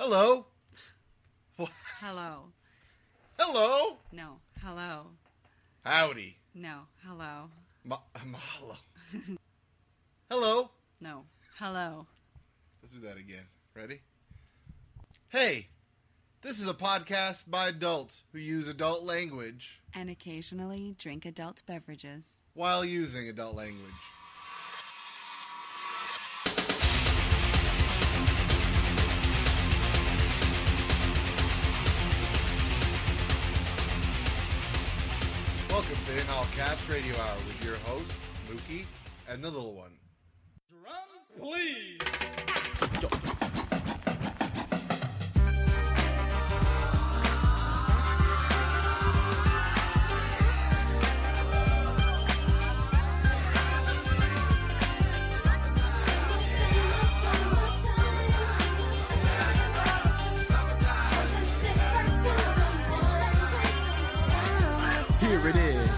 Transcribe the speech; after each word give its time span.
Hello? 0.00 0.46
Hello. 2.00 2.44
Hello? 3.38 3.98
No. 4.12 4.38
Hello. 4.62 5.08
Howdy. 5.84 6.38
No. 6.54 6.84
Hello. 7.06 7.50
Ma- 7.84 7.98
mahalo. 8.24 8.76
Hello? 10.30 10.70
No. 11.02 11.24
Hello. 11.58 12.06
Let's 12.82 12.94
do 12.94 13.00
that 13.02 13.18
again. 13.18 13.44
Ready? 13.76 14.00
Hey, 15.28 15.68
this 16.40 16.58
is 16.58 16.66
a 16.66 16.72
podcast 16.72 17.50
by 17.50 17.68
adults 17.68 18.22
who 18.32 18.38
use 18.38 18.68
adult 18.68 19.04
language 19.04 19.82
And 19.94 20.08
occasionally 20.08 20.96
drink 20.98 21.26
adult 21.26 21.60
beverages. 21.66 22.38
while 22.54 22.86
using 22.86 23.28
adult 23.28 23.54
language. 23.54 23.92
Welcome 35.90 36.14
to 36.14 36.22
In 36.22 36.30
All 36.30 36.46
Caps 36.56 36.88
Radio 36.88 37.16
Hour 37.16 37.36
with 37.48 37.64
your 37.64 37.74
host, 37.78 38.12
Mookie, 38.48 38.84
and 39.28 39.42
the 39.42 39.50
little 39.50 39.74
one. 39.74 39.90
Drums, 40.68 41.26
please. 41.36 41.98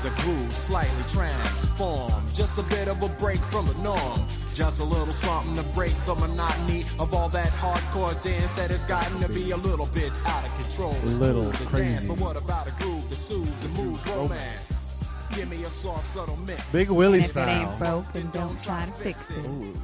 Is, 0.05 0.19
a 0.19 0.23
groove 0.23 0.53
slightly 0.53 1.03
transformed. 1.09 2.35
Just 2.35 2.59
a 2.59 2.63
bit 2.75 2.89
of 2.89 3.03
a 3.03 3.09
break 3.21 3.39
from 3.39 3.67
the 3.67 3.75
norm. 3.75 4.27
Just 4.55 4.81
a 4.81 4.85
little 4.85 5.13
something 5.13 5.55
to 5.57 5.63
break 5.75 5.95
the 6.05 6.15
monotony 6.15 6.81
of 6.99 7.15
all 7.15 7.29
that 7.31 7.49
hardcore 7.49 8.21
dance 8.23 8.53
that 8.53 8.71
has 8.71 8.85
gotten 8.85 9.21
to 9.21 9.29
be 9.29 9.51
a 9.51 9.57
little 9.57 9.87
bit 9.87 10.13
out 10.27 10.45
of 10.45 10.55
control. 10.63 10.95
It's 11.05 11.19
Little 11.19 11.45
cool 11.45 11.53
to 11.53 11.65
crazy. 11.67 11.85
Dance, 11.85 12.05
but 12.07 12.21
what 12.21 12.37
about 12.37 12.69
a 12.69 12.73
groove 12.83 13.09
that 13.09 13.17
soothes 13.17 13.65
and 13.65 13.75
moves 13.77 14.03
oh. 14.09 14.23
romance? 14.23 15.29
Give 15.35 15.49
me 15.49 15.63
a 15.63 15.67
soft, 15.67 16.07
subtle 16.15 16.37
mix. 16.37 16.65
Big 16.73 16.91
Willie 16.91 17.21
And 17.21 17.27
if 17.27 17.37
it 17.37 17.49
ain't 17.49 17.79
broke, 17.79 18.13
then 18.13 18.31
don't 18.31 18.63
try 18.63 18.85
to 18.85 18.93
fix 18.93 19.31
it. 19.31 19.37
And 19.37 19.75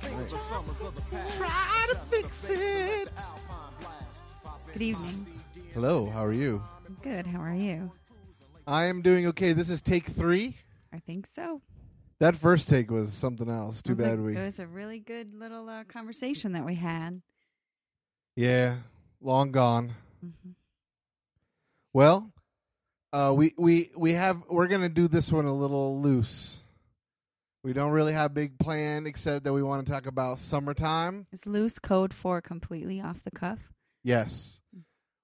think 0.00 0.20
of 0.20 0.30
the 0.30 0.38
summers 0.38 0.80
of 0.80 0.94
the 0.94 1.02
past. 1.02 1.38
Try 1.38 1.86
to 1.90 1.94
fix 2.06 2.50
it. 2.50 3.10
Good 4.72 4.82
evening. 4.82 5.26
Hello, 5.72 6.10
how 6.10 6.24
are 6.24 6.32
you? 6.32 6.62
Good. 7.02 7.26
How 7.26 7.40
are 7.40 7.54
you? 7.54 7.92
I 8.68 8.84
am 8.84 9.00
doing 9.00 9.26
okay. 9.28 9.54
This 9.54 9.70
is 9.70 9.80
take 9.80 10.06
three. 10.06 10.58
I 10.92 10.98
think 10.98 11.26
so. 11.34 11.62
That 12.20 12.36
first 12.36 12.68
take 12.68 12.90
was 12.90 13.14
something 13.14 13.48
else. 13.48 13.80
Too 13.80 13.94
bad 13.94 14.18
a, 14.18 14.22
we. 14.22 14.36
It 14.36 14.44
was 14.44 14.58
a 14.58 14.66
really 14.66 14.98
good 14.98 15.34
little 15.34 15.70
uh, 15.70 15.84
conversation 15.84 16.52
that 16.52 16.66
we 16.66 16.74
had. 16.74 17.22
Yeah, 18.36 18.76
long 19.22 19.52
gone. 19.52 19.94
Mm-hmm. 20.22 20.50
Well, 21.94 22.30
uh, 23.14 23.32
we 23.34 23.54
we 23.56 23.90
we 23.96 24.12
have 24.12 24.44
we're 24.50 24.68
gonna 24.68 24.90
do 24.90 25.08
this 25.08 25.32
one 25.32 25.46
a 25.46 25.54
little 25.54 26.02
loose. 26.02 26.62
We 27.64 27.72
don't 27.72 27.92
really 27.92 28.12
have 28.12 28.26
a 28.26 28.34
big 28.34 28.58
plan 28.58 29.06
except 29.06 29.44
that 29.44 29.54
we 29.54 29.62
want 29.62 29.86
to 29.86 29.90
talk 29.90 30.06
about 30.06 30.40
summertime. 30.40 31.26
Is 31.32 31.46
loose 31.46 31.78
code 31.78 32.12
for 32.12 32.42
completely 32.42 33.00
off 33.00 33.24
the 33.24 33.30
cuff? 33.30 33.60
Yes, 34.04 34.60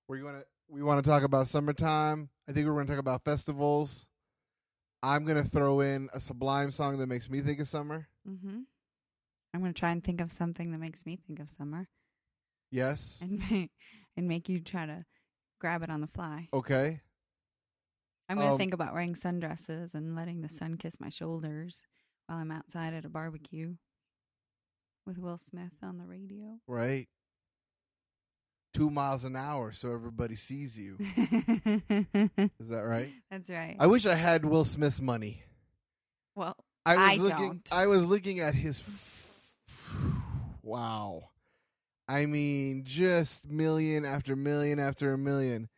we're 0.08 0.22
gonna 0.22 0.44
we 0.74 0.82
want 0.82 1.02
to 1.04 1.08
talk 1.08 1.22
about 1.22 1.46
summertime. 1.46 2.28
I 2.48 2.52
think 2.52 2.66
we're 2.66 2.74
gonna 2.74 2.86
talk 2.88 2.98
about 2.98 3.24
festivals. 3.24 4.06
I'm 5.02 5.24
gonna 5.24 5.44
throw 5.44 5.80
in 5.80 6.08
a 6.12 6.20
Sublime 6.20 6.70
song 6.70 6.98
that 6.98 7.06
makes 7.06 7.30
me 7.30 7.40
think 7.40 7.60
of 7.60 7.68
summer. 7.68 8.08
Mm-hmm. 8.28 8.60
I'm 9.52 9.60
going 9.60 9.72
to 9.72 9.78
try 9.78 9.90
and 9.92 10.02
think 10.02 10.20
of 10.20 10.32
something 10.32 10.72
that 10.72 10.78
makes 10.78 11.06
me 11.06 11.16
think 11.28 11.38
of 11.38 11.48
summer 11.56 11.86
Yes. 12.72 13.20
and 13.22 13.38
make, 13.50 13.70
and 14.16 14.26
make 14.26 14.48
you 14.48 14.58
try 14.58 14.84
to 14.84 15.04
grab 15.60 15.84
it 15.84 15.90
on 15.90 16.00
the 16.00 16.08
fly. 16.08 16.48
Okay. 16.52 17.00
I'm 18.28 18.36
going 18.36 18.48
to 18.48 18.52
Um, 18.54 18.58
think 18.58 18.74
about 18.74 18.92
wearing 18.94 19.14
sundresses 19.14 19.94
and 19.94 20.16
letting 20.16 20.40
the 20.40 20.48
sun 20.48 20.76
kiss 20.76 20.98
my 20.98 21.08
shoulders 21.08 21.82
while 22.26 22.38
I'm 22.38 22.50
outside 22.50 22.94
at 22.94 23.04
a 23.04 23.08
barbecue 23.08 23.76
with 25.06 25.18
Will 25.18 25.38
Smith 25.38 25.74
on 25.84 25.98
the 25.98 26.04
radio. 26.04 26.58
Right. 26.66 27.06
Two 28.74 28.90
miles 28.90 29.22
an 29.24 29.36
hour, 29.36 29.70
so 29.72 29.92
everybody 29.92 30.34
sees 30.34 30.76
you. 30.76 30.96
Is 32.58 32.68
that 32.68 32.82
right? 32.84 33.10
That's 33.30 33.48
right. 33.48 33.76
I 33.78 33.86
wish 33.86 34.04
I 34.04 34.14
had 34.14 34.44
Will 34.44 34.64
Smith's 34.64 35.00
money. 35.00 35.42
well, 36.34 36.56
I 36.84 36.96
was 36.96 37.20
I 37.20 37.22
looking. 37.22 37.48
don't. 37.48 37.72
I 37.72 37.86
was 37.86 38.04
looking 38.04 38.40
at 38.40 38.54
his. 38.54 38.80
f- 38.80 39.94
wow, 40.62 41.30
I 42.08 42.26
mean, 42.26 42.82
just 42.84 43.48
million 43.48 44.04
after 44.04 44.34
million 44.34 44.80
after 44.80 45.12
a 45.12 45.18
million. 45.18 45.68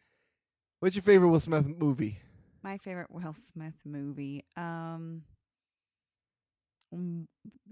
What's 0.81 0.97
your 0.97 1.03
favorite 1.03 1.28
Will 1.28 1.41
Smith 1.41 1.67
movie? 1.67 2.19
my 2.63 2.78
favorite 2.78 3.11
Will 3.13 3.37
Smith 3.53 3.75
movie. 3.84 4.45
Um, 4.57 5.23
mm, 6.93 7.27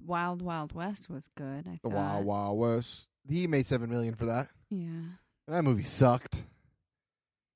Wild 0.06 0.40
Wild 0.42 0.72
West 0.72 1.08
was 1.10 1.28
good. 1.36 1.66
I 1.66 1.78
thought. 1.82 1.92
Wild 1.92 2.24
Wild 2.26 2.58
West. 2.58 3.08
He 3.28 3.46
made 3.46 3.66
seven 3.66 3.88
million 3.90 4.14
for 4.14 4.26
that. 4.26 4.48
Yeah. 4.80 5.16
That 5.48 5.62
movie 5.64 5.84
sucked. 5.84 6.44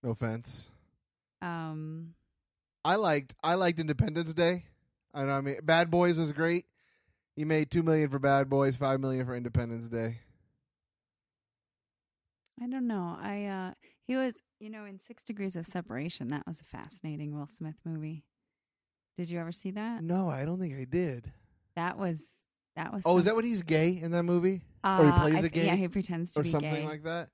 No 0.02 0.10
offense. 0.10 0.70
Um. 1.42 2.14
I 2.84 2.94
liked. 2.96 3.34
I 3.42 3.54
liked 3.54 3.80
Independence 3.80 4.32
Day. 4.32 4.64
I 5.12 5.24
know. 5.24 5.32
I 5.32 5.40
mean, 5.40 5.56
Bad 5.62 5.90
Boys 5.90 6.16
was 6.16 6.32
great. 6.32 6.66
He 7.34 7.44
made 7.44 7.70
two 7.70 7.82
million 7.82 8.08
for 8.08 8.18
Bad 8.18 8.48
Boys, 8.48 8.76
five 8.76 9.00
million 9.00 9.26
for 9.26 9.34
Independence 9.36 9.88
Day. 9.88 10.18
I 12.60 12.66
don't 12.66 12.86
know. 12.86 13.16
I 13.20 13.44
uh 13.46 13.72
he 14.06 14.16
was 14.16 14.34
you 14.60 14.70
know 14.70 14.84
in 14.84 15.00
Six 15.06 15.24
Degrees 15.24 15.56
of 15.56 15.66
Separation. 15.66 16.28
That 16.28 16.46
was 16.46 16.60
a 16.60 16.64
fascinating 16.64 17.34
Will 17.34 17.46
Smith 17.46 17.76
movie. 17.84 18.24
Did 19.16 19.30
you 19.30 19.38
ever 19.40 19.52
see 19.52 19.70
that? 19.72 20.02
No, 20.02 20.28
I 20.28 20.44
don't 20.44 20.58
think 20.60 20.74
I 20.74 20.84
did. 20.84 21.30
That 21.76 21.98
was 21.98 22.24
that 22.76 22.92
was. 22.92 23.02
Oh, 23.04 23.18
is 23.18 23.24
that 23.24 23.36
when 23.36 23.44
he's 23.44 23.62
gay 23.62 23.90
in 23.90 24.12
that 24.12 24.22
movie? 24.24 24.62
Or 24.84 25.04
he 25.04 25.10
Uh, 25.10 25.20
plays 25.20 25.34
I 25.44 25.46
a 25.46 25.48
gay 25.48 25.66
Yeah, 25.66 25.74
he 25.76 25.88
pretends 25.88 26.32
to 26.32 26.40
or 26.40 26.42
be 26.44 26.48
something 26.50 26.70
gay. 26.72 26.84
like 26.86 27.02
that? 27.04 27.30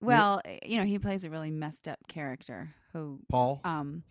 Well, 0.00 0.40
uh, 0.44 0.50
you 0.64 0.78
know, 0.78 0.84
he 0.84 0.98
plays 0.98 1.24
a 1.24 1.30
really 1.30 1.50
messed 1.50 1.86
up 1.88 1.98
character 2.08 2.74
who 2.92 3.20
Paul? 3.28 3.60
um 3.64 4.02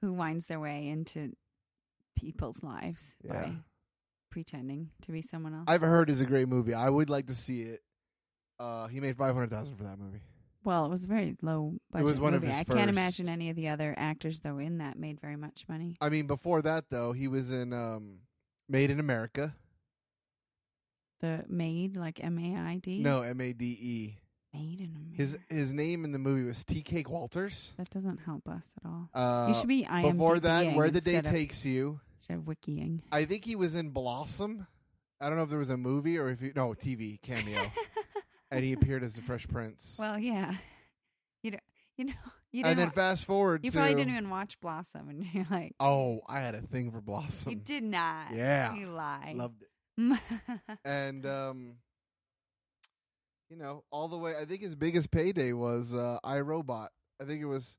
who 0.00 0.12
winds 0.12 0.46
their 0.46 0.60
way 0.60 0.86
into 0.88 1.32
people's 2.16 2.62
lives 2.62 3.14
Yeah. 3.24 3.32
by 3.32 3.56
pretending 4.30 4.90
to 5.02 5.12
be 5.12 5.22
someone 5.22 5.54
else. 5.54 5.64
I've 5.68 5.80
heard 5.80 6.10
is 6.10 6.20
a 6.20 6.26
great 6.26 6.48
movie. 6.48 6.74
I 6.74 6.88
would 6.90 7.08
like 7.10 7.26
to 7.26 7.34
see 7.34 7.62
it. 7.62 7.82
Uh, 8.58 8.88
he 8.88 9.00
made 9.00 9.16
five 9.16 9.34
hundred 9.34 9.50
thousand 9.50 9.76
for 9.76 9.84
that 9.84 9.98
movie. 9.98 10.20
well, 10.64 10.84
it 10.84 10.88
was 10.88 11.04
a 11.04 11.06
very 11.06 11.36
low 11.42 11.74
budget 11.92 12.04
was 12.06 12.20
one 12.20 12.34
of 12.34 12.42
his 12.42 12.50
I 12.56 12.64
can't 12.64 12.90
imagine 12.90 13.28
any 13.28 13.48
of 13.50 13.56
the 13.56 13.68
other 13.68 13.94
actors 13.96 14.40
though 14.40 14.58
in 14.58 14.78
that 14.78 14.98
made 14.98 15.20
very 15.20 15.36
much 15.36 15.64
money. 15.68 15.96
I 16.00 16.08
mean, 16.08 16.26
before 16.26 16.60
that 16.62 16.90
though, 16.90 17.12
he 17.12 17.28
was 17.28 17.50
in 17.52 17.72
um, 17.72 18.18
Made 18.68 18.90
in 18.90 19.00
America. 19.00 19.54
The 21.20 21.44
maid, 21.48 21.96
like 21.96 22.22
M 22.22 22.38
A 22.38 22.56
I 22.60 22.76
D. 22.76 23.00
No, 23.00 23.22
M 23.22 23.40
A 23.40 23.52
D 23.52 23.64
E. 23.66 24.18
maid 24.54 24.80
in 24.80 24.86
America. 24.94 25.14
His 25.16 25.38
his 25.48 25.72
name 25.72 26.04
in 26.04 26.12
the 26.12 26.18
movie 26.18 26.44
was 26.44 26.62
Tea 26.64 26.82
Cake 26.82 27.10
Walters. 27.10 27.74
that 27.76 27.90
doesn't 27.90 28.18
help 28.18 28.48
us 28.48 28.64
at 28.84 28.88
all. 28.88 29.08
Uh, 29.14 29.48
you 29.48 29.54
should 29.54 29.68
be 29.68 29.84
IMDb 29.84 30.12
before 30.12 30.40
that, 30.40 30.74
Where 30.74 30.90
the 30.90 31.00
Day 31.00 31.20
Takes 31.20 31.64
You. 31.64 32.00
instead 32.18 32.36
of 32.38 32.42
wikiing. 32.44 33.00
I 33.10 33.24
think 33.24 33.44
he 33.44 33.56
was 33.56 33.74
in 33.74 33.90
Blossom. 33.90 34.66
I 35.20 35.28
don't 35.28 35.36
know 35.36 35.42
if 35.42 35.50
there 35.50 35.58
was 35.58 35.70
a 35.70 35.76
movie 35.76 36.16
or 36.18 36.30
if 36.30 36.38
he 36.40 36.52
no 36.54 36.68
TV 36.68 37.20
cameo, 37.20 37.62
and 38.52 38.64
he 38.64 38.72
appeared 38.72 39.02
as 39.02 39.14
the 39.14 39.22
Fresh 39.22 39.48
Prince. 39.48 39.96
well, 39.98 40.18
yeah. 40.18 40.54
You 41.42 41.52
don't. 41.52 41.62
You 41.96 42.04
know. 42.06 42.12
You 42.50 42.62
didn't 42.62 42.78
and 42.78 42.78
then 42.80 42.90
fast 42.92 43.26
forward 43.26 43.62
You 43.62 43.70
to 43.70 43.76
probably 43.76 43.94
didn't 43.96 44.14
even 44.14 44.30
watch 44.30 44.58
Blossom, 44.58 45.10
and 45.10 45.22
you're 45.34 45.44
like, 45.50 45.74
oh, 45.78 46.22
I 46.26 46.40
had 46.40 46.54
a 46.54 46.62
thing 46.62 46.90
for 46.90 47.02
Blossom. 47.02 47.52
you 47.52 47.58
did 47.58 47.82
not. 47.84 48.32
Yeah. 48.32 48.74
You 48.74 48.86
lie. 48.86 49.34
Loved 49.36 49.60
it. 49.60 49.67
and 50.84 51.26
um 51.26 51.74
you 53.50 53.56
know 53.56 53.82
all 53.90 54.08
the 54.08 54.16
way 54.16 54.34
i 54.36 54.44
think 54.44 54.62
his 54.62 54.74
biggest 54.74 55.10
payday 55.10 55.52
was 55.52 55.94
uh 55.94 56.18
I, 56.22 56.40
Robot 56.40 56.90
i 57.20 57.24
think 57.24 57.40
it 57.42 57.46
was 57.46 57.76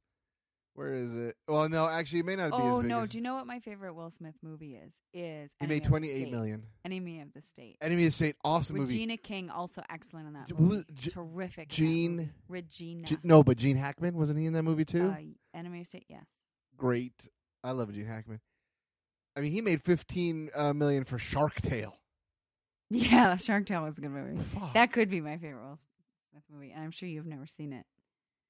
where 0.73 0.93
is 0.93 1.15
it 1.15 1.35
well 1.47 1.67
no 1.69 1.87
actually 1.87 2.19
it 2.19 2.25
may 2.25 2.35
not 2.35 2.51
be 2.51 2.57
oh 2.57 2.79
no! 2.81 2.95
biggest 2.97 3.11
Do 3.11 3.17
you 3.17 3.23
know 3.23 3.35
what 3.35 3.47
my 3.47 3.59
favorite 3.59 3.93
Will 3.93 4.11
Smith 4.11 4.35
movie 4.41 4.75
is? 4.75 4.93
Is 5.13 5.51
he 5.59 5.65
Enemy 5.65 5.75
made 5.75 5.83
the 5.83 6.07
State. 6.21 6.31
million 6.31 6.63
Enemy 6.85 7.21
of 7.21 7.33
the 7.33 7.41
State. 7.41 7.77
enemy 7.81 8.03
of 8.03 8.07
the 8.07 8.11
state 8.11 8.35
awesome 8.45 8.77
movie 8.77 8.93
Regina 8.93 9.17
King 9.17 9.49
also 9.49 9.81
excellent 9.89 10.27
in 10.27 10.33
that 10.33 10.57
movie. 10.57 10.83
J- 10.93 11.11
Terrific. 11.11 11.67
Gene- 11.69 12.15
movie. 12.17 12.29
Regina. 12.47 13.03
Ge- 13.07 13.17
no 13.23 13.43
but 13.43 13.57
gene 13.57 13.75
hackman 13.75 14.15
wasn't 14.15 14.39
he 14.39 14.45
in 14.45 14.53
that 14.53 14.63
movie 14.63 14.85
too 14.85 15.09
Uh, 15.09 15.57
Enemy 15.57 15.79
of 15.81 15.85
the 15.85 15.89
State. 15.89 16.05
Yes. 16.07 16.23
great 16.77 17.13
i 17.63 17.71
love 17.71 17.91
gene 17.91 18.05
hackman 18.05 18.39
i 19.35 19.41
mean 19.41 19.51
he 19.51 19.61
made 19.61 19.81
15 19.83 20.49
uh, 20.55 20.71
million 20.73 21.03
for 21.03 21.17
shark 21.17 21.55
tale 21.61 21.95
Yeah, 22.89 23.37
Shark 23.37 23.65
Tale 23.67 23.83
was 23.83 23.97
a 23.97 24.01
good 24.01 24.11
movie. 24.11 24.41
Fuck. 24.43 24.73
That 24.73 24.91
could 24.91 25.09
be 25.09 25.21
my 25.21 25.37
favorite 25.37 25.61
Will 25.63 25.79
Smith 26.31 26.43
movie, 26.51 26.71
and 26.71 26.83
I'm 26.83 26.91
sure 26.91 27.07
you've 27.07 27.25
never 27.27 27.45
seen 27.47 27.71
it. 27.73 27.85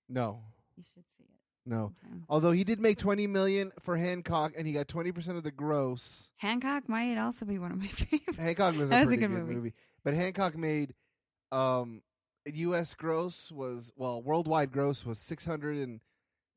No, 0.07 0.39
You 0.77 0.83
should 0.83 1.03
see 1.17 1.23
it. 1.25 1.29
no. 1.65 1.91
sometime. 2.01 2.23
Although 2.29 2.51
he 2.51 2.63
did 2.63 2.79
make 2.79 2.97
twenty 2.97 3.27
million 3.27 3.71
for 3.81 3.97
Hancock, 3.97 4.53
and 4.57 4.65
he 4.65 4.73
got 4.73 4.87
twenty 4.87 5.11
percent 5.11 5.37
of 5.37 5.43
the 5.43 5.51
gross. 5.51 6.31
Hancock 6.37 6.87
might 6.87 7.17
also 7.17 7.45
be 7.45 7.59
one 7.59 7.71
of 7.71 7.77
my 7.79 7.87
favorites. 7.87 8.37
Hancock 8.37 8.75
was 8.77 8.85
a 8.85 8.87
That 8.87 9.01
was 9.01 9.11
a 9.11 9.17
good 9.17 9.27
good, 9.29 9.37
movie. 9.39 9.55
movie. 9.55 9.73
but 10.03 10.13
Hancock 10.13 10.57
made 10.57 10.93
um, 11.51 12.01
U.S. 12.45 12.93
gross 12.93 13.51
was 13.51 13.91
well, 13.97 14.21
worldwide 14.21 14.71
gross 14.71 15.05
was 15.05 15.19
six 15.19 15.45
hundred 15.45 15.77
and 15.77 15.99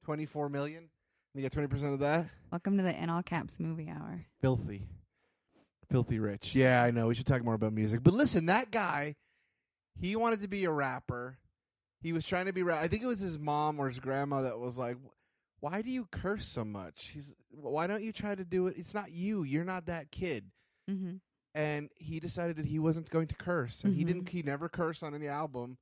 twenty-four 0.05 0.49
million. 0.49 0.79
And 0.79 0.88
he 1.34 1.43
got 1.43 1.50
twenty 1.52 1.69
percent 1.69 1.93
of 1.94 1.99
that. 2.00 2.29
Welcome 2.52 2.76
to 2.76 2.82
the 2.82 2.94
in 3.02 3.11
all 3.11 3.23
caps 3.23 3.58
movie 3.58 3.88
hour. 3.90 4.25
Filthy, 4.40 4.87
filthy 5.93 6.19
rich. 6.19 6.55
Yeah, 6.55 6.83
I 6.83 6.91
know. 6.91 7.06
We 7.09 7.15
should 7.15 7.27
talk 7.27 7.44
more 7.44 7.55
about 7.55 7.73
music. 7.73 8.03
But 8.03 8.15
listen, 8.15 8.47
that 8.47 8.71
guy, 8.71 9.15
he 10.00 10.17
wanted 10.17 10.41
to 10.41 10.49
be 10.49 10.65
a 10.65 10.71
rapper. 10.73 11.39
He 12.00 12.12
was 12.12 12.27
trying 12.27 12.47
to 12.47 12.53
be. 12.53 12.62
Ra- 12.62 12.81
I 12.81 12.89
think 12.89 13.03
it 13.03 13.06
was 13.06 13.21
his 13.21 13.39
mom 13.39 13.79
or 13.79 13.89
his 13.89 14.00
grandma 14.00 14.43
that 14.43 14.59
was 14.59 14.77
like, 14.79 14.97
"Why 15.61 15.83
do 15.83 15.91
you 15.91 16.06
curse 16.11 16.47
so 16.47 16.65
much?" 16.65 17.09
He's, 17.15 17.37
"Why 17.50 17.87
don't 17.87 18.03
you 18.03 18.12
try 18.12 18.35
to 18.35 18.44
do 18.44 18.67
it? 18.67 18.75
It's 18.77 18.94
not 18.94 19.12
you. 19.12 19.44
You're 19.44 19.65
not 19.65 19.87
that 19.87 20.11
kid." 20.11 20.50
Mm-hmm. 20.91 21.17
and 21.55 21.91
he 21.97 22.19
decided 22.19 22.56
that 22.56 22.65
he 22.65 22.79
wasn't 22.79 23.11
going 23.11 23.27
to 23.29 23.35
curse, 23.35 23.85
and 23.85 23.94
he 23.94 24.03
Mhm. 24.05 24.06
didn't. 24.06 24.29
He 24.31 24.43
never 24.43 24.69
cursed 24.71 25.03
on 25.05 25.15
any 25.15 25.29
album. 25.29 25.77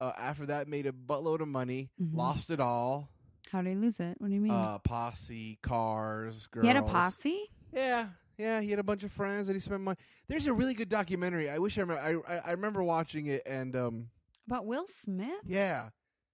Uh, 0.00 0.12
after 0.18 0.44
that, 0.46 0.68
made 0.68 0.84
a 0.86 0.92
buttload 0.92 1.40
of 1.40 1.48
money, 1.48 1.90
Mhm. 2.00 2.14
lost 2.14 2.50
it 2.50 2.60
all. 2.60 3.08
How 3.50 3.62
did 3.62 3.70
he 3.70 3.76
lose 3.76 3.98
it? 3.98 4.20
What 4.20 4.28
do 4.28 4.34
you 4.34 4.40
mean? 4.42 4.52
Uh, 4.52 4.76
posse, 4.78 5.58
cars, 5.62 6.46
girls. 6.48 6.62
he 6.64 6.68
had 6.68 6.76
a 6.76 6.82
posse. 6.82 7.50
Yeah, 7.72 8.10
yeah. 8.38 8.60
He 8.60 8.70
had 8.70 8.78
a 8.78 8.84
bunch 8.84 9.04
of 9.04 9.12
friends 9.12 9.46
that 9.46 9.54
he 9.54 9.60
spent 9.60 9.80
money. 9.82 9.96
There's 10.28 10.46
a 10.46 10.52
really 10.52 10.74
good 10.74 10.88
documentary. 10.88 11.50
I 11.50 11.58
wish 11.58 11.78
I 11.78 11.82
remember. 11.82 12.24
I 12.28 12.40
I, 12.46 12.52
remember 12.52 12.82
watching 12.82 13.26
it, 13.26 13.42
and 13.46 13.74
um, 13.76 14.08
About 14.46 14.66
Will 14.66 14.86
Smith? 14.86 15.40
yeah, 15.44 15.88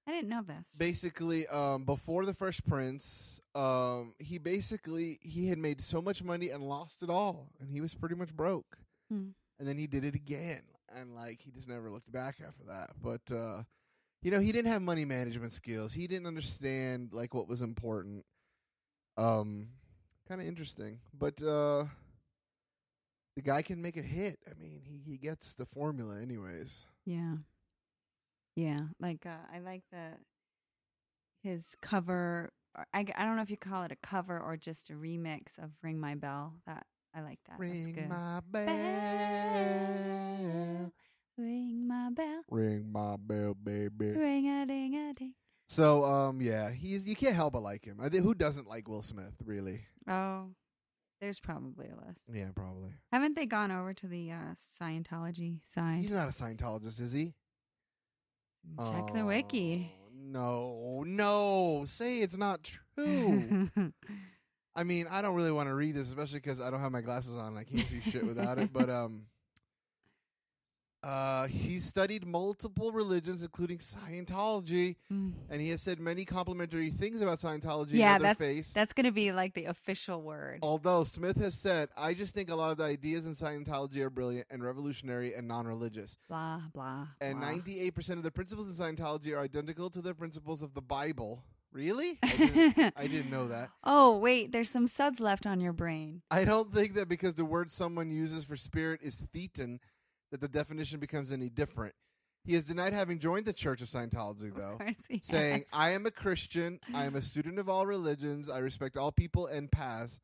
I 0.06 0.12
didn't 0.12 0.28
know 0.28 0.42
this. 0.42 0.76
basically, 0.78 1.46
um, 1.48 1.84
before 1.84 2.24
the 2.24 2.34
Fresh 2.34 2.60
Prince, 2.66 3.40
um, 3.54 4.14
he 4.18 4.38
basically 4.38 5.18
he 5.22 5.48
had 5.48 5.58
made 5.58 5.80
so 5.80 6.02
much 6.02 6.22
money 6.22 6.50
and 6.50 6.62
lost 6.62 7.02
it 7.02 7.10
all, 7.10 7.50
and 7.60 7.70
he 7.70 7.80
was 7.80 7.94
pretty 7.94 8.14
much 8.14 8.34
broke. 8.34 8.78
Hmm. 9.10 9.28
And 9.58 9.68
then 9.68 9.78
he 9.78 9.86
did 9.86 10.04
it 10.04 10.14
again, 10.16 10.62
and 10.94 11.14
like 11.14 11.40
he 11.40 11.50
just 11.52 11.68
never 11.68 11.90
looked 11.90 12.10
back 12.10 12.36
after 12.46 12.64
that. 12.68 12.90
But 13.00 13.32
uh, 13.34 13.62
you 14.22 14.30
know, 14.30 14.40
he 14.40 14.50
didn't 14.50 14.72
have 14.72 14.82
money 14.82 15.04
management 15.04 15.52
skills. 15.52 15.92
He 15.92 16.06
didn't 16.08 16.26
understand 16.26 17.10
like 17.12 17.32
what 17.34 17.46
was 17.48 17.60
important. 17.62 18.24
Um, 19.16 19.68
kind 20.32 20.40
of 20.40 20.48
interesting, 20.48 20.98
but 21.18 21.42
uh, 21.42 21.84
the 23.36 23.42
guy 23.42 23.60
can 23.60 23.82
make 23.82 23.98
a 23.98 24.02
hit. 24.02 24.38
I 24.50 24.54
mean, 24.58 24.80
he 24.82 25.02
he 25.04 25.18
gets 25.18 25.52
the 25.52 25.66
formula, 25.66 26.18
anyways. 26.22 26.86
Yeah. 27.04 27.34
Yeah, 28.56 28.80
like 28.98 29.26
uh, 29.26 29.44
I 29.54 29.58
like 29.58 29.82
the 29.92 30.12
his 31.42 31.76
cover. 31.82 32.50
I, 32.94 33.04
I, 33.14 33.24
don't 33.26 33.36
know 33.36 33.42
if 33.42 33.50
you 33.50 33.58
call 33.58 33.82
it 33.82 33.92
a 33.92 33.96
cover 33.96 34.40
or 34.40 34.56
just 34.56 34.88
a 34.88 34.94
remix 34.94 35.58
of 35.62 35.72
"Ring 35.82 36.00
My 36.00 36.14
Bell." 36.14 36.54
That 36.66 36.86
I 37.14 37.20
like 37.20 37.40
that. 37.48 37.58
That's 37.58 37.60
Ring 37.60 38.08
my 38.08 38.40
bell. 38.50 38.64
Ring 41.36 41.86
my 41.86 42.08
bell, 42.10 42.42
Ring 42.50 42.90
my 42.90 43.16
bell, 43.18 43.54
baby. 43.54 44.12
ring 44.12 44.48
a 44.48 44.64
ding 44.64 44.94
a 44.94 45.12
ding. 45.12 45.34
So, 45.72 46.04
um, 46.04 46.42
yeah, 46.42 46.70
he's 46.70 47.06
you 47.06 47.16
can't 47.16 47.34
help 47.34 47.54
but 47.54 47.62
like 47.62 47.82
him. 47.86 47.98
I 47.98 48.10
think 48.10 48.24
who 48.24 48.34
doesn't 48.34 48.68
like 48.68 48.88
Will 48.88 49.00
Smith, 49.00 49.32
really? 49.42 49.86
Oh, 50.06 50.48
there's 51.18 51.40
probably 51.40 51.86
a 51.86 52.06
list. 52.06 52.20
Yeah, 52.30 52.48
probably. 52.54 52.90
Haven't 53.10 53.36
they 53.36 53.46
gone 53.46 53.70
over 53.70 53.94
to 53.94 54.06
the 54.06 54.32
uh, 54.32 54.54
Scientology 54.78 55.60
side? 55.74 56.00
He's 56.02 56.10
not 56.10 56.28
a 56.28 56.32
Scientologist, 56.32 57.00
is 57.00 57.14
he? 57.14 57.32
Check 58.78 59.14
the 59.14 59.24
wiki. 59.24 59.90
Oh, 59.96 60.10
No, 60.14 61.04
no, 61.06 61.84
say 61.86 62.18
it's 62.18 62.36
not 62.36 62.62
true. 62.94 63.70
I 64.76 64.84
mean, 64.84 65.06
I 65.10 65.22
don't 65.22 65.36
really 65.36 65.52
want 65.52 65.70
to 65.70 65.74
read 65.74 65.94
this, 65.94 66.08
especially 66.08 66.40
because 66.40 66.60
I 66.60 66.70
don't 66.70 66.80
have 66.80 66.92
my 66.92 67.00
glasses 67.00 67.34
on. 67.34 67.48
and 67.48 67.58
I 67.58 67.64
can't 67.64 67.88
see 67.88 68.00
shit 68.00 68.26
without 68.26 68.58
it. 68.58 68.74
But 68.74 68.90
um, 68.90 69.24
uh, 71.02 71.46
he 71.48 71.78
studied 71.78 72.26
multiple 72.26 72.92
religions, 72.92 73.42
including 73.42 73.78
Scientology, 73.78 74.96
Mm. 75.12 75.32
and 75.50 75.60
he 75.60 75.70
has 75.70 75.82
said 75.82 75.98
many 76.00 76.24
complimentary 76.24 76.90
things 76.90 77.20
about 77.20 77.38
Scientology. 77.38 77.92
Yeah, 77.94 78.18
that's 78.18 78.38
face. 78.38 78.72
that's 78.72 78.92
gonna 78.92 79.12
be 79.12 79.32
like 79.32 79.54
the 79.54 79.64
official 79.66 80.22
word. 80.22 80.60
Although 80.62 81.04
Smith 81.04 81.36
has 81.38 81.54
said, 81.54 81.88
I 81.96 82.14
just 82.14 82.34
think 82.34 82.50
a 82.50 82.54
lot 82.54 82.70
of 82.70 82.76
the 82.78 82.84
ideas 82.84 83.26
in 83.26 83.32
Scientology 83.32 83.98
are 83.98 84.10
brilliant 84.10 84.46
and 84.50 84.62
revolutionary 84.62 85.34
and 85.34 85.48
non-religious. 85.48 86.18
Blah 86.28 86.60
blah. 86.72 87.06
And 87.20 87.40
blah. 87.40 87.48
98% 87.50 88.10
of 88.18 88.22
the 88.22 88.30
principles 88.30 88.68
in 88.78 88.96
Scientology 88.96 89.36
are 89.36 89.40
identical 89.40 89.90
to 89.90 90.00
the 90.00 90.14
principles 90.14 90.62
of 90.62 90.74
the 90.74 90.82
Bible. 90.82 91.44
Really? 91.72 92.18
I 92.22 92.36
didn't, 92.36 92.94
I 92.98 93.06
didn't 93.06 93.30
know 93.30 93.48
that. 93.48 93.70
Oh 93.82 94.18
wait, 94.18 94.52
there's 94.52 94.68
some 94.68 94.86
suds 94.86 95.20
left 95.20 95.46
on 95.46 95.58
your 95.58 95.72
brain. 95.72 96.20
I 96.30 96.44
don't 96.44 96.70
think 96.72 96.92
that 96.94 97.08
because 97.08 97.34
the 97.34 97.46
word 97.46 97.70
someone 97.70 98.10
uses 98.10 98.44
for 98.44 98.56
spirit 98.56 99.00
is 99.02 99.24
thetan, 99.34 99.78
that 100.32 100.40
the 100.40 100.48
definition 100.48 100.98
becomes 100.98 101.30
any 101.30 101.48
different. 101.48 101.94
He 102.44 102.54
has 102.54 102.66
denied 102.66 102.92
having 102.92 103.20
joined 103.20 103.44
the 103.46 103.52
Church 103.52 103.80
of 103.82 103.86
Scientology, 103.88 104.50
Of 104.50 104.56
though, 104.56 104.78
he 105.08 105.20
saying, 105.22 105.60
has. 105.60 105.64
I 105.72 105.90
am 105.90 106.06
a 106.06 106.10
Christian. 106.10 106.80
I 106.92 107.04
am 107.04 107.14
a 107.14 107.22
student 107.22 107.60
of 107.60 107.68
all 107.68 107.86
religions. 107.86 108.48
I 108.50 108.58
respect 108.58 108.96
all 108.96 109.12
people 109.12 109.46
and 109.46 109.70
paths. 109.70 110.18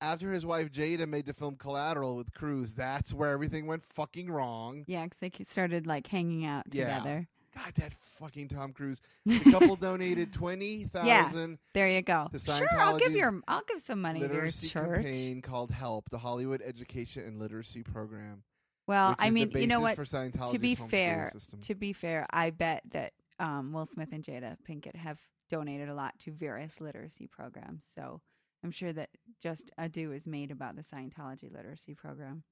After 0.00 0.32
his 0.32 0.44
wife 0.46 0.72
Jada 0.72 1.06
made 1.06 1.26
the 1.26 1.34
film 1.34 1.56
Collateral 1.56 2.16
with 2.16 2.32
Cruise, 2.32 2.74
that's 2.74 3.12
where 3.14 3.30
everything 3.30 3.66
went 3.66 3.84
fucking 3.84 4.30
wrong. 4.30 4.84
Yeah, 4.88 5.06
'cause 5.06 5.18
they 5.20 5.30
started 5.44 5.86
like 5.86 6.06
hanging 6.08 6.44
out 6.44 6.64
Yeah. 6.72 6.86
together. 6.98 7.28
God, 7.54 7.74
that 7.74 7.92
fucking 7.94 8.48
Tom 8.48 8.72
Cruise. 8.72 9.02
The 9.26 9.38
couple 9.50 9.76
donated 9.76 10.32
twenty 10.32 10.84
thousand 10.84 11.50
Yeah, 11.50 11.56
There 11.74 11.88
you 11.90 12.00
go. 12.02 12.28
The 12.32 12.38
Sure, 12.38 12.66
I'll 12.78 12.98
give 12.98 13.12
your 13.12 13.42
I'll 13.46 13.62
give 13.68 13.82
some 13.82 14.00
money 14.00 14.20
to 14.20 14.26
your 14.26 14.34
literacy 14.34 14.68
church. 14.70 14.94
campaign 15.04 15.42
called 15.42 15.70
HELP, 15.70 16.08
the 16.10 16.18
Hollywood 16.18 16.62
Education 16.64 17.24
and 17.24 17.38
Literacy 17.38 17.82
Program. 17.82 18.42
Well, 18.86 19.14
I 19.18 19.30
mean, 19.30 19.50
you 19.54 19.66
know 19.66 19.80
what? 19.80 19.96
For 19.96 20.04
To 20.04 20.58
be 20.58 20.74
fair, 20.74 21.30
to 21.62 21.74
be 21.74 21.92
fair, 21.92 22.26
I 22.30 22.50
bet 22.50 22.82
that 22.90 23.12
um, 23.38 23.72
Will 23.72 23.86
Smith 23.86 24.08
and 24.12 24.24
Jada 24.24 24.56
Pinkett 24.68 24.96
have 24.96 25.18
donated 25.50 25.88
a 25.88 25.94
lot 25.94 26.18
to 26.20 26.32
various 26.32 26.80
literacy 26.80 27.26
programs. 27.26 27.84
So 27.94 28.20
I'm 28.64 28.70
sure 28.70 28.92
that 28.92 29.10
just 29.42 29.70
a 29.78 29.88
do 29.88 30.12
is 30.12 30.26
made 30.26 30.50
about 30.50 30.76
the 30.76 30.82
Scientology 30.82 31.52
literacy 31.52 31.94
program. 31.94 32.42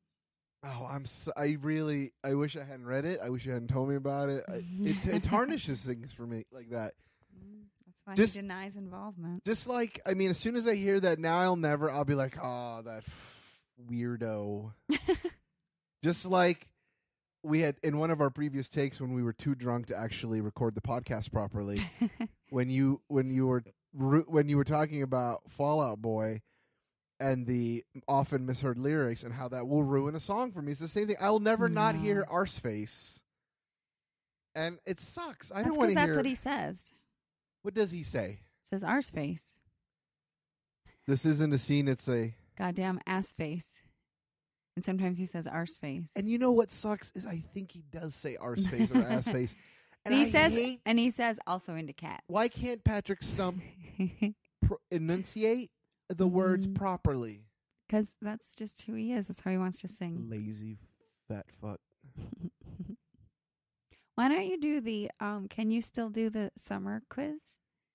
oh, 0.65 0.87
I'm. 0.89 1.05
So, 1.07 1.33
I 1.37 1.57
really. 1.61 2.13
I 2.23 2.35
wish 2.35 2.57
I 2.57 2.65
hadn't 2.65 2.87
read 2.87 3.05
it. 3.05 3.19
I 3.23 3.31
wish 3.31 3.47
you 3.47 3.53
hadn't 3.53 3.69
told 3.69 3.89
me 3.89 3.97
about 3.97 4.29
it. 4.29 4.45
I, 4.49 4.63
it, 4.81 5.07
it 5.07 5.23
tarnishes 5.25 5.85
things 5.85 6.13
for 6.13 6.27
me 6.27 6.45
like 6.53 6.71
that. 6.71 6.95
Mm, 7.37 7.65
That's 7.87 7.99
why 8.05 8.15
Just- 8.15 8.35
he 8.35 8.41
denies 8.43 8.77
involvement. 8.77 9.45
Just 9.45 9.67
like 9.67 10.01
I 10.07 10.15
mean, 10.15 10.31
as 10.31 10.39
soon 10.39 10.57
as 10.57 10.67
I 10.67 10.75
hear 10.75 11.01
that, 11.01 11.19
now 11.19 11.39
I'll 11.39 11.57
never. 11.57 11.91
I'll 11.91 12.05
be 12.05 12.15
like, 12.15 12.37
oh, 12.43 12.83
that 12.85 13.05
weirdo. 13.91 14.73
Just 16.03 16.25
like 16.27 16.69
we 17.43 17.61
had 17.61 17.77
in 17.83 17.99
one 17.99 18.11
of 18.11 18.21
our 18.21 18.31
previous 18.31 18.69
takes 18.69 19.01
when 19.01 19.13
we 19.15 19.23
were 19.23 19.33
too 19.33 19.55
drunk 19.55 19.87
to 19.87 19.97
actually 19.97 20.41
record 20.41 20.75
the 20.75 20.81
podcast 20.81 21.33
properly. 21.33 21.91
when 22.51 22.71
you 22.71 23.01
when 23.09 23.31
you 23.31 23.47
were 23.47 23.63
when 23.93 24.49
you 24.49 24.57
were 24.57 24.65
talking 24.65 25.03
about 25.03 25.41
Fall 25.51 25.81
Out 25.81 26.01
Boy 26.01 26.41
and 27.19 27.47
the 27.47 27.85
often 28.09 28.47
misheard 28.47 28.79
lyrics 28.79 29.25
and 29.25 29.35
how 29.35 29.49
that 29.49 29.67
will 29.69 29.83
ruin 29.83 30.15
a 30.15 30.21
song 30.21 30.53
for 30.53 30.63
me. 30.63 30.73
It's 30.73 30.81
the 30.81 30.89
same 30.89 31.07
thing. 31.07 31.17
I'll 31.21 31.39
never 31.41 31.69
not 31.69 31.97
No. 31.97 32.01
hear 32.03 32.25
Arseface. 32.33 33.21
And 34.55 34.79
it 34.87 35.01
sucks. 35.01 35.53
I 35.53 35.57
that's 35.57 35.69
don't 35.69 35.79
want 35.79 35.93
to 35.93 35.99
hear. 35.99 36.07
that's 36.07 36.17
what 36.17 36.27
he 36.27 36.35
says. 36.35 36.83
what 37.63 37.75
does 37.75 37.91
he 37.91 38.03
say? 38.03 38.41
Says 38.71 38.83
arse 38.83 39.11
face. 39.11 39.45
This 41.07 41.27
isn't 41.27 41.53
a 41.53 41.59
scene. 41.59 41.89
It's 41.89 42.09
a. 42.09 42.35
Goddamn 42.57 43.01
ass 43.07 43.33
face. 43.33 43.80
And 44.77 44.85
sometimes 44.85 45.19
he 45.19 45.27
says 45.27 45.47
arse 45.47 45.77
face. 45.77 46.05
And 46.17 46.29
you 46.31 46.39
know 46.39 46.53
what 46.53 46.71
sucks 46.71 47.13
is 47.15 47.27
I 47.27 47.43
think 47.55 47.73
he 47.73 47.83
does 47.91 48.15
say 48.15 48.37
arseface 48.41 48.91
or 48.95 49.03
assface. 49.09 49.55
And 50.07 50.15
he 50.15 50.23
I 50.23 50.31
says 50.31 50.53
hate. 50.55 50.81
and 50.87 50.99
he 50.99 51.11
says 51.11 51.39
also 51.47 51.75
into 51.75 51.93
cat. 51.93 52.23
Why 52.27 52.49
can't 52.49 52.83
Patrick 52.83 53.23
Stump 53.23 53.61
pr- 54.65 54.75
enunciate 54.91 55.71
the 56.09 56.27
words 56.27 56.67
Mm. 56.67 56.75
properly? 56.75 57.43
Because 57.87 58.15
that's 58.23 58.55
just 58.55 58.81
who 58.83 58.95
he 58.95 59.13
is. 59.13 59.27
That's 59.27 59.41
how 59.43 59.51
he 59.51 59.59
wants 59.59 59.83
to 59.83 59.89
sing. 59.89 60.29
Lazy 60.31 60.79
fat 61.29 61.45
fuck. 61.61 61.81
Why 64.15 64.29
don't 64.29 64.47
you 64.47 64.59
do 64.61 64.81
the 64.81 65.11
um 65.21 65.49
can 65.49 65.71
you 65.71 65.81
still 65.83 66.09
do 66.11 66.31
the 66.31 66.51
summer 66.57 67.03
quiz? 67.11 67.41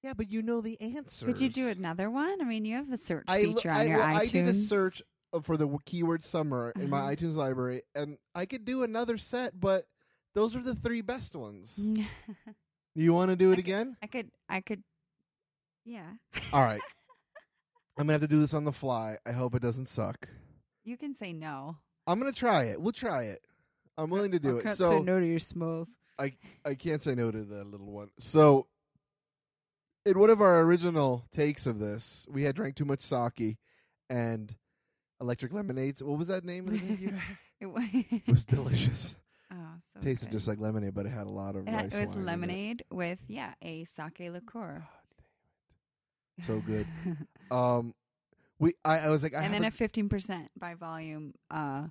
Yeah, 0.04 0.14
but 0.14 0.30
you 0.32 0.42
know 0.44 0.62
the 0.62 0.80
answer. 0.82 1.26
Could 1.26 1.42
you 1.42 1.50
do 1.50 1.68
another 1.70 2.12
one? 2.12 2.40
I 2.40 2.44
mean, 2.46 2.66
you 2.66 2.76
have 2.76 2.92
a 2.92 2.98
search 2.98 3.26
I, 3.28 3.44
feature 3.46 3.72
on 3.72 3.88
your 3.88 4.00
iTunes. 4.00 4.16
I 4.16 4.26
did 4.28 4.48
a 4.48 4.54
search 4.54 5.02
for 5.42 5.58
the 5.58 5.68
keyword 5.86 6.24
summer 6.24 6.72
in 6.80 6.90
my 6.90 7.00
Uh-huh. 7.00 7.10
iTunes 7.12 7.36
library, 7.36 7.82
and 7.96 8.18
I 8.34 8.46
could 8.46 8.66
do 8.66 8.84
another 8.84 9.18
set, 9.18 9.60
but 9.60 9.88
those 10.34 10.56
are 10.56 10.62
the 10.62 10.76
three 10.76 11.02
best 11.02 11.36
ones. 11.36 11.80
You 12.98 13.12
want 13.12 13.30
to 13.30 13.36
do 13.36 13.50
it 13.50 13.54
Okay. 13.54 13.62
again? 13.62 13.98
I 14.02 14.08
could 14.08 14.32
I 14.48 14.62
could 14.62 14.82
Yeah. 15.84 16.14
All 16.54 16.64
right. 16.64 16.82
I'm 17.98 18.06
gonna 18.08 18.14
have 18.14 18.22
to 18.22 18.28
do 18.28 18.40
this 18.40 18.54
on 18.54 18.64
the 18.64 18.72
fly. 18.72 19.18
I 19.26 19.32
hope 19.34 19.54
it 19.54 19.62
doesn't 19.62 19.88
suck. 19.90 20.30
You 20.86 20.96
can 20.98 21.14
say 21.16 21.34
no. 21.34 21.78
I'm 22.08 22.20
gonna 22.20 22.32
try 22.32 22.66
it. 22.66 22.80
We'll 22.82 22.94
try 22.94 23.24
it. 23.24 23.46
I'm 23.98 24.10
willing 24.10 24.32
to 24.32 24.40
do 24.40 24.56
I 24.56 24.60
it. 24.60 24.64
can't 24.64 24.78
So 24.78 24.90
say 24.92 25.02
no 25.02 25.20
to 25.20 25.26
your 25.26 25.40
smells. 25.40 25.90
I 26.18 26.38
I 26.66 26.76
can't 26.76 27.02
say 27.02 27.16
no 27.16 27.32
to 27.32 27.44
the 27.44 27.66
little 27.66 27.92
one. 27.92 28.12
So, 28.20 28.68
in 30.06 30.18
one 30.20 30.30
of 30.30 30.42
our 30.42 30.62
original 30.62 31.26
takes 31.32 31.66
of 31.66 31.80
this, 31.80 32.26
we 32.30 32.44
had 32.44 32.56
drank 32.56 32.76
too 32.76 32.86
much 32.86 33.02
sake 33.02 33.58
and 34.10 34.56
electric 35.22 35.54
lemonades. 35.54 36.04
What 36.04 36.18
was 36.18 36.28
that 36.30 36.44
name 36.46 36.68
of 36.68 36.74
the 36.74 36.80
drink? 36.80 37.14
It, 37.62 37.68
wa- 37.68 37.82
It 37.94 38.28
was 38.28 38.44
delicious. 38.46 39.16
oh, 39.52 39.56
so 39.94 40.02
Tasted 40.02 40.26
good. 40.26 40.34
just 40.34 40.48
like 40.48 40.60
lemonade, 40.60 40.94
but 40.94 41.06
it 41.06 41.10
had 41.10 41.26
a 41.26 41.30
lot 41.30 41.56
of 41.56 41.66
It, 41.68 41.72
had- 41.72 41.84
rice 41.86 41.96
it 41.96 42.02
was 42.02 42.12
in 42.12 42.22
it. 42.22 42.26
lemonade 42.26 42.84
with 42.92 43.20
yeah 43.28 43.54
a 43.62 43.86
sake 43.86 44.30
liqueur. 44.32 44.86
So 46.42 46.60
good. 46.60 46.88
Um, 47.52 47.94
we 48.60 48.74
I, 48.84 49.00
I 49.02 49.10
was 49.10 49.22
like, 49.22 49.36
I 49.36 49.44
and 49.44 49.54
then 49.54 49.64
a 49.66 49.72
fifteen 49.72 50.10
percent 50.10 50.50
by 50.60 50.74
volume 50.74 51.34
uh 51.52 51.84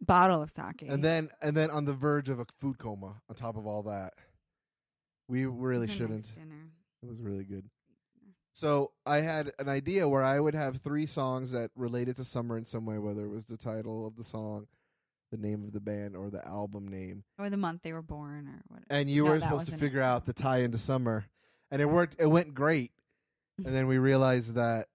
bottle 0.00 0.40
of 0.42 0.48
sake. 0.50 0.82
and 0.88 1.04
then 1.04 1.28
and 1.42 1.54
then 1.56 1.70
on 1.70 1.84
the 1.84 1.92
verge 1.92 2.28
of 2.30 2.38
a 2.40 2.46
food 2.58 2.78
coma. 2.78 3.20
On 3.28 3.36
top 3.36 3.56
of 3.58 3.66
all 3.66 3.82
that, 3.84 4.14
we 5.28 5.44
really 5.46 5.84
a 5.84 5.88
nice 5.88 5.96
shouldn't. 5.96 6.34
dinner. 6.34 6.70
It 7.02 7.08
was 7.08 7.20
really 7.20 7.44
good. 7.44 7.68
So 8.58 8.90
I 9.06 9.18
had 9.18 9.52
an 9.60 9.68
idea 9.68 10.08
where 10.08 10.24
I 10.24 10.40
would 10.40 10.54
have 10.54 10.78
three 10.78 11.06
songs 11.06 11.52
that 11.52 11.70
related 11.76 12.16
to 12.16 12.24
summer 12.24 12.58
in 12.58 12.64
some 12.64 12.86
way, 12.86 12.98
whether 12.98 13.24
it 13.24 13.28
was 13.28 13.44
the 13.44 13.56
title 13.56 14.04
of 14.04 14.16
the 14.16 14.24
song, 14.24 14.66
the 15.30 15.36
name 15.36 15.62
of 15.62 15.72
the 15.72 15.78
band, 15.78 16.16
or 16.16 16.28
the 16.28 16.44
album 16.44 16.88
name. 16.88 17.22
or 17.38 17.50
the 17.50 17.56
month 17.56 17.82
they 17.82 17.92
were 17.92 18.02
born 18.02 18.48
or 18.48 18.60
whatever. 18.66 18.86
And 18.90 19.08
you 19.08 19.24
No, 19.26 19.30
were 19.30 19.40
supposed 19.40 19.68
to 19.70 19.76
figure 19.76 20.02
out 20.02 20.24
the 20.24 20.32
tie 20.32 20.62
into 20.62 20.76
summer, 20.76 21.26
and 21.70 21.80
it 21.80 21.84
worked. 21.84 22.16
It 22.18 22.26
went 22.26 22.52
great. 22.52 22.90
And 23.64 23.72
then 23.72 23.86
we 23.86 23.98
realized 23.98 24.54
that 24.54 24.88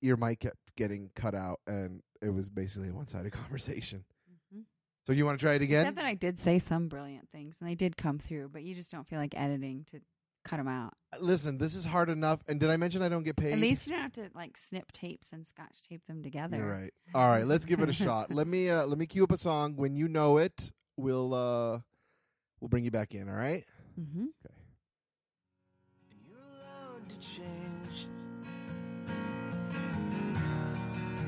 your 0.00 0.16
mic 0.16 0.40
kept 0.40 0.74
getting 0.74 1.10
cut 1.14 1.34
out, 1.34 1.60
and 1.66 2.02
it 2.22 2.30
was 2.30 2.48
basically 2.48 2.88
a 2.88 2.94
one-sided 2.94 3.32
conversation. 3.32 4.06
Mhm. 4.54 4.62
So 5.04 5.12
you 5.12 5.26
want 5.26 5.38
to 5.38 5.44
try 5.44 5.52
it 5.52 5.60
again? 5.60 5.80
Except 5.80 5.96
that 5.96 6.06
I 6.06 6.14
did 6.14 6.38
say 6.38 6.58
some 6.58 6.88
brilliant 6.88 7.28
things 7.28 7.56
and 7.60 7.68
they 7.68 7.74
did 7.74 7.98
come 7.98 8.18
through, 8.18 8.48
but 8.48 8.62
you 8.62 8.74
just 8.74 8.90
don't 8.90 9.06
feel 9.06 9.18
like 9.18 9.34
editing 9.36 9.84
to 9.90 10.00
cut 10.44 10.56
them 10.56 10.68
out. 10.68 10.94
Listen, 11.20 11.58
this 11.58 11.74
is 11.74 11.84
hard 11.84 12.08
enough. 12.08 12.40
And 12.48 12.58
did 12.58 12.70
I 12.70 12.76
mention 12.76 13.02
I 13.02 13.08
don't 13.08 13.22
get 13.22 13.36
paid? 13.36 13.52
At 13.52 13.58
least 13.58 13.86
you 13.86 13.92
don't 13.92 14.02
have 14.02 14.12
to 14.12 14.28
like 14.34 14.56
snip 14.56 14.90
tapes 14.92 15.28
and 15.32 15.46
scotch 15.46 15.76
tape 15.88 16.02
them 16.06 16.22
together. 16.22 16.56
You're 16.56 16.72
right. 16.72 16.92
All 17.14 17.28
right, 17.28 17.46
let's 17.46 17.64
give 17.64 17.80
it 17.80 17.88
a 17.88 17.92
shot. 17.92 18.32
Let 18.32 18.46
me 18.46 18.68
uh 18.70 18.86
let 18.86 18.98
me 18.98 19.06
cue 19.06 19.24
up 19.24 19.32
a 19.32 19.38
song. 19.38 19.76
When 19.76 19.94
you 19.94 20.08
know 20.08 20.38
it, 20.38 20.72
we'll 20.96 21.34
uh 21.34 21.80
we'll 22.60 22.68
bring 22.68 22.84
you 22.84 22.90
back 22.90 23.14
in, 23.14 23.28
all 23.28 23.34
right? 23.34 23.64
Mm-hmm. 24.00 24.26
You're 26.26 26.38
allowed 26.38 27.08
to 27.08 27.16
change. 27.20 28.06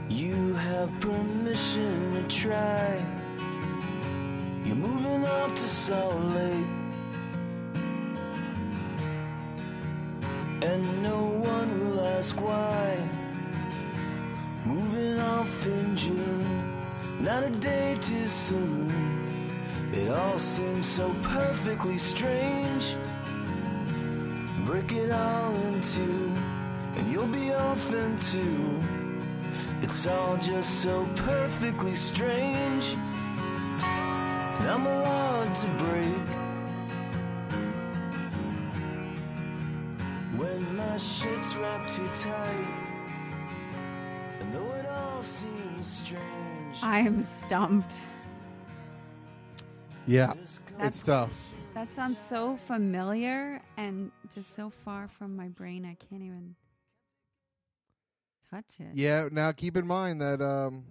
You 0.08 0.54
have 0.54 0.90
permission 1.00 2.12
to 2.14 2.22
try. 2.34 3.04
You're 4.64 4.76
moving 4.76 5.26
off 5.26 5.54
to 5.54 5.60
Salt 5.60 6.16
Lake. 6.34 6.83
And 10.62 11.02
no 11.02 11.20
one 11.22 11.70
will 11.80 12.00
ask 12.06 12.40
why. 12.40 12.96
Moving 14.64 15.18
off 15.18 15.66
in 15.66 15.96
June, 15.96 16.82
not 17.20 17.42
a 17.42 17.50
day 17.50 17.98
too 18.00 18.26
soon. 18.26 18.90
It 19.92 20.08
all 20.08 20.38
seems 20.38 20.86
so 20.86 21.14
perfectly 21.22 21.98
strange. 21.98 22.96
Break 24.64 24.92
it 24.92 25.12
all 25.12 25.54
in 25.66 25.80
two, 25.82 26.32
and 26.96 27.12
you'll 27.12 27.26
be 27.26 27.52
off 27.52 27.92
in 27.92 28.16
two. 28.16 28.80
It's 29.82 30.06
all 30.06 30.36
just 30.38 30.82
so 30.82 31.06
perfectly 31.14 31.94
strange. 31.94 32.96
And 34.58 34.68
I'm 34.68 34.86
allowed 34.86 35.54
to 35.54 35.66
break. 35.84 36.43
My 40.94 40.98
shit's 40.98 41.56
wrapped 41.56 41.96
too 41.96 42.06
tight. 42.22 42.68
And 44.38 44.54
though 44.54 44.70
it 44.74 44.86
all 44.86 45.20
seems 45.22 45.84
strange. 45.88 46.78
I 46.84 47.00
am 47.00 47.20
stumped. 47.20 48.00
Yeah. 50.06 50.28
That's- 50.28 50.60
It's 50.78 51.02
tough. 51.02 51.32
That 51.74 51.90
sounds 51.90 52.20
so 52.20 52.56
familiar 52.68 53.60
and 53.76 54.12
just 54.32 54.54
so 54.54 54.70
far 54.84 55.08
from 55.08 55.34
my 55.34 55.48
brain 55.48 55.84
I 55.84 55.96
can't 55.96 56.22
even 56.22 56.54
touch 58.48 58.78
it. 58.78 58.94
Yeah, 58.94 59.28
now 59.32 59.50
keep 59.50 59.76
in 59.76 59.88
mind 59.88 60.20
that 60.20 60.40
um 60.40 60.84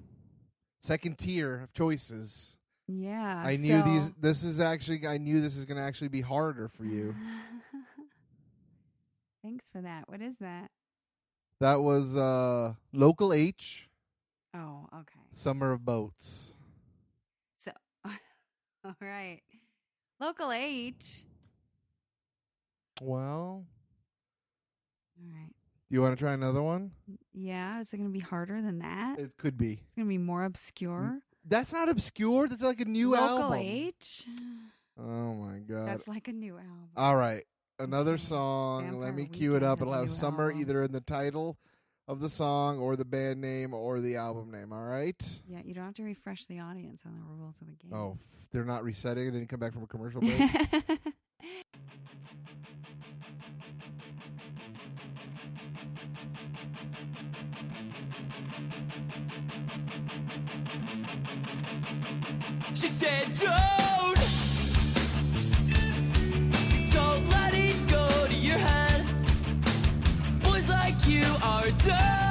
second 0.82 1.18
tier 1.18 1.62
of 1.62 1.74
choices. 1.74 2.58
Yeah. 2.90 3.42
I 3.46 3.56
knew 3.56 3.80
so- 3.80 3.86
these 3.86 4.14
this 4.16 4.44
is 4.44 4.60
actually 4.60 5.08
I 5.08 5.18
knew 5.18 5.40
this 5.40 5.56
is 5.56 5.64
going 5.64 5.78
to 5.78 5.84
actually 5.84 6.10
be 6.10 6.20
harder 6.20 6.68
for 6.68 6.84
you. 6.84 7.16
Thanks 9.44 9.66
for 9.72 9.82
that. 9.82 10.08
What 10.08 10.22
is 10.22 10.38
that? 10.40 10.72
that 11.60 11.82
was 11.82 12.18
uh 12.18 12.74
Local 12.94 13.32
H, 13.34 13.90
Oh, 14.56 14.88
okay. 14.94 15.20
Summer 15.34 15.72
of 15.72 15.84
Boats. 15.86 16.56
So, 17.60 17.72
all 18.06 18.96
right. 19.02 19.42
Local 20.20 20.52
H. 20.52 21.24
Well, 23.02 23.66
All 25.18 25.34
right. 25.34 25.50
you 25.90 26.02
want 26.02 26.18
to 26.18 26.24
try 26.24 26.34
another 26.34 26.62
one? 26.62 26.92
Yeah. 27.34 27.82
Is 27.82 27.92
it 27.94 27.98
going 27.98 28.10
to 28.10 28.14
be 28.14 28.20
harder 28.20 28.62
than 28.62 28.80
that? 28.80 29.20
It 29.20 29.32
could 29.38 29.58
be. 29.58 29.74
It's 29.74 29.96
going 29.96 30.08
to 30.08 30.10
be 30.10 30.18
more 30.20 30.44
obscure. 30.44 31.20
That's 31.46 31.74
not 31.74 31.90
obscure. 31.90 32.48
That's 32.48 32.62
like 32.64 32.80
a 32.82 32.86
new 32.86 33.12
Local 33.12 33.26
album. 33.26 33.50
Local 33.50 33.56
H. 33.56 34.24
Oh 35.00 35.34
my 35.34 35.58
god. 35.60 35.88
That's 35.88 36.08
like 36.08 36.28
a 36.28 36.32
new 36.34 36.58
album. 36.58 36.90
All 36.96 37.16
right. 37.16 37.44
Another 37.80 38.16
mm-hmm. 38.16 38.28
song. 38.28 38.84
Vampire 38.84 39.02
Let 39.02 39.16
me 39.16 39.26
cue 39.26 39.56
it 39.56 39.64
up. 39.64 39.82
It'll 39.82 39.94
have 39.94 40.12
summer 40.12 40.46
album. 40.46 40.62
either 40.62 40.84
in 40.84 40.92
the 40.92 41.02
title 41.02 41.58
of 42.08 42.20
the 42.20 42.30
song 42.30 42.80
or 42.80 42.96
the 42.96 43.06
band 43.06 43.42
name 43.42 43.74
or 43.74 44.02
the 44.02 44.16
album 44.16 44.52
name. 44.52 44.72
All 44.72 44.84
right. 44.84 45.42
Yeah, 45.48 45.60
you 45.64 45.74
don't 45.74 45.86
have 45.86 45.96
to 45.96 46.04
refresh 46.04 46.46
the 46.46 46.60
audience 46.60 47.02
on 47.06 47.16
the 47.16 47.22
rules 47.22 47.56
of 47.62 47.68
the 47.68 47.74
game. 47.74 47.94
Oh, 47.94 48.18
f- 48.20 48.48
they're 48.52 48.66
not 48.66 48.84
resetting. 48.84 49.28
It 49.28 49.32
didn't 49.32 49.48
come 49.48 49.60
back 49.60 49.74
from 49.74 49.84
a 49.84 49.88
commercial 49.88 50.22
break. 50.22 50.42
She 62.76 62.88
said, 62.88 63.34
Don't, 63.34 64.16
don't 64.16 64.63
are 71.90 72.23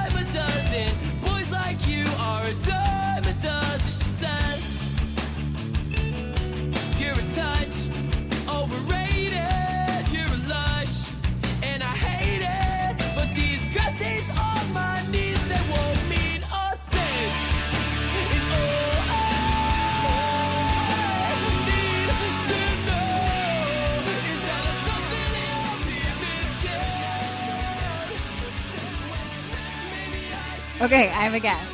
okay, 30.92 31.08
I 31.08 31.22
have 31.22 31.34
a 31.34 31.40
guess. 31.40 31.68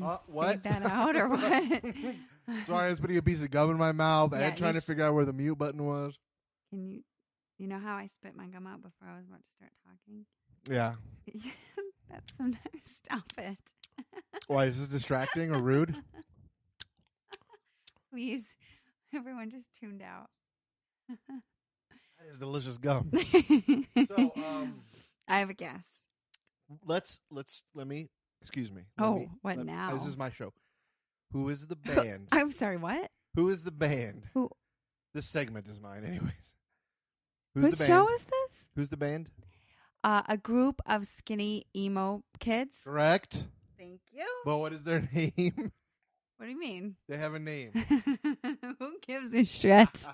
Uh, 0.00 0.16
what? 0.26 0.48
Fade 0.48 0.62
that 0.62 0.86
out 0.86 1.16
or 1.16 1.28
what? 1.36 1.40
Sorry, 2.66 2.86
I 2.86 2.90
was 2.90 2.98
putting 2.98 3.18
a 3.18 3.22
piece 3.22 3.42
of 3.42 3.50
gum 3.50 3.70
in 3.70 3.76
my 3.76 3.92
mouth 3.92 4.32
Yeah, 4.32 4.48
and 4.48 4.56
trying 4.56 4.74
you 4.74 4.80
to 4.80 4.84
sh- 4.84 4.86
figure 4.86 5.04
out 5.04 5.14
where 5.14 5.26
the 5.26 5.34
mute 5.34 5.58
button 5.58 5.84
was. 5.84 6.18
Can 6.70 6.86
you, 6.86 7.02
you 7.58 7.68
know 7.68 7.78
how 7.78 7.96
I 7.96 8.06
spit 8.06 8.34
my 8.34 8.46
gum 8.46 8.66
out 8.66 8.82
before 8.82 9.08
I 9.08 9.16
was 9.16 9.26
about 9.26 9.40
to 9.44 9.52
start 9.54 9.72
talking? 9.84 10.24
Yeah. 10.70 10.94
That's 12.10 12.36
sometimes 12.38 12.82
stop 12.84 13.30
it. 13.36 13.58
Why 14.46 14.64
is 14.64 14.78
this 14.78 14.88
distracting 14.88 15.54
or 15.54 15.60
rude? 15.60 15.94
Please, 18.10 18.44
everyone 19.16 19.50
just 19.50 19.68
tuned 19.78 20.02
out. 20.02 20.28
That 21.08 22.28
is 22.30 22.38
delicious 22.38 22.78
gum. 22.78 23.10
So, 24.08 24.32
um, 24.36 24.80
I 25.28 25.38
have 25.38 25.50
a 25.50 25.54
guess. 25.54 25.86
let's 26.86 27.20
let's 27.30 27.62
let 27.74 27.86
me 27.86 28.08
excuse 28.40 28.70
me. 28.72 28.82
let 28.98 29.06
Oh, 29.06 29.14
me- 29.18 29.30
what 29.42 29.56
let- 29.58 29.66
now? 29.66 29.94
This 29.94 30.06
is 30.06 30.16
my 30.16 30.30
show. 30.30 30.52
Who 31.32 31.48
is 31.48 31.66
the 31.66 31.76
band? 31.88 32.28
I'm 32.32 32.50
sorry. 32.50 32.76
What? 32.76 33.10
Who 33.34 33.48
is 33.48 33.64
the 33.64 33.70
band? 33.72 34.28
Who? 34.34 34.50
This 35.14 35.26
segment 35.26 35.68
is 35.68 35.80
mine, 35.80 36.04
anyways. 36.04 36.54
Who's 37.54 37.64
Whose 37.66 37.74
the 37.74 37.84
band? 37.84 37.88
show 37.88 38.14
is 38.14 38.24
this? 38.24 38.64
Who's 38.76 38.88
the 38.88 38.96
band? 38.96 39.30
Uh, 40.04 40.22
a 40.28 40.36
group 40.36 40.80
of 40.86 41.06
skinny 41.06 41.66
emo 41.76 42.22
kids. 42.40 42.78
Correct. 42.84 43.46
Thank 43.78 44.00
you. 44.10 44.26
But 44.44 44.58
what 44.58 44.72
is 44.72 44.82
their 44.82 45.08
name? 45.12 45.70
What 46.42 46.46
do 46.46 46.54
you 46.54 46.58
mean? 46.58 46.96
they 47.08 47.18
have 47.18 47.34
a 47.34 47.38
name. 47.38 47.70
Who 48.80 48.98
gives 49.06 49.32
a 49.32 49.44
shit? 49.44 50.08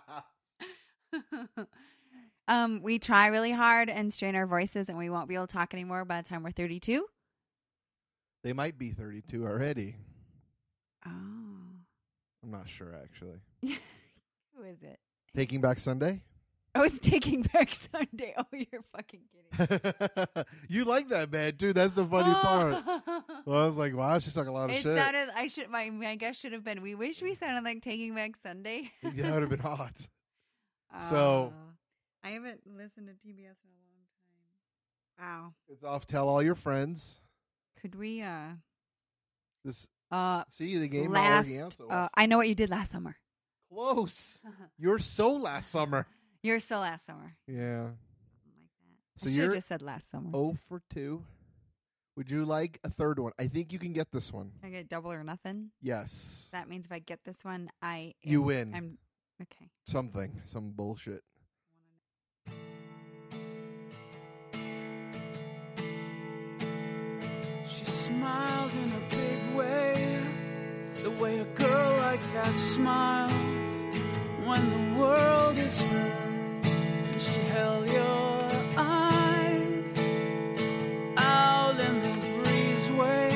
um, 2.48 2.82
we 2.82 2.98
try 2.98 3.28
really 3.28 3.50
hard 3.50 3.88
and 3.88 4.12
strain 4.12 4.36
our 4.36 4.46
voices, 4.46 4.90
and 4.90 4.98
we 4.98 5.08
won't 5.08 5.26
be 5.30 5.36
able 5.36 5.46
to 5.46 5.52
talk 5.54 5.72
anymore 5.72 6.04
by 6.04 6.20
the 6.20 6.28
time 6.28 6.42
we're 6.42 6.50
32. 6.50 7.06
they 8.44 8.52
might 8.52 8.76
be 8.78 8.90
32 8.90 9.46
already. 9.46 9.96
Oh. 11.06 11.10
I'm 12.42 12.50
not 12.50 12.68
sure 12.68 12.94
actually. 13.02 13.38
Who 13.62 14.64
is 14.64 14.82
it? 14.82 14.98
Taking 15.34 15.62
Back 15.62 15.78
Sunday? 15.78 16.20
Oh, 16.78 16.82
was 16.82 16.98
Taking 16.98 17.42
Back 17.54 17.70
Sunday. 17.74 18.34
Oh, 18.36 18.44
you're 18.52 18.82
fucking 18.94 19.20
kidding. 19.58 20.44
you 20.68 20.84
like 20.84 21.08
that 21.08 21.30
man, 21.32 21.54
dude. 21.56 21.74
That's 21.76 21.94
the 21.94 22.04
funny 22.06 22.32
part. 22.34 22.84
Well, 23.46 23.62
I 23.62 23.66
was 23.66 23.76
like, 23.78 23.94
wow, 23.96 24.18
she's 24.18 24.34
talking 24.34 24.50
a 24.50 24.52
lot 24.52 24.68
of 24.68 24.76
It 24.76 24.82
shit. 24.82 24.96
sounded. 24.98 25.28
I 25.34 25.46
should. 25.46 25.70
My 25.70 25.88
my 25.88 26.16
guess 26.16 26.36
should 26.36 26.52
have 26.52 26.62
been. 26.64 26.82
We 26.82 26.94
wish 26.94 27.22
we 27.22 27.34
sounded 27.34 27.64
like 27.64 27.80
Taking 27.82 28.14
Back 28.14 28.36
Sunday. 28.36 28.90
yeah, 29.02 29.10
that 29.22 29.32
would 29.32 29.40
have 29.40 29.50
been 29.50 29.58
hot. 29.60 30.06
So- 31.08 31.52
Oh. 31.54 31.62
I 32.24 32.30
haven't 32.30 32.60
listened 32.66 33.06
to 33.06 33.12
TBS 33.14 33.56
in 33.64 33.70
a 33.70 33.80
long 33.86 34.04
time. 35.18 35.44
Wow. 35.44 35.54
It's 35.68 35.82
off. 35.84 36.06
Tell 36.06 36.28
all 36.28 36.42
your 36.42 36.56
friends. 36.56 37.20
Could 37.80 37.94
we? 37.94 38.20
Uh. 38.22 38.48
This 39.64 39.88
Uh. 40.10 40.42
see 40.50 40.76
the 40.78 40.88
game 40.88 41.10
last. 41.10 41.50
uh. 41.88 42.08
I 42.14 42.26
know 42.26 42.36
what 42.36 42.48
you 42.48 42.54
did 42.54 42.70
last 42.70 42.90
summer. 42.92 43.16
Close. 43.72 44.42
You're 44.78 44.98
so 44.98 45.32
last 45.32 45.70
summer. 45.70 46.06
You're 46.48 46.60
still 46.60 46.80
last 46.80 47.04
summer. 47.04 47.36
Yeah. 47.46 47.88
Something 47.90 48.62
like 48.62 48.70
that. 48.80 49.20
So 49.20 49.26
I 49.26 49.30
should 49.30 49.36
you're- 49.36 49.54
just 49.54 49.68
said 49.68 49.82
last 49.82 50.10
summer. 50.10 50.30
Oh 50.32 50.56
for 50.66 50.80
two. 50.88 51.22
Would 52.16 52.30
you 52.30 52.46
like 52.46 52.80
a 52.84 52.88
third 52.88 53.18
one? 53.18 53.32
I 53.38 53.48
think 53.48 53.70
you 53.70 53.78
can 53.78 53.92
get 53.92 54.10
this 54.12 54.32
one. 54.32 54.52
I 54.64 54.70
get 54.70 54.88
double 54.88 55.12
or 55.12 55.22
nothing. 55.22 55.72
Yes. 55.82 56.48
That 56.52 56.66
means 56.70 56.86
if 56.86 56.92
I 56.92 57.00
get 57.00 57.20
this 57.24 57.36
one, 57.42 57.70
I 57.82 58.14
You 58.22 58.40
am- 58.40 58.46
win. 58.46 58.74
I'm 58.74 58.98
okay. 59.42 59.68
Something. 59.84 60.40
Some 60.46 60.70
bullshit. 60.70 61.22
She 67.66 67.84
smiled 67.84 68.72
in 68.72 68.92
a 68.92 69.00
big 69.10 69.54
way, 69.56 70.22
the 71.02 71.10
way 71.10 71.38
a 71.40 71.44
girl 71.44 71.96
like 71.98 72.22
that 72.34 72.54
smiles 72.56 73.32
when 74.44 74.62
the 74.70 74.98
world 75.00 75.56
is 75.58 75.80
hers. 75.82 76.27
The 81.90 82.12
breezeway, 82.42 83.30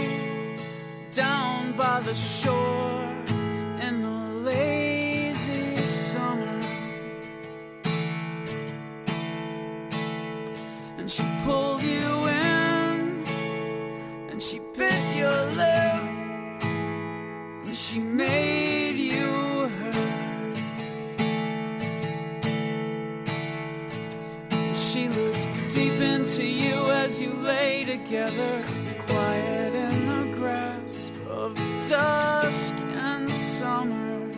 into 26.33 26.47
you 26.47 26.91
as 26.91 27.21
you 27.21 27.31
lay 27.31 27.85
together, 27.85 28.65
quiet 29.07 29.75
in 29.75 30.31
the 30.31 30.37
grasp 30.39 31.15
of 31.29 31.55
dusk 31.91 32.75
and 32.75 33.29
summer. 33.29 34.31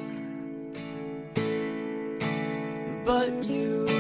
But 3.05 3.45
you 3.45 3.94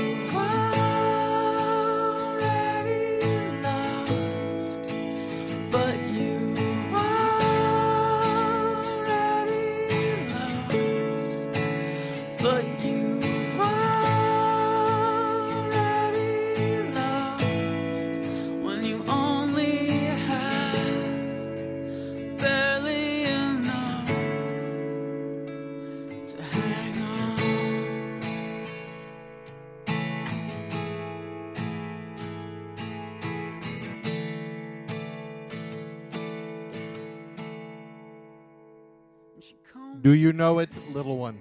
Do 40.04 40.12
you 40.12 40.34
know 40.34 40.58
it, 40.58 40.68
little 40.92 41.16
one? 41.16 41.40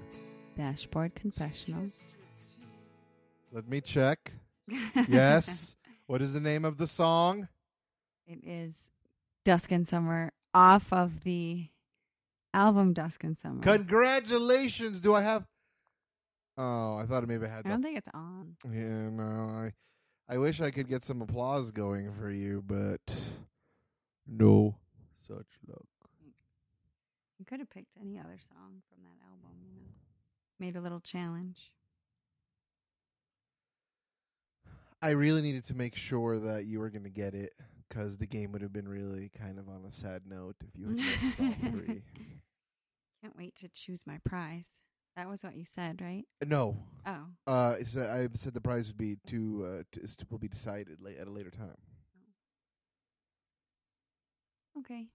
Dashboard 0.58 1.16
confessional. 1.16 1.88
Let 3.52 3.68
me 3.68 3.82
check. 3.82 4.32
Yes. 5.10 5.76
what 6.08 6.22
is 6.22 6.32
the 6.32 6.40
name 6.40 6.64
of 6.64 6.78
the 6.78 6.88
song? 6.88 7.50
It 8.26 8.40
is 8.46 8.90
Dusk 9.44 9.70
and 9.74 9.86
Summer 9.86 10.32
off 10.54 10.94
of 10.94 11.26
the 11.26 11.68
album 12.54 12.94
Dusk 12.94 13.26
and 13.26 13.38
Summer. 13.38 13.62
Congratulations. 13.62 15.02
Do 15.02 15.14
I 15.14 15.22
have 15.22 15.46
Oh, 16.58 16.96
I 16.96 17.06
thought 17.06 17.28
maybe 17.28 17.46
I 17.46 17.50
had 17.50 17.66
I 17.66 17.70
don't 17.70 17.82
that. 17.82 17.88
think 17.88 17.98
it's 17.98 18.08
on. 18.14 18.56
Yeah, 18.72 19.10
no. 19.10 19.50
I 19.50 19.74
I 20.34 20.38
wish 20.38 20.62
I 20.62 20.72
could 20.72 20.88
get 20.88 21.04
some 21.04 21.22
applause 21.22 21.72
going 21.72 22.14
for 22.14 22.32
you, 22.32 22.64
but 22.66 23.14
no 24.26 24.78
such 25.28 25.48
luck. 25.68 25.84
You 27.44 27.46
could 27.46 27.60
have 27.60 27.70
picked 27.70 27.92
any 28.00 28.18
other 28.18 28.38
song 28.48 28.82
from 28.88 29.04
that 29.04 29.18
album, 29.28 29.58
you 29.66 29.74
know. 29.76 29.90
Made 30.62 30.78
a 30.78 30.82
little 30.82 31.02
challenge. 31.02 31.72
I 35.02 35.10
really 35.10 35.42
needed 35.42 35.66
to 35.66 35.74
make 35.74 35.94
sure 35.98 36.40
that 36.40 36.64
you 36.64 36.80
were 36.80 36.90
going 36.90 37.04
to 37.04 37.10
get 37.10 37.34
it 37.34 37.52
because 37.90 38.16
the 38.16 38.28
game 38.28 38.54
would 38.54 38.62
have 38.62 38.72
been 38.72 38.88
really 38.88 39.30
kind 39.38 39.60
of 39.60 39.68
on 39.68 39.84
a 39.86 39.92
sad 39.92 40.22
note 40.26 40.56
if 40.66 40.70
you 40.80 40.86
had 40.86 40.96
missed 40.96 41.40
all 41.42 41.72
three. 41.72 42.02
Can't 43.22 43.36
wait 43.38 43.58
to 43.58 43.68
choose 43.68 44.08
my 44.08 44.20
prize. 44.24 44.68
That 45.18 45.28
was 45.28 45.44
what 45.44 45.58
you 45.58 45.66
said, 45.66 46.00
right? 46.02 46.24
No, 46.48 46.78
Oh. 47.06 47.26
uh, 47.46 47.76
it's, 47.78 47.98
uh, 47.98 48.26
I 48.26 48.34
said 48.38 48.54
the 48.54 48.62
prize 48.62 48.88
would 48.88 48.96
be 48.98 49.18
to, 49.28 49.82
uh, 49.82 49.84
to, 50.00 50.16
to 50.16 50.26
will 50.32 50.38
be 50.40 50.48
decided 50.48 51.02
late 51.02 51.18
at 51.18 51.28
a 51.28 51.30
later 51.30 51.52
time. 51.52 51.76
Okay. 54.80 55.08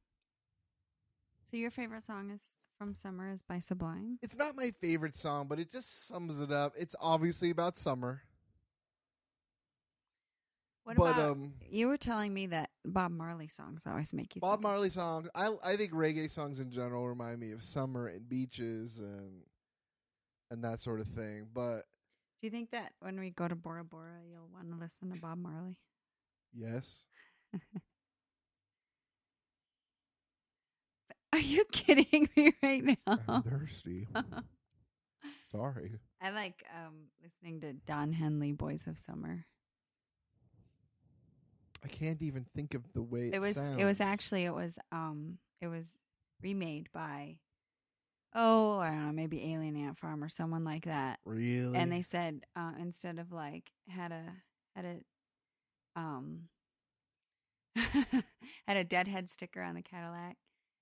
So 1.50 1.56
your 1.56 1.70
favorite 1.70 2.04
song 2.04 2.30
is 2.30 2.42
from 2.76 2.94
Summer 2.94 3.30
is 3.32 3.42
by 3.42 3.58
Sublime. 3.58 4.18
It's 4.22 4.36
not 4.36 4.54
my 4.56 4.70
favorite 4.80 5.16
song, 5.16 5.46
but 5.48 5.58
it 5.58 5.70
just 5.70 6.06
sums 6.06 6.40
it 6.40 6.52
up. 6.52 6.74
It's 6.78 6.94
obviously 7.00 7.50
about 7.50 7.76
summer, 7.76 8.22
What 10.84 10.96
but 10.96 11.12
about 11.18 11.30
um, 11.32 11.54
you 11.70 11.88
were 11.88 11.96
telling 11.96 12.32
me 12.34 12.46
that 12.48 12.70
Bob 12.84 13.10
Marley 13.12 13.48
songs 13.48 13.80
always 13.86 14.12
make 14.12 14.34
you 14.34 14.40
Bob 14.40 14.58
think 14.58 14.64
of- 14.66 14.70
Marley 14.70 14.90
songs. 14.90 15.28
I 15.34 15.54
I 15.64 15.76
think 15.76 15.92
reggae 15.92 16.30
songs 16.30 16.60
in 16.60 16.70
general 16.70 17.08
remind 17.08 17.40
me 17.40 17.52
of 17.52 17.62
summer 17.62 18.06
and 18.08 18.28
beaches 18.28 18.98
and 19.00 19.42
and 20.50 20.62
that 20.64 20.80
sort 20.80 21.00
of 21.00 21.06
thing. 21.08 21.48
But 21.52 21.80
Do 22.40 22.46
you 22.46 22.50
think 22.50 22.70
that 22.70 22.92
when 23.00 23.18
we 23.18 23.30
go 23.30 23.48
to 23.48 23.54
Bora 23.56 23.84
Bora 23.84 24.20
you'll 24.30 24.48
want 24.52 24.70
to 24.70 24.76
listen 24.78 25.10
to 25.10 25.16
Bob 25.20 25.38
Marley? 25.38 25.76
yes, 26.54 27.04
Are 31.38 31.40
you 31.40 31.64
kidding 31.72 32.28
me 32.36 32.52
right 32.60 32.82
now? 32.84 33.18
I'm 33.28 33.42
thirsty. 33.44 34.08
Sorry. 35.52 35.92
I 36.20 36.30
like 36.30 36.64
um 36.76 36.94
listening 37.22 37.60
to 37.60 37.74
Don 37.86 38.12
Henley 38.12 38.50
Boys 38.50 38.82
of 38.88 38.98
Summer. 38.98 39.46
I 41.84 41.86
can't 41.86 42.20
even 42.24 42.44
think 42.56 42.74
of 42.74 42.82
the 42.92 43.02
way 43.02 43.28
it, 43.28 43.34
it 43.34 43.40
was 43.40 43.54
sounds. 43.54 43.80
it 43.80 43.84
was 43.84 44.00
actually 44.00 44.46
it 44.46 44.52
was 44.52 44.80
um 44.90 45.38
it 45.60 45.68
was 45.68 45.86
remade 46.42 46.88
by 46.92 47.36
oh 48.34 48.78
I 48.78 48.90
don't 48.90 49.06
know 49.06 49.12
maybe 49.12 49.52
Alien 49.52 49.76
Ant 49.76 49.96
Farm 49.96 50.24
or 50.24 50.28
someone 50.28 50.64
like 50.64 50.86
that 50.86 51.20
really 51.24 51.76
and 51.76 51.92
they 51.92 52.02
said 52.02 52.40
uh 52.56 52.72
instead 52.80 53.20
of 53.20 53.30
like 53.30 53.70
had 53.88 54.10
a 54.10 54.24
had 54.74 54.84
a 54.84 56.00
um 56.00 56.48
had 57.76 58.76
a 58.76 58.82
deadhead 58.82 59.30
sticker 59.30 59.62
on 59.62 59.76
the 59.76 59.82
Cadillac 59.82 60.36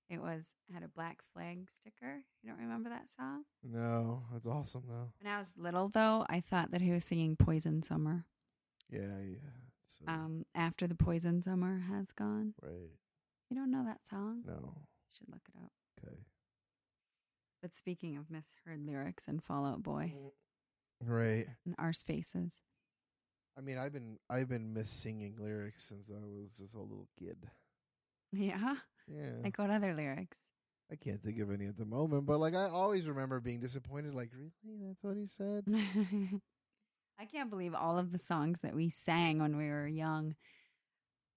it 0.09 0.21
was 0.21 0.43
had 0.73 0.83
a 0.83 0.87
black 0.87 1.19
flag 1.33 1.67
sticker 1.79 2.21
you 2.43 2.49
don't 2.49 2.59
remember 2.59 2.89
that 2.89 3.05
song 3.17 3.43
no, 3.63 4.23
that's 4.31 4.47
awesome 4.47 4.83
though. 4.87 5.11
when 5.21 5.31
I 5.33 5.39
was 5.39 5.51
little 5.57 5.89
though 5.89 6.25
I 6.29 6.39
thought 6.41 6.71
that 6.71 6.81
he 6.81 6.91
was 6.91 7.03
singing 7.05 7.35
Poison 7.35 7.83
Summer 7.83 8.25
Yeah, 8.89 9.19
yeah. 9.21 9.49
So, 9.87 10.05
Um, 10.07 10.45
after 10.53 10.85
the 10.87 10.95
poison 10.95 11.41
summer 11.41 11.79
has 11.89 12.11
gone. 12.11 12.53
right. 12.61 12.91
You 13.49 13.55
don't 13.55 13.71
know 13.71 13.85
that 13.85 14.01
song? 14.09 14.43
No. 14.45 14.73
You 14.75 15.09
should 15.17 15.29
look 15.29 15.41
it 15.47 15.57
up. 15.63 15.71
Okay. 16.03 16.17
But 17.61 17.73
speaking 17.75 18.17
of 18.17 18.29
misheard 18.29 18.85
lyrics 18.85 19.25
and 19.27 19.41
Fall 19.43 19.65
Out 19.65 19.81
Boy 19.83 20.13
Right. 21.01 21.47
and 21.65 21.73
Arse 21.77 22.03
Faces. 22.03 22.51
I 23.57 23.61
mean, 23.61 23.77
I've 23.77 23.93
been 23.93 24.17
I've 24.29 24.49
been 24.49 24.73
miss 24.73 24.89
singing 24.89 25.35
lyrics 25.39 25.85
since 25.87 26.09
I 26.09 26.19
was 26.25 26.51
just 26.57 26.75
a 26.75 26.79
little 26.81 27.07
kid. 27.17 27.37
Yeah. 28.33 28.75
Yeah. 29.07 29.43
Like 29.43 29.57
what 29.57 29.69
other 29.69 29.93
lyrics? 29.93 30.37
I 30.91 30.95
can't 30.95 31.21
think 31.21 31.39
of 31.39 31.51
any 31.51 31.67
at 31.67 31.77
the 31.77 31.85
moment, 31.85 32.25
but 32.25 32.39
like 32.39 32.55
I 32.55 32.69
always 32.69 33.07
remember 33.07 33.39
being 33.39 33.59
disappointed. 33.59 34.13
Like, 34.13 34.29
really, 34.33 34.77
that's 34.87 35.03
what 35.03 35.17
he 35.17 35.27
said. 35.27 35.65
I 37.19 37.25
can't 37.25 37.49
believe 37.49 37.73
all 37.73 37.97
of 37.97 38.11
the 38.11 38.19
songs 38.19 38.59
that 38.61 38.75
we 38.75 38.89
sang 38.89 39.39
when 39.39 39.57
we 39.57 39.69
were 39.69 39.87
young. 39.87 40.35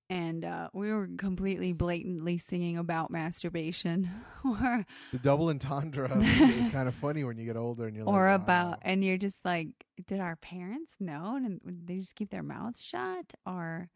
And 0.08 0.44
uh, 0.44 0.70
we 0.72 0.92
were 0.92 1.08
completely 1.18 1.72
blatantly 1.72 2.36
singing 2.36 2.76
about 2.76 3.12
masturbation 3.12 4.10
or 4.44 4.84
The 5.12 5.18
double 5.18 5.50
entendre 5.50 6.10
is 6.20 6.66
kind 6.72 6.88
of 6.88 6.96
funny 6.96 7.22
when 7.22 7.38
you 7.38 7.46
get 7.46 7.56
older 7.56 7.86
and 7.86 7.94
you're 7.94 8.04
like, 8.04 8.12
or 8.12 8.26
wow. 8.26 8.34
about 8.34 8.78
and 8.82 9.04
you're 9.04 9.18
just 9.18 9.38
like 9.44 9.68
did 10.08 10.18
our 10.18 10.34
parents 10.34 10.92
know 10.98 11.36
and 11.36 11.60
they 11.64 11.98
just 11.98 12.16
keep 12.16 12.30
their 12.30 12.42
mouths 12.42 12.82
shut 12.82 13.34
or 13.46 13.88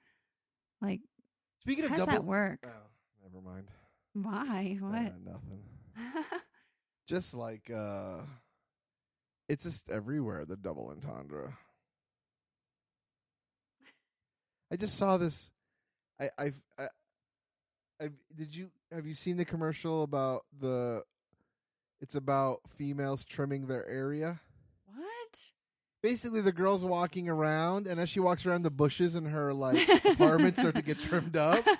like 0.81 1.01
Speaking 1.63 1.85
of 1.85 1.91
how 1.91 1.97
does 1.97 2.07
double, 2.07 2.23
that 2.23 2.29
work? 2.29 2.61
Oh, 2.65 2.71
never 3.35 3.45
mind. 3.47 3.69
Why? 4.15 4.79
Uh, 4.81 4.87
What? 4.87 5.13
nothing. 5.25 5.63
Just 7.07 7.35
like 7.35 7.71
uh, 7.71 8.23
it's 9.49 9.65
just 9.65 9.91
everywhere. 9.91 10.47
The 10.47 10.57
double 10.57 10.89
entendre. 10.89 11.59
I 14.73 14.77
just 14.77 14.97
saw 14.97 15.19
this. 15.19 15.51
I 16.19 16.31
I've 16.39 16.63
I, 16.79 16.87
I've 18.01 18.15
did 18.35 18.57
you 18.57 18.71
have 18.91 19.07
you 19.07 19.15
seen 19.15 19.37
the 19.37 19.45
commercial 19.45 20.03
about 20.03 20.45
the? 20.59 21.03
It's 22.01 22.15
about 22.15 22.61
females 22.77 23.23
trimming 23.23 23.67
their 23.67 23.87
area. 23.87 24.41
Basically, 26.05 26.43
the 26.43 26.53
girl's 26.53 26.85
walking 26.85 27.31
around, 27.31 27.87
and 27.87 27.99
as 27.99 28.11
she 28.11 28.21
walks 28.21 28.45
around, 28.45 28.63
the 28.63 28.71
bushes 28.71 29.15
in 29.15 29.25
her 29.25 29.55
like 29.55 29.89
apartment 30.05 30.59
start 30.59 30.75
to 30.75 30.83
get 30.83 31.01
trimmed 31.01 31.35
up. 31.35 31.65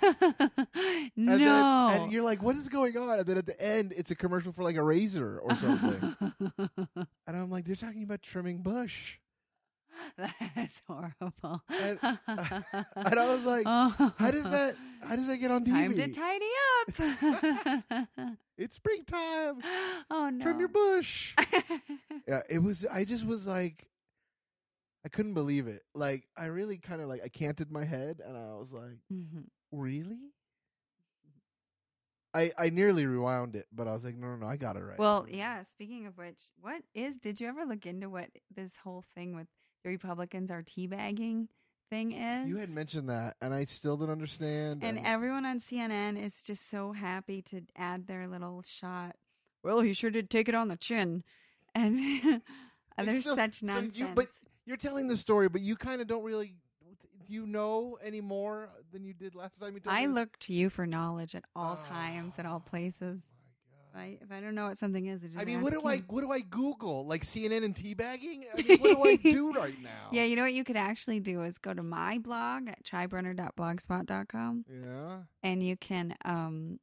And 1.17 1.25
no. 1.27 1.37
then, 1.37 2.01
and 2.01 2.11
you're 2.11 2.23
like, 2.23 2.41
what 2.41 2.55
is 2.55 2.67
going 2.67 2.97
on? 2.97 3.19
And 3.19 3.27
then 3.27 3.37
at 3.37 3.45
the 3.45 3.59
end, 3.61 3.93
it's 3.95 4.09
a 4.11 4.15
commercial 4.15 4.51
for 4.51 4.63
like 4.63 4.75
a 4.77 4.83
razor 4.83 5.39
or 5.39 5.55
something. 5.55 6.15
and 6.97 7.07
I'm 7.27 7.51
like, 7.51 7.65
they're 7.65 7.75
talking 7.75 8.01
about 8.03 8.23
trimming 8.23 8.63
bush. 8.63 9.19
That's 10.55 10.81
horrible. 10.87 11.61
And- 11.69 11.99
and 12.01 13.19
I 13.19 13.33
was 13.33 13.45
like, 13.45 13.65
How 13.65 14.31
does 14.31 14.49
that? 14.49 14.75
How 15.07 15.15
does 15.15 15.27
that 15.27 15.37
get 15.37 15.51
on 15.51 15.63
TV? 15.63 15.71
Time 15.71 15.95
to 15.95 16.07
tidy 16.11 16.45
up. 18.17 18.37
it's 18.57 18.75
springtime. 18.75 19.61
oh 20.09 20.29
no. 20.29 20.39
Trim 20.39 20.59
your 20.59 20.69
bush. 20.69 21.35
yeah, 22.27 22.41
it 22.49 22.63
was. 22.63 22.87
I 22.91 23.05
just 23.05 23.25
was 23.25 23.45
like, 23.45 23.87
I 25.05 25.07
couldn't 25.07 25.35
believe 25.35 25.67
it. 25.67 25.83
Like, 25.93 26.23
I 26.35 26.47
really 26.47 26.77
kind 26.77 26.99
of 26.99 27.07
like 27.07 27.21
I 27.23 27.27
canted 27.27 27.71
my 27.71 27.85
head, 27.85 28.21
and 28.25 28.35
I 28.35 28.55
was 28.55 28.73
like, 28.73 28.97
mm-hmm. 29.13 29.41
really? 29.71 30.17
I 32.33 32.51
I 32.57 32.69
nearly 32.69 33.05
rewound 33.05 33.55
it, 33.55 33.67
but 33.71 33.87
I 33.87 33.93
was 33.93 34.03
like, 34.03 34.17
no, 34.17 34.27
no, 34.29 34.37
no, 34.37 34.47
I 34.47 34.57
got 34.57 34.75
it 34.75 34.81
right. 34.81 34.97
Well, 34.97 35.27
yeah. 35.29 35.61
Speaking 35.61 36.07
of 36.07 36.17
which, 36.17 36.39
what 36.59 36.81
is? 36.95 37.17
Did 37.17 37.39
you 37.39 37.47
ever 37.47 37.65
look 37.65 37.85
into 37.85 38.09
what 38.09 38.29
this 38.53 38.73
whole 38.83 39.03
thing 39.13 39.35
with 39.35 39.47
the 39.83 39.91
Republicans 39.91 40.49
are 40.49 40.63
teabagging 40.63 41.49
thing 41.91 42.13
is? 42.13 42.49
you 42.49 42.57
had 42.57 42.71
mentioned 42.71 43.07
that, 43.09 43.35
and 43.41 43.53
I 43.53 43.65
still 43.65 43.95
didn't 43.97 44.11
understand. 44.11 44.83
and 44.83 44.99
everyone 45.05 45.45
on 45.45 45.61
CNN 45.61 46.21
is 46.21 46.41
just 46.41 46.67
so 46.67 46.93
happy 46.93 47.43
to 47.43 47.61
add 47.77 48.07
their 48.07 48.27
little 48.27 48.63
shot. 48.63 49.15
Well, 49.61 49.81
he 49.81 49.93
sure 49.93 50.09
did 50.09 50.31
take 50.31 50.49
it 50.49 50.55
on 50.55 50.67
the 50.67 50.77
chin, 50.77 51.23
and 51.75 51.95
there's 52.97 53.23
such 53.23 53.59
so 53.59 53.67
you- 53.67 53.71
nonsense. 53.71 54.11
but 54.15 54.29
you're 54.65 54.77
telling 54.77 55.07
the 55.07 55.17
story, 55.17 55.49
but 55.49 55.61
you 55.61 55.75
kind 55.75 56.01
of 56.01 56.07
don't 56.07 56.23
really. 56.23 56.55
Do 57.27 57.33
you 57.33 57.47
know 57.47 57.97
any 58.03 58.21
more 58.21 58.69
than 58.91 59.03
you 59.03 59.13
did 59.13 59.33
last 59.33 59.59
time 59.59 59.73
you 59.73 59.79
told 59.79 59.95
I 59.95 60.05
me? 60.05 60.13
look 60.13 60.37
to 60.41 60.53
you 60.53 60.69
for 60.69 60.85
knowledge 60.85 61.33
at 61.33 61.43
all 61.55 61.79
Oh, 61.81 61.87
times, 61.89 62.35
at 62.37 62.45
all 62.45 62.59
places. 62.59 63.21
If 63.91 63.99
I, 63.99 64.17
if 64.21 64.31
I 64.31 64.41
don't 64.41 64.53
know 64.53 64.65
what 64.67 64.77
something 64.77 65.07
is, 65.07 65.23
I 65.23 65.27
just 65.27 65.39
I 65.39 65.45
mean, 65.45 65.61
what 65.61 65.73
do 65.73 65.81
I 65.87 65.97
what 66.07 66.21
do 66.21 66.31
I 66.31 66.41
Google? 66.41 67.05
Like 67.07 67.23
CNN 67.23 67.63
and 67.63 67.73
teabagging? 67.73 68.43
I 68.53 68.61
mean, 68.61 68.77
what 68.79 68.95
do 68.95 69.03
I 69.09 69.15
do 69.31 69.53
right 69.53 69.81
now? 69.81 70.09
Yeah, 70.11 70.25
you 70.25 70.35
know 70.35 70.43
what 70.43 70.53
you 70.53 70.63
could 70.63 70.77
actually 70.77 71.19
do 71.19 71.41
is 71.43 71.57
go 71.57 71.73
to 71.73 71.81
my 71.81 72.19
blog 72.19 72.67
at 72.67 72.83
chaibrunner.blogspot.com 72.83 74.65
Yeah. 74.69 75.17
and 75.43 75.63
you 75.63 75.77
can 75.77 76.15
um 76.25 76.79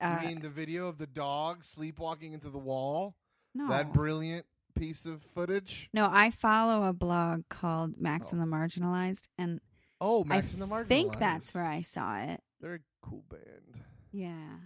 uh 0.00 0.18
you 0.22 0.28
mean 0.28 0.40
the 0.40 0.50
video 0.50 0.88
of 0.88 0.98
the 0.98 1.06
dog 1.06 1.62
sleepwalking 1.62 2.32
into 2.32 2.48
the 2.50 2.58
wall? 2.58 3.14
no. 3.54 3.68
That 3.68 3.92
brilliant 3.92 4.46
piece 4.74 5.06
of 5.06 5.22
footage? 5.22 5.88
no, 5.92 6.08
I 6.10 6.30
follow 6.30 6.84
a 6.88 6.92
blog 6.92 7.42
called 7.48 7.94
Max 8.00 8.28
Oh. 8.28 8.30
and 8.32 8.40
the 8.40 8.46
Marginalized 8.46 9.28
and 9.38 9.60
Oh, 10.00 10.24
Max 10.24 10.50
I 10.50 10.52
and 10.54 10.62
the 10.62 10.66
Marginalized. 10.66 10.84
I 10.84 10.88
think 10.88 11.18
that's 11.18 11.54
where 11.54 11.64
I 11.64 11.80
saw 11.82 12.18
it. 12.18 12.40
They're 12.60 12.74
a 12.74 13.06
cool 13.06 13.24
band. 13.30 13.84
Yeah. 14.12 14.56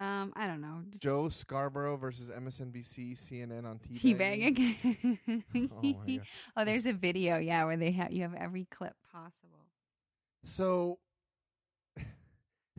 Um 0.00 0.32
I 0.36 0.46
don't 0.46 0.60
know. 0.60 0.82
Joe 0.98 1.28
Scarborough 1.28 1.96
versus 1.96 2.30
MSNBC, 2.30 3.12
CNN 3.16 3.64
on 3.64 3.78
teabagging. 3.78 4.76
Teabagging. 5.54 6.22
Oh 6.56 6.56
oh, 6.56 6.64
there's 6.64 6.86
a 6.86 6.92
video, 6.92 7.38
yeah, 7.38 7.64
where 7.64 7.76
they 7.76 7.92
have 7.92 8.12
you 8.12 8.22
have 8.22 8.34
every 8.34 8.66
clip 8.70 8.94
possible. 9.12 9.66
So, 10.44 10.98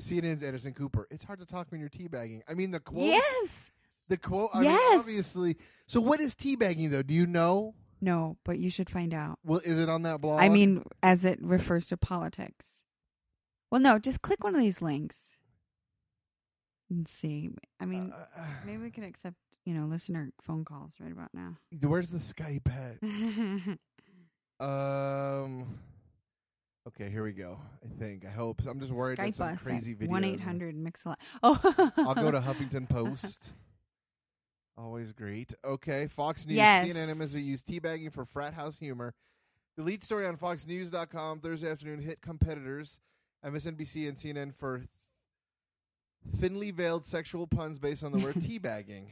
CNN's 0.01 0.43
Anderson 0.43 0.73
Cooper. 0.73 1.07
It's 1.11 1.23
hard 1.23 1.39
to 1.39 1.45
talk 1.45 1.67
when 1.71 1.79
you're 1.79 1.89
teabagging. 1.89 2.41
I 2.47 2.53
mean, 2.55 2.71
the 2.71 2.79
quotes. 2.79 3.05
Yes. 3.05 3.71
The 4.09 4.17
quote. 4.17 4.49
I 4.53 4.59
mean, 4.61 4.71
Yes. 4.71 4.99
obviously. 4.99 5.57
So, 5.87 6.01
what 6.01 6.19
is 6.19 6.35
teabagging 6.35 6.89
though? 6.91 7.01
Do 7.03 7.13
you 7.13 7.25
know? 7.25 7.73
No, 8.01 8.37
but 8.43 8.59
you 8.59 8.69
should 8.69 8.89
find 8.89 9.13
out. 9.13 9.39
Well, 9.45 9.61
is 9.63 9.79
it 9.79 9.87
on 9.89 10.01
that 10.03 10.19
blog? 10.19 10.41
I 10.41 10.49
mean, 10.49 10.83
as 11.01 11.23
it 11.23 11.39
refers 11.41 11.87
to 11.87 11.97
politics. 11.97 12.81
Well, 13.71 13.79
no, 13.81 13.97
just 13.97 14.21
click 14.21 14.43
one 14.43 14.55
of 14.55 14.61
these 14.61 14.81
links 14.81 15.37
and 16.89 17.07
see. 17.07 17.49
I 17.79 17.85
mean, 17.85 18.11
Uh, 18.35 18.45
maybe 18.65 18.83
we 18.83 18.91
can 18.91 19.03
accept, 19.05 19.35
you 19.65 19.73
know, 19.73 19.85
listener 19.85 20.31
phone 20.41 20.65
calls 20.65 20.95
right 20.99 21.11
about 21.11 21.29
now. 21.33 21.57
where's 21.81 22.09
the 22.11 22.17
Skype 22.19 22.69
at? 22.69 23.79
Um. 24.59 25.79
Okay, 26.87 27.09
here 27.09 27.23
we 27.23 27.31
go. 27.33 27.59
I 27.83 27.87
think. 27.99 28.25
I 28.25 28.29
hope. 28.29 28.61
I'm 28.67 28.79
just 28.79 28.91
worried 28.93 29.17
that 29.17 29.33
some 29.33 29.55
crazy 29.57 29.93
at 29.93 29.99
videos. 29.99 30.07
one 30.09 30.23
eight 30.23 30.39
hundred 30.39 30.75
mix 30.75 31.03
a 31.05 31.09
lot. 31.09 31.19
Oh, 31.41 31.59
I'll 31.97 32.15
go 32.15 32.31
to 32.31 32.39
Huffington 32.41 32.87
Post. 32.87 33.53
Always 34.77 35.11
great. 35.11 35.53
Okay, 35.63 36.07
Fox 36.07 36.45
News. 36.47 36.57
Yes. 36.57 36.87
CNN 36.87 37.09
and 37.09 37.19
MSNBC 37.21 37.43
use 37.45 37.63
teabagging 37.63 38.11
for 38.11 38.25
frat 38.25 38.53
house 38.53 38.77
humor. 38.77 39.13
The 39.77 39.83
lead 39.83 40.03
story 40.03 40.25
on 40.25 40.37
FoxNews.com 40.37 41.39
Thursday 41.39 41.69
afternoon 41.69 41.99
hit 41.99 42.21
competitors 42.21 42.99
MSNBC 43.45 44.07
and 44.07 44.17
CNN 44.17 44.53
for 44.53 44.77
th- 44.79 44.89
thinly 46.35 46.71
veiled 46.71 47.05
sexual 47.05 47.47
puns 47.47 47.79
based 47.79 48.03
on 48.03 48.11
the 48.11 48.19
word 48.19 48.35
teabagging. 48.37 49.07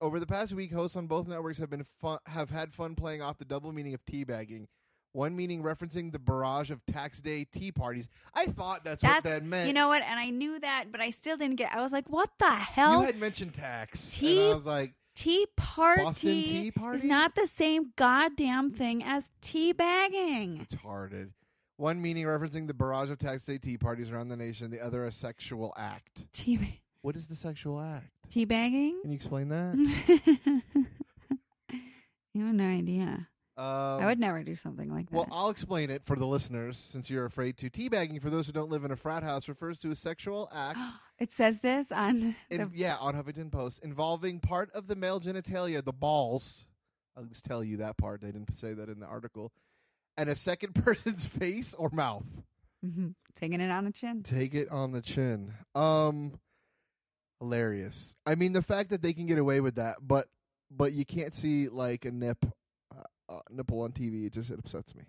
Over 0.00 0.20
the 0.20 0.26
past 0.26 0.52
week, 0.52 0.72
hosts 0.72 0.96
on 0.96 1.06
both 1.06 1.26
networks 1.26 1.58
have 1.58 1.70
been 1.70 1.84
fun, 1.84 2.18
have 2.26 2.50
had 2.50 2.74
fun 2.74 2.94
playing 2.94 3.22
off 3.22 3.38
the 3.38 3.44
double 3.44 3.72
meaning 3.72 3.94
of 3.94 4.04
teabagging. 4.04 4.66
One 5.14 5.36
meaning 5.36 5.62
referencing 5.62 6.10
the 6.10 6.18
barrage 6.18 6.72
of 6.72 6.84
tax 6.86 7.20
day 7.20 7.44
tea 7.44 7.70
parties. 7.70 8.10
I 8.34 8.46
thought 8.46 8.82
that's, 8.82 9.00
what 9.00 9.22
that 9.22 9.44
meant. 9.44 9.68
you 9.68 9.72
know 9.72 9.86
what? 9.86 10.02
And 10.02 10.18
I 10.18 10.30
knew 10.30 10.58
that, 10.58 10.86
but 10.90 11.00
I 11.00 11.10
still 11.10 11.36
didn't 11.36 11.54
get. 11.54 11.72
I 11.72 11.80
was 11.82 11.92
like, 11.92 12.08
what 12.10 12.30
the 12.40 12.50
hell? 12.50 12.98
you 13.00 13.06
had 13.06 13.20
mentioned 13.20 13.54
tax, 13.54 14.18
and 14.18 14.28
Tea 14.28 14.50
I 14.50 14.54
was 14.54 14.66
like, 14.66 14.92
tea 15.14 15.46
party, 15.56 16.02
Boston 16.02 16.42
Tea 16.42 16.70
Party? 16.72 16.98
is 16.98 17.04
not 17.04 17.36
the 17.36 17.46
same 17.46 17.92
goddamn 17.94 18.72
thing 18.72 19.04
as 19.04 19.28
tea 19.40 19.72
bagging. 19.72 20.66
retarded. 20.68 21.30
One 21.76 22.02
meaning 22.02 22.24
referencing 22.24 22.66
the 22.66 22.74
barrage 22.74 23.10
of 23.10 23.18
tax 23.18 23.46
day 23.46 23.58
tea 23.58 23.78
parties 23.78 24.10
around 24.10 24.30
the 24.30 24.36
nation. 24.36 24.68
The 24.72 24.80
other 24.80 25.06
a 25.06 25.12
sexual 25.12 25.72
act. 25.76 26.24
Tea 26.32 26.80
What 27.02 27.14
is 27.14 27.28
the 27.28 27.36
sexual 27.36 27.80
act? 27.80 28.10
tea 28.30 28.46
bagging. 28.46 28.98
Can 29.02 29.12
you 29.12 29.16
explain 29.16 29.48
that? 29.50 29.76
you 32.34 32.46
have 32.46 32.54
no 32.54 32.64
idea. 32.66 33.28
Um, 33.56 33.64
I 34.02 34.06
would 34.06 34.18
never 34.18 34.42
do 34.42 34.56
something 34.56 34.92
like 34.92 35.10
that. 35.10 35.16
Well, 35.16 35.28
I'll 35.30 35.50
explain 35.50 35.88
it 35.88 36.04
for 36.04 36.16
the 36.16 36.26
listeners 36.26 36.76
since 36.76 37.08
you're 37.08 37.24
afraid 37.24 37.56
to. 37.58 37.70
Teabagging, 37.70 38.20
for 38.20 38.28
those 38.30 38.46
who 38.46 38.52
don't 38.52 38.68
live 38.68 38.84
in 38.84 38.90
a 38.90 38.96
frat 38.96 39.22
house, 39.22 39.48
refers 39.48 39.78
to 39.80 39.92
a 39.92 39.96
sexual 39.96 40.50
act, 40.52 40.78
it 41.20 41.30
says 41.32 41.60
this 41.60 41.92
on 41.92 42.34
in, 42.50 42.60
the 42.60 42.70
yeah, 42.74 42.96
on 42.98 43.14
Huffington 43.14 43.52
Post, 43.52 43.84
involving 43.84 44.40
part 44.40 44.70
of 44.72 44.88
the 44.88 44.96
male 44.96 45.20
genitalia, 45.20 45.84
the 45.84 45.92
balls. 45.92 46.66
I'll 47.16 47.24
just 47.24 47.44
tell 47.44 47.62
you 47.62 47.76
that 47.76 47.96
part. 47.96 48.20
They 48.22 48.32
didn't 48.32 48.52
say 48.56 48.72
that 48.74 48.88
in 48.88 48.98
the 48.98 49.06
article. 49.06 49.52
And 50.16 50.28
a 50.28 50.34
second 50.34 50.74
person's 50.84 51.24
face 51.24 51.74
or 51.74 51.90
mouth. 51.90 52.26
Mhm. 52.84 53.14
taking 53.36 53.60
it 53.60 53.70
on 53.70 53.84
the 53.84 53.92
chin. 53.92 54.22
Take 54.24 54.54
it 54.54 54.68
on 54.70 54.90
the 54.92 55.00
chin. 55.00 55.54
Um, 55.76 56.38
hilarious. 57.40 58.16
I 58.26 58.34
mean, 58.34 58.52
the 58.52 58.62
fact 58.62 58.90
that 58.90 59.00
they 59.00 59.12
can 59.12 59.26
get 59.26 59.38
away 59.38 59.60
with 59.60 59.76
that, 59.76 59.96
but 60.02 60.26
but 60.70 60.92
you 60.92 61.04
can't 61.04 61.32
see 61.32 61.68
like 61.68 62.04
a 62.04 62.10
nip, 62.10 62.44
uh, 63.28 63.36
uh, 63.36 63.40
nipple 63.50 63.80
on 63.82 63.92
TV. 63.92 64.26
It 64.26 64.32
just 64.32 64.50
it 64.50 64.58
upsets 64.58 64.94
me. 64.94 65.02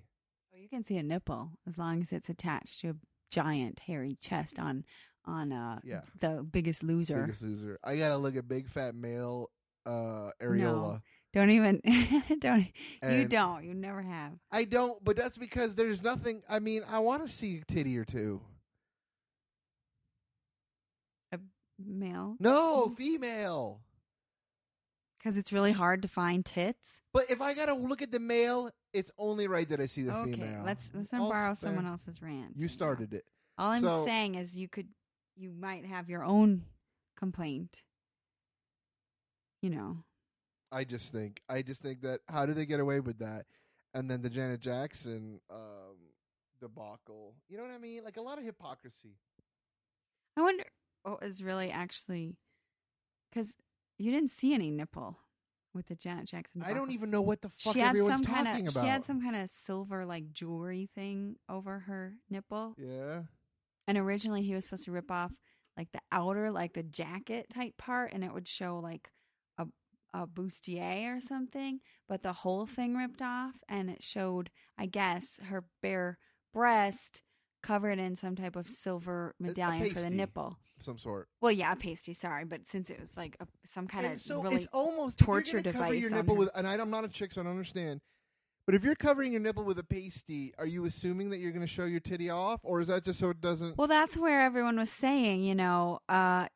Oh, 0.54 0.58
you 0.58 0.70
can 0.70 0.86
see 0.86 0.98
a 0.98 1.04
nipple 1.04 1.52
as 1.68 1.78
long 1.78 2.02
as 2.02 2.12
it's 2.12 2.30
attached 2.30 2.82
to 2.82 2.90
a 2.92 2.96
giant 3.32 3.80
hairy 3.80 4.18
chest 4.22 4.60
on 4.60 4.86
on 5.26 5.52
uh 5.52 5.80
Yeah. 5.84 6.02
the 6.20 6.44
Biggest 6.50 6.84
Loser. 6.84 7.22
Biggest 7.22 7.44
loser. 7.44 7.80
I 7.84 7.96
gotta 7.98 8.18
look 8.18 8.36
at 8.36 8.48
big 8.48 8.68
fat 8.68 8.96
male 8.96 9.50
uh 9.86 10.32
areola. 10.42 11.02
Don't 11.34 11.50
even 11.50 11.82
don't 12.40 12.68
you 13.10 13.28
don't 13.28 13.66
you 13.66 13.74
never 13.74 14.02
have. 14.02 14.34
I 14.52 14.64
don't, 14.64 15.04
but 15.04 15.18
that's 15.18 15.38
because 15.38 15.76
there's 15.76 16.02
nothing. 16.02 16.42
I 16.50 16.60
mean, 16.60 16.84
I 16.90 17.00
want 17.00 17.24
to 17.24 17.28
see 17.28 17.58
a 17.58 17.66
titty 17.66 17.98
or 17.98 18.06
two. 18.06 18.42
A 21.34 21.40
Male 21.78 22.38
No, 22.40 22.88
female. 22.90 23.82
Because 25.26 25.38
it's 25.38 25.52
really 25.52 25.72
hard 25.72 26.04
to 26.04 26.08
find 26.08 26.46
tits. 26.46 27.00
But 27.12 27.32
if 27.32 27.42
I 27.42 27.56
gotta 27.56 27.74
look 27.74 28.04
at 28.04 28.12
the 28.12 28.20
male, 28.20 28.70
it's 28.94 29.12
only 29.18 29.48
right 29.48 29.68
that 29.70 29.80
I 29.80 29.88
see 29.88 30.04
the 30.04 30.16
okay, 30.16 30.34
female. 30.34 30.62
let's 30.64 30.88
let's 30.94 31.12
not 31.12 31.22
All 31.22 31.32
borrow 31.32 31.56
fair. 31.56 31.56
someone 31.56 31.88
else's 31.88 32.22
rant. 32.22 32.56
You 32.56 32.68
started 32.68 33.12
it. 33.12 33.26
All 33.58 33.72
I'm 33.72 33.82
So- 33.82 34.06
saying 34.06 34.36
is 34.36 34.56
you 34.56 34.68
could 34.68 34.88
you 35.36 35.52
might 35.52 35.84
have 35.84 36.10
your 36.12 36.24
own 36.24 36.66
complaint. 37.18 37.82
You 39.64 39.72
know. 39.72 40.04
I 40.72 40.84
just 40.84 41.12
think, 41.12 41.42
I 41.50 41.62
just 41.64 41.82
think 41.82 42.02
that 42.02 42.20
how 42.28 42.46
do 42.46 42.54
they 42.54 42.66
get 42.68 42.80
away 42.80 43.00
with 43.00 43.18
that? 43.20 43.46
And 43.96 44.12
then 44.12 44.22
the 44.22 44.30
Janet 44.30 44.60
Jackson 44.60 45.40
um, 45.50 45.96
debacle. 46.60 47.34
You 47.50 47.58
know 47.58 47.64
what 47.64 47.72
I 47.72 47.78
mean? 47.80 48.04
Like 48.04 48.18
a 48.18 48.22
lot 48.22 48.38
of 48.38 48.44
hypocrisy. 48.44 49.16
I 50.38 50.42
wonder 50.42 50.66
what 51.04 51.22
was 51.22 51.42
really 51.42 51.72
actually 51.72 52.36
because 53.32 53.56
you 53.98 54.12
didn't 54.12 54.30
see 54.30 54.54
any 54.54 54.72
nipple 54.72 55.18
with 55.74 55.88
the 55.88 55.96
Janet 55.96 56.26
Jackson. 56.26 56.64
I 56.66 56.74
don't 56.74 56.92
even 56.92 57.12
know 57.12 57.22
what 57.22 57.42
the 57.42 57.50
fuck 57.50 57.74
she 57.74 57.80
had 57.80 57.90
everyone's 57.90 58.20
some 58.20 58.26
talking 58.26 58.46
kind 58.46 58.68
of 58.68 58.74
about. 58.74 58.84
she 58.84 58.90
had 58.90 59.06
some 59.06 59.22
kind 59.22 59.36
of 59.36 59.50
silver 59.50 60.06
like 60.06 60.32
jewelry 60.32 60.90
thing 60.96 61.36
over 61.50 61.80
her 61.80 62.14
nipple, 62.30 62.76
yeah. 62.78 63.24
and 63.88 63.98
originally 63.98 64.42
he 64.42 64.56
was 64.56 64.64
supposed 64.64 64.86
to 64.86 64.92
rip 64.92 65.12
off 65.12 65.32
like 65.78 65.92
the 65.92 66.00
outer 66.12 66.50
like 66.52 66.74
the 66.74 66.84
jacket 66.84 67.48
type 67.54 67.78
part, 67.78 68.14
and 68.14 68.24
it 68.24 68.34
would 68.34 68.48
show 68.48 68.80
like 68.80 69.10
a 69.58 69.66
a 70.14 70.26
bustier 70.26 71.18
or 71.18 71.20
something, 71.20 71.82
but 72.08 72.24
the 72.24 72.34
whole 72.34 72.66
thing 72.66 72.96
ripped 72.96 73.22
off, 73.22 73.56
and 73.68 73.90
it 73.90 74.02
showed 74.02 74.50
I 74.78 74.86
guess 74.86 75.40
her 75.50 75.66
bare 75.82 76.18
breast 76.54 77.22
covered 77.66 78.00
in 78.00 78.16
some 78.16 78.36
type 78.36 78.56
of 78.56 78.70
silver 78.70 79.34
medallion 79.40 79.94
for 79.94 80.00
the 80.02 80.10
nipple. 80.10 80.58
Some 80.82 80.98
sort. 80.98 81.28
Well, 81.42 81.52
yeah, 81.52 81.74
pasty. 81.76 82.14
Sorry, 82.14 82.46
but 82.46 82.68
since 82.68 82.90
it 82.90 83.00
was 83.00 83.16
like 83.18 83.36
a, 83.40 83.48
some 83.66 83.88
kind 83.88 84.06
and 84.06 84.16
of 84.16 84.22
so 84.22 84.42
really 84.44 84.58
it's 84.58 84.68
almost 84.74 85.18
torture 85.18 85.58
if 85.58 85.64
you're 85.66 85.74
gonna 85.74 85.74
cover 85.74 85.86
device 85.94 86.02
your 86.02 86.12
on 86.12 86.18
nipple 86.18 86.36
her. 86.36 86.40
with, 86.40 86.50
and 86.56 86.68
I, 86.68 86.76
I'm 86.76 86.90
not 86.90 87.04
a 87.06 87.08
chick, 87.08 87.32
so 87.32 87.42
I 87.42 87.44
don't 87.46 87.52
understand. 87.52 88.02
But 88.66 88.76
if 88.76 88.84
you're 88.84 88.96
covering 88.96 89.32
your 89.32 89.42
nipple 89.42 89.64
with 89.64 89.78
a 89.80 89.84
pasty, 89.84 90.52
are 90.58 90.66
you 90.66 90.86
assuming 90.86 91.30
that 91.30 91.38
you're 91.38 91.52
going 91.52 91.62
to 91.62 91.68
show 91.68 91.86
your 91.86 92.00
titty 92.00 92.30
off, 92.32 92.62
or 92.64 92.82
is 92.82 92.88
that 92.88 93.04
just 93.04 93.20
so 93.20 93.30
it 93.30 93.40
doesn't? 93.40 93.78
Well, 93.78 93.88
that's 93.88 94.18
where 94.18 94.42
everyone 94.42 94.78
was 94.80 94.90
saying, 94.90 95.44
you 95.44 95.54
know, 95.54 96.00
uh, 96.10 96.48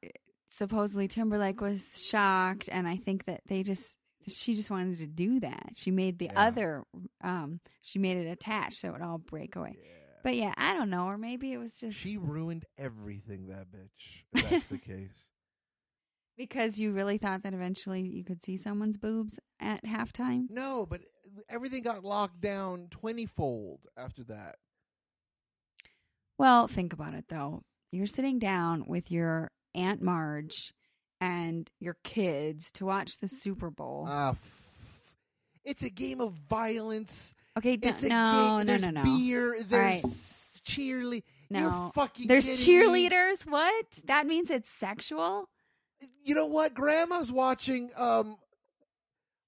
supposedly 0.50 1.08
Timberlake 1.08 1.62
was 1.62 2.04
shocked, 2.04 2.68
and 2.72 2.88
I 2.88 2.98
think 2.98 3.26
that 3.26 3.42
they 3.48 3.64
just 3.64 3.96
she 4.28 4.54
just 4.54 4.70
wanted 4.70 4.98
to 5.00 5.08
do 5.08 5.40
that. 5.40 5.72
She 5.76 5.90
made 5.92 6.20
the 6.20 6.26
Yeah. 6.26 6.42
other, 6.48 6.84
um, 7.22 7.62
she 7.82 7.98
made 8.00 8.18
it 8.18 8.28
attached 8.30 8.80
so 8.82 8.90
it 8.90 8.92
would 8.92 9.02
all 9.02 9.18
break 9.18 9.56
away. 9.56 9.78
Yeah. 9.82 9.90
But 10.24 10.36
yeah, 10.36 10.54
I 10.58 10.74
don't 10.74 10.90
know, 10.90 11.06
or 11.06 11.18
maybe 11.18 11.54
it 11.54 11.58
was 11.58 11.76
just 11.76 11.98
She 11.98 12.18
ruined 12.18 12.66
everything, 12.78 13.48
that 13.48 13.68
bitch. 13.72 14.24
If 14.34 14.50
that's 14.50 14.68
the 14.68 14.78
case. 14.94 15.30
because 16.38 16.80
you 16.80 16.92
really 16.92 17.18
thought 17.18 17.44
that 17.44 17.54
eventually 17.54 18.02
you 18.02 18.24
could 18.24 18.44
see 18.44 18.58
someone's 18.58 18.98
boobs 18.98 19.40
at 19.60 19.84
halftime. 19.86 20.46
No, 20.50 20.86
but 20.90 21.02
everything 21.50 21.84
got 21.84 22.04
locked 22.04 22.42
down 22.42 22.88
twenty 22.90 23.26
fold 23.26 23.86
after 23.98 24.24
that. 24.26 24.56
Well, 26.38 26.68
think 26.68 26.94
about 26.94 27.14
it 27.14 27.26
though. 27.30 27.62
You're 27.92 28.06
sitting 28.08 28.40
down 28.40 28.86
with 28.88 29.12
your 29.12 29.50
Aunt 29.76 30.02
Marge 30.02 30.74
and 31.20 31.70
your 31.80 31.98
kids 32.04 32.72
to 32.74 32.86
watch 32.86 33.18
the 33.20 33.28
Super 33.28 33.70
Bowl. 33.70 34.06
Ah, 34.08 34.32
f- 34.32 34.69
it's 35.70 35.84
a 35.84 35.90
game 35.90 36.20
of 36.22 36.34
violence. 36.50 37.34
okay, 37.58 37.78
d- 37.78 37.88
It's 37.90 38.04
a 38.04 38.10
no, 38.10 38.34
game. 38.34 38.58
no, 38.58 38.64
There's 38.64 38.86
no, 38.86 38.92
no, 38.92 39.04
beer. 39.04 39.58
There's 39.68 40.04
right. 40.04 41.24
No. 41.52 41.60
You're 41.60 41.92
fucking. 41.94 42.28
There's 42.28 42.46
kidding 42.48 42.92
me? 42.92 43.10
cheerleaders. 43.10 43.46
What? 43.50 43.86
That 44.06 44.28
means 44.28 44.50
it's 44.50 44.70
sexual? 44.70 45.50
you 46.22 46.36
know 46.36 46.46
what? 46.46 46.74
Grandma's 46.74 47.32
watching 47.32 47.90
um 47.98 48.38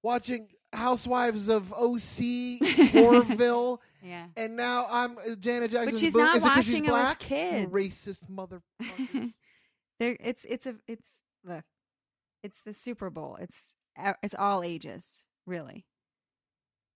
watching 0.04 0.48
Housewives 0.74 1.48
of 1.50 1.72
OC 1.74 2.96
Orville, 2.96 3.82
Yeah. 4.02 4.28
and 4.38 4.56
now 4.56 4.88
I'm 4.90 5.18
uh, 5.18 5.36
Janet 5.40 5.72
Jackson. 5.72 5.92
But 5.94 6.00
she's 6.00 6.16
not 6.16 6.36
Is 6.38 6.42
she's 6.42 6.50
watching 6.50 6.82
with 6.84 6.90
black? 6.92 7.20
kids. 7.20 7.72
Racist 7.72 8.30
motherfuckers. 8.30 9.34
there 10.00 10.18
it's 10.20 10.46
it's 10.46 10.66
a 10.66 10.76
it's 10.88 11.06
look. 11.46 11.64
It's 12.44 12.58
the 12.66 12.74
Super 12.74 13.10
Bowl. 13.10 13.38
It's 13.40 13.76
uh, 14.02 14.14
it's 14.24 14.34
all 14.38 14.64
ages, 14.64 15.26
really. 15.46 15.86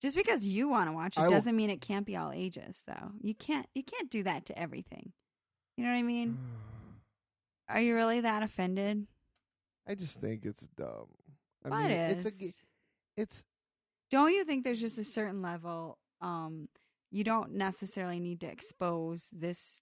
Just 0.02 0.16
because 0.16 0.46
you 0.46 0.68
want 0.70 0.88
to 0.90 0.94
watch 0.94 1.18
it 1.18 1.22
I 1.22 1.30
doesn't 1.30 1.56
mean 1.56 1.70
it 1.70 1.82
can't 1.82 2.06
be 2.06 2.16
all 2.16 2.32
ages 2.32 2.84
though. 2.86 3.12
You 3.22 3.34
can't 3.34 3.66
you 3.74 3.84
can't 3.84 4.10
do 4.10 4.24
that 4.24 4.46
to 4.46 4.60
everything. 4.60 5.12
You 5.78 5.84
know 5.86 5.92
what 5.92 5.98
I 5.98 6.04
mean? 6.04 6.38
Are 7.70 7.80
you 7.82 7.96
really 7.96 8.22
that 8.22 8.44
offended? 8.44 9.08
I 9.88 9.96
just 9.96 10.20
think 10.22 10.46
it's 10.46 10.68
dumb. 10.76 11.08
I 11.64 11.70
What 11.70 11.82
mean, 11.84 11.92
is? 11.92 12.26
it's 12.26 12.36
a 12.36 12.40
g- 12.40 12.54
it's 13.18 13.46
don't 14.12 14.32
you 14.32 14.44
think 14.46 14.64
there's 14.64 14.82
just 14.82 14.98
a 14.98 15.04
certain 15.04 15.42
level 15.42 15.98
um 16.22 16.68
you 17.12 17.24
don't 17.24 17.54
necessarily 17.54 18.20
need 18.20 18.42
to 18.42 18.48
expose 18.48 19.30
this 19.34 19.82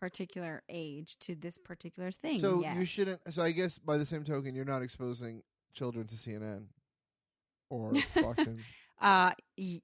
particular 0.00 0.62
age 0.68 1.18
to 1.20 1.34
this 1.34 1.58
particular 1.58 2.10
thing 2.10 2.38
so 2.38 2.60
yet. 2.62 2.76
you 2.76 2.84
shouldn't. 2.84 3.20
So 3.32 3.42
I 3.42 3.50
guess 3.50 3.78
by 3.78 3.96
the 3.96 4.06
same 4.06 4.24
token, 4.24 4.54
you're 4.54 4.64
not 4.64 4.82
exposing 4.82 5.42
children 5.74 6.06
to 6.06 6.14
CNN 6.14 6.64
or 7.68 7.92
Fox. 8.20 8.42
Uh 9.00 9.32
y- 9.58 9.80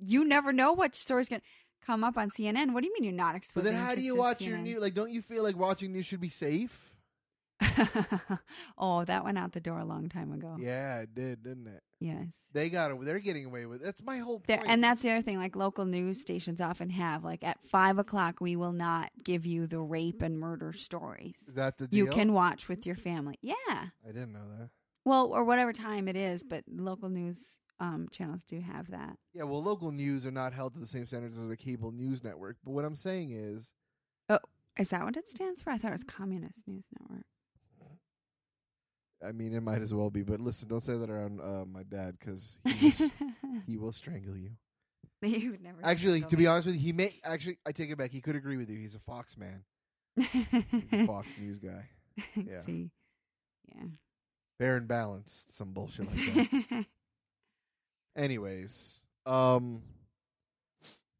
you 0.00 0.24
never 0.24 0.52
know 0.52 0.72
what 0.72 0.94
story's 0.94 1.28
going 1.28 1.40
to 1.40 1.46
come 1.86 2.02
up 2.04 2.16
on 2.18 2.28
CNN 2.30 2.72
what 2.72 2.82
do 2.82 2.88
you 2.88 2.94
mean 2.94 3.04
you're 3.04 3.12
not 3.12 3.34
exposed? 3.36 3.64
But 3.64 3.70
then, 3.72 3.74
how 3.80 3.94
do 3.94 4.00
you 4.02 4.16
watch 4.16 4.40
your 4.42 4.58
news? 4.58 4.80
Like, 4.80 4.94
don't 4.94 5.10
you 5.10 5.22
feel 5.22 5.42
like 5.42 5.56
watching 5.56 5.92
news 5.92 6.06
should 6.06 6.20
be 6.20 6.28
safe? 6.28 6.90
oh 8.78 9.04
that 9.04 9.24
went 9.24 9.38
out 9.38 9.52
the 9.52 9.60
door 9.60 9.78
a 9.78 9.84
long 9.84 10.08
time 10.08 10.32
ago 10.32 10.56
Yeah, 10.58 11.00
it 11.00 11.14
did, 11.14 11.42
didn't 11.42 11.66
it? 11.68 11.82
yes 12.00 12.26
They 12.52 12.68
got. 12.68 12.90
it. 12.90 13.00
They're 13.04 13.18
getting 13.20 13.46
away 13.46 13.66
with. 13.66 13.80
it. 13.80 13.84
That's 13.84 14.02
my 14.02 14.18
whole 14.18 14.40
point. 14.40 14.62
and 14.66 14.82
that's 14.82 15.02
the 15.02 15.10
other 15.10 15.22
thing. 15.22 15.38
Like 15.38 15.56
local 15.56 15.84
news 15.84 16.20
stations 16.20 16.60
often 16.60 16.90
have, 16.90 17.24
like 17.24 17.42
at 17.44 17.58
five 17.70 17.98
o'clock, 17.98 18.40
we 18.40 18.56
will 18.56 18.72
not 18.72 19.10
give 19.22 19.46
you 19.46 19.66
the 19.66 19.80
rape 19.80 20.22
and 20.22 20.38
murder 20.38 20.72
stories. 20.72 21.36
Is 21.48 21.54
that 21.54 21.78
the 21.78 21.86
deal? 21.88 22.06
You 22.06 22.10
can 22.12 22.32
watch 22.32 22.68
with 22.68 22.86
your 22.86 22.96
family. 22.96 23.38
Yeah. 23.42 23.54
I 23.70 24.08
didn't 24.08 24.32
know 24.32 24.46
that. 24.58 24.68
Well, 25.04 25.32
or 25.32 25.44
whatever 25.44 25.72
time 25.72 26.08
it 26.08 26.16
is, 26.16 26.44
but 26.44 26.64
local 26.68 27.08
news 27.08 27.58
um, 27.80 28.08
channels 28.10 28.42
do 28.44 28.60
have 28.60 28.90
that. 28.90 29.16
Yeah, 29.32 29.44
well, 29.44 29.62
local 29.62 29.92
news 29.92 30.24
are 30.26 30.30
not 30.30 30.52
held 30.52 30.74
to 30.74 30.80
the 30.80 30.86
same 30.86 31.06
standards 31.06 31.36
as 31.38 31.50
a 31.50 31.56
cable 31.56 31.92
news 31.92 32.22
network. 32.22 32.56
But 32.64 32.72
what 32.72 32.84
I'm 32.84 32.96
saying 32.96 33.32
is, 33.32 33.72
oh, 34.28 34.38
Is 34.78 34.90
that 34.90 35.04
what 35.04 35.16
it 35.16 35.28
stands 35.28 35.62
for? 35.62 35.70
I 35.70 35.78
thought 35.78 35.90
it 35.90 35.94
was 35.94 36.04
Communist 36.04 36.58
News 36.66 36.84
Network. 37.00 37.24
I 39.24 39.32
mean, 39.32 39.54
it 39.54 39.62
might 39.62 39.80
as 39.80 39.94
well 39.94 40.10
be. 40.10 40.22
But 40.22 40.40
listen, 40.40 40.68
don't 40.68 40.82
say 40.82 40.96
that 40.98 41.08
around 41.10 41.40
uh, 41.40 41.64
my 41.64 41.82
dad 41.84 42.16
because 42.18 42.58
he, 42.66 42.92
will- 42.98 43.10
he 43.66 43.76
will 43.78 43.92
strangle 43.92 44.36
you. 44.36 44.50
you 45.22 45.52
would 45.52 45.62
never. 45.62 45.78
Actually, 45.82 46.20
to 46.20 46.36
me. 46.36 46.42
be 46.42 46.46
honest 46.46 46.66
with 46.66 46.74
you, 46.76 46.80
he 46.82 46.92
may. 46.92 47.12
Actually, 47.24 47.58
I 47.66 47.72
take 47.72 47.90
it 47.90 47.96
back. 47.96 48.10
He 48.10 48.20
could 48.20 48.36
agree 48.36 48.56
with 48.56 48.68
you. 48.70 48.78
He's 48.78 48.94
a 48.94 48.98
Fox 48.98 49.36
man. 49.38 49.64
Fox 51.06 51.28
News 51.40 51.58
guy. 51.58 51.88
yeah. 52.36 52.60
See, 52.60 52.90
yeah. 53.74 53.84
Fair 54.58 54.76
and 54.76 54.86
balanced. 54.86 55.56
Some 55.56 55.72
bullshit 55.72 56.06
like 56.06 56.16
that. 56.16 56.84
Anyways, 58.16 59.04
um, 59.26 59.82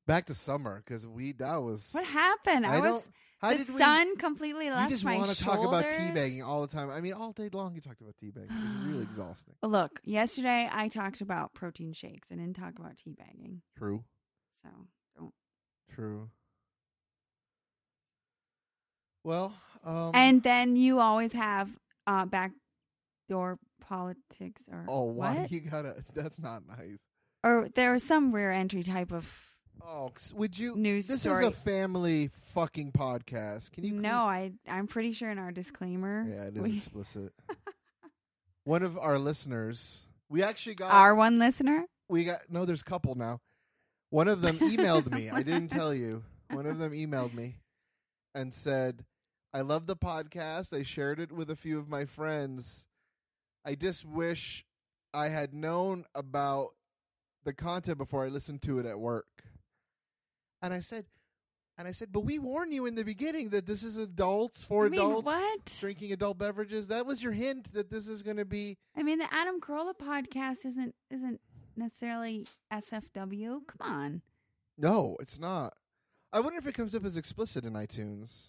back 0.07 0.26
to 0.26 0.35
summer 0.35 0.83
because 0.85 1.07
we 1.07 1.33
that 1.33 1.57
was 1.57 1.90
what 1.92 2.04
happened? 2.04 2.66
I, 2.66 2.76
I 2.76 2.80
was. 2.80 3.09
How 3.38 3.50
the 3.50 3.57
did 3.59 3.68
we? 3.68 3.78
sun 3.78 4.16
completely 4.16 4.66
You 4.66 4.72
left 4.72 4.88
just 4.90 5.04
my 5.04 5.16
want 5.18 5.30
to 5.30 5.37
talk 5.44 5.59
about 5.59 5.83
shoulders. 5.83 5.98
teabagging 6.16 6.42
all 6.46 6.62
the 6.62 6.66
time. 6.68 6.88
I 6.88 7.00
mean, 7.02 7.12
all 7.12 7.33
day 7.33 7.50
long 7.52 7.74
you 7.74 7.80
talked 7.83 8.00
about 8.00 8.14
teabagging. 8.22 8.46
It's 8.48 8.87
really 8.87 9.02
exhausting. 9.02 9.54
Look, 9.62 10.00
yesterday 10.04 10.68
I 10.72 10.88
talked 10.88 11.20
about 11.20 11.52
protein 11.52 11.92
shakes. 11.92 12.28
I 12.33 12.37
didn't 12.37 12.57
talk 12.57 12.78
about 12.78 12.92
teabagging. 12.96 13.59
True. 13.76 14.02
So 14.62 14.70
don't. 15.18 15.35
True. 15.94 16.30
Well, 19.24 19.52
um, 19.85 20.12
and 20.14 20.42
then 20.42 20.76
you 20.76 21.00
always 21.00 21.33
have 21.33 21.68
uh, 22.07 22.26
backdoor 22.26 23.59
politics 23.88 24.62
or 24.70 24.85
oh, 24.88 25.05
why 25.05 25.35
what? 25.35 25.53
you 25.53 25.61
gotta? 25.61 25.97
That's 26.14 26.38
not 26.38 26.62
nice. 26.66 26.99
or 27.42 27.68
there 27.75 27.92
was 27.92 28.03
some 28.03 28.33
rear 28.33 28.51
entry 28.51 28.83
type 28.83 29.12
of 29.12 29.31
Oh, 29.87 30.11
would 30.35 30.59
you? 30.59 30.77
news 30.77 31.09
This 31.09 31.23
story. 31.23 31.44
is 31.44 31.51
a 31.51 31.53
family 31.53 32.31
fucking 32.42 32.92
podcast. 32.92 33.73
Can 33.73 33.85
you? 33.85 33.92
no, 33.92 34.18
I 34.18 34.53
I'm 34.68 34.87
pretty 34.87 35.12
sure 35.12 35.31
in 35.31 35.38
our 35.38 35.51
disclaimer. 35.53 36.25
Yeah, 36.29 36.44
it 36.44 36.57
is 36.57 36.62
we- 36.62 36.77
explicit. 36.77 37.33
One 38.64 38.83
of 38.83 38.97
our 38.99 39.18
listeners, 39.18 40.07
we 40.31 40.42
actually 40.42 40.77
got 40.77 40.90
our 40.92 41.14
one 41.14 41.38
listener. 41.38 41.85
we 42.09 42.25
got 42.25 42.38
no. 42.49 42.64
There's 42.64 42.81
a 42.81 42.85
couple 42.85 43.14
now. 43.14 43.40
One 44.11 44.29
of 44.29 44.40
them 44.40 44.59
emailed 44.59 45.12
me. 45.12 45.29
I 45.29 45.42
didn't 45.42 45.68
tell 45.70 45.92
you. 45.92 46.23
One 46.51 46.64
of 46.66 46.79
them 46.79 46.92
emailed 46.92 47.35
me 47.35 47.57
and 48.35 48.55
said, 48.55 49.05
"I 49.53 49.61
love 49.61 49.87
the 49.87 49.97
podcast. 49.97 50.73
I 50.75 50.83
shared 50.83 51.20
it 51.20 51.31
with 51.31 51.51
a 51.51 51.57
few 51.57 51.79
of 51.79 51.88
my 51.90 52.07
friends. 52.07 52.87
I 53.64 53.74
just 53.74 54.05
wish 54.05 54.64
I 55.12 55.29
had 55.29 55.55
known 55.55 56.05
about 56.14 56.70
the 57.44 57.53
content 57.53 57.98
before 57.98 58.24
I 58.24 58.29
listened 58.29 58.62
to 58.62 58.79
it 58.79 58.87
at 58.87 58.98
work." 58.98 59.44
And 60.62 60.72
I 60.72 60.81
said, 60.81 61.07
and 61.77 61.88
I 61.88 61.90
said, 61.92 62.12
"But 62.12 62.20
we 62.20 62.38
warn 62.38 62.72
you 62.72 62.87
in 62.87 62.94
the 62.94 63.05
beginning 63.05 63.50
that 63.50 63.66
this 63.66 63.83
is 63.83 63.96
adults 63.96 64.62
for 64.64 64.87
I 64.87 64.88
mean, 64.88 65.00
adults 65.00 65.27
what? 65.27 65.77
drinking 65.81 66.12
adult 66.12 66.38
beverages. 66.38 66.88
That 66.88 67.07
was 67.07 67.22
your 67.22 67.33
hint 67.33 67.72
that 67.72 67.90
this 67.90 68.09
is 68.09 68.22
going 68.22 68.37
to 68.37 68.44
be." 68.44 68.79
I 68.96 69.03
mean, 69.03 69.18
the 69.18 69.33
Adam 69.33 69.61
Carolla 69.61 69.94
podcast 69.94 70.64
isn't 70.64 70.94
isn't 71.11 71.40
necessarily 71.77 72.46
SFW. 72.72 73.66
Come 73.66 73.81
on, 73.81 74.22
No, 74.77 75.16
it's 75.20 75.38
not. 75.38 75.74
I 76.33 76.40
wonder 76.40 76.59
if 76.59 76.66
it 76.66 76.74
comes 76.74 76.94
up 76.94 77.05
as 77.05 77.16
explicit 77.16 77.64
in 77.64 77.74
iTunes. 77.74 78.46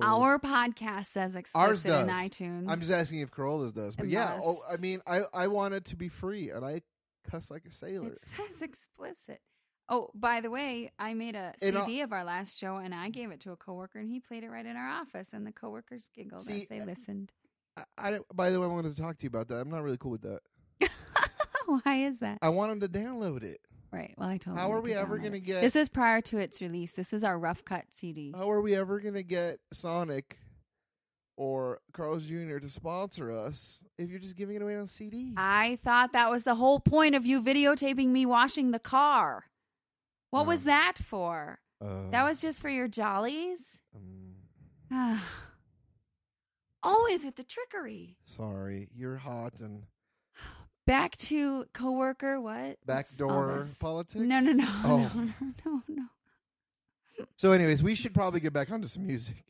Carolla's. 0.00 0.22
our 0.22 0.38
podcast 0.38 1.06
says 1.06 1.34
explicit 1.36 1.90
in 1.90 2.08
iTunes. 2.08 2.64
I'm 2.68 2.80
just 2.80 2.92
asking 2.92 3.20
if 3.20 3.30
Carolla's 3.30 3.72
does, 3.72 3.96
but 3.96 4.06
It 4.06 4.12
yeah. 4.12 4.38
Oh, 4.42 4.58
I 4.70 4.76
mean, 4.76 5.00
I 5.06 5.22
I 5.32 5.48
want 5.48 5.74
it 5.74 5.84
to 5.86 5.96
be 5.96 6.08
free, 6.08 6.50
and 6.50 6.64
I 6.64 6.82
cuss 7.30 7.50
like 7.50 7.64
a 7.66 7.72
sailor. 7.72 8.08
It 8.08 8.18
says 8.20 8.60
explicit. 8.62 9.40
Oh, 9.88 10.10
by 10.14 10.40
the 10.40 10.48
way, 10.50 10.90
I 10.98 11.12
made 11.12 11.34
a 11.34 11.52
And 11.60 11.76
I'll- 11.76 11.84
CD 11.84 12.00
of 12.00 12.12
our 12.12 12.24
last 12.24 12.58
show, 12.58 12.76
and 12.76 12.94
I 12.94 13.10
gave 13.10 13.30
it 13.30 13.40
to 13.40 13.52
a 13.52 13.56
coworker, 13.56 13.98
and 13.98 14.08
he 14.08 14.20
played 14.20 14.42
it 14.44 14.48
right 14.48 14.64
in 14.64 14.76
our 14.76 14.88
office, 14.88 15.28
and 15.32 15.46
the 15.46 15.52
coworkers 15.52 16.08
giggled 16.14 16.40
See, 16.40 16.62
as 16.62 16.68
they 16.68 16.78
uh, 16.78 16.84
listened. 16.86 17.32
I, 17.76 17.82
I 18.14 18.18
by 18.34 18.50
the 18.50 18.60
way, 18.60 18.66
I 18.66 18.70
wanted 18.70 18.94
to 18.96 19.02
talk 19.02 19.18
to 19.18 19.22
you 19.24 19.28
about 19.28 19.48
that. 19.48 19.56
I'm 19.56 19.70
not 19.70 19.82
really 19.82 19.98
cool 19.98 20.12
with 20.12 20.22
that. 20.22 20.40
Why 21.84 22.04
is 22.04 22.18
that? 22.20 22.38
I 22.42 22.48
want 22.50 22.72
him 22.72 22.80
to 22.80 22.88
download 22.88 23.42
it. 23.42 23.60
Right. 23.92 24.14
Well, 24.16 24.28
I 24.28 24.38
told. 24.38 24.56
You. 24.56 24.60
How 24.62 24.72
are 24.72 24.80
we 24.80 24.94
ever 24.94 25.18
gonna 25.18 25.36
it. 25.36 25.40
get- 25.40 25.60
This 25.60 25.74
was 25.74 25.88
prior 25.88 26.20
to 26.22 26.38
its 26.38 26.60
release. 26.60 26.92
This 26.92 27.12
was 27.12 27.22
our 27.24 27.38
rough 27.38 27.64
cut 27.64 27.84
CD. 27.90 28.32
How 28.36 28.50
are 28.50 28.60
we 28.60 28.74
ever 28.74 29.00
gonna 29.00 29.22
get 29.22 29.60
Sonic 29.72 30.38
or 31.36 31.80
Carl's 31.92 32.24
Jr. 32.24 32.58
to 32.58 32.68
sponsor 32.68 33.30
us 33.32 33.82
if 33.98 34.10
you're 34.10 34.18
just 34.20 34.36
giving 34.36 34.56
it 34.56 34.62
away 34.62 34.76
on 34.76 34.86
CD? 34.86 35.34
I 35.36 35.78
thought 35.82 36.12
that 36.12 36.30
was 36.30 36.44
the 36.44 36.54
whole 36.56 36.80
point 36.80 37.14
of 37.14 37.24
you 37.26 37.40
videotaping 37.42 38.08
me 38.08 38.26
washing 38.26 38.70
the 38.70 38.78
car. 38.78 39.46
What 40.30 40.46
was 40.46 40.62
Oh. 40.62 40.64
that 40.64 40.94
for? 41.04 41.60
Uh, 41.80 42.08
That 42.10 42.22
was 42.24 42.40
just 42.40 42.60
for 42.62 42.68
your 42.70 42.88
jollies. 42.88 43.78
um, 43.94 45.20
Always 46.82 47.24
with 47.24 47.36
the 47.36 47.44
trickery. 47.44 48.16
sorry, 48.24 48.88
you're 48.94 49.16
hot 49.18 49.60
and 49.60 49.84
Back 50.86 51.16
to 51.18 51.66
coworker. 51.72 52.40
What? 52.40 52.78
Backdoor 52.84 53.64
politics. 53.80 54.24
No, 54.24 54.40
no, 54.40 54.52
no, 54.52 54.68
Oh. 54.84 54.98
no, 55.14 55.22
no, 55.24 55.32
no, 55.64 55.82
no. 55.88 56.02
So, 57.36 57.52
anyways, 57.52 57.82
we 57.82 57.94
should 57.94 58.14
probably 58.14 58.40
get 58.40 58.52
back 58.52 58.70
onto 58.72 58.88
some 58.88 59.06
music. 59.06 59.44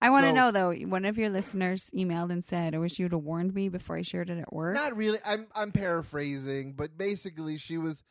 I 0.00 0.10
want 0.10 0.24
to 0.24 0.30
So- 0.30 0.34
know 0.34 0.50
though. 0.52 0.72
One 0.86 1.04
of 1.04 1.16
your 1.18 1.30
listeners 1.30 1.90
emailed 1.94 2.30
and 2.30 2.44
said, 2.44 2.74
"I 2.74 2.78
wish 2.78 2.98
you 2.98 3.06
would 3.06 3.12
have 3.12 3.22
warned 3.22 3.54
me 3.54 3.68
before 3.68 3.96
I 3.96 4.02
shared 4.02 4.30
it 4.30 4.38
at 4.38 4.52
work." 4.52 4.74
Not 4.76 4.94
really. 4.96 5.18
I'm 5.24 5.48
I'm 5.54 5.72
paraphrasing, 5.72 6.74
but 6.74 6.96
basically, 6.98 7.56
she 7.56 7.78
was 7.78 8.04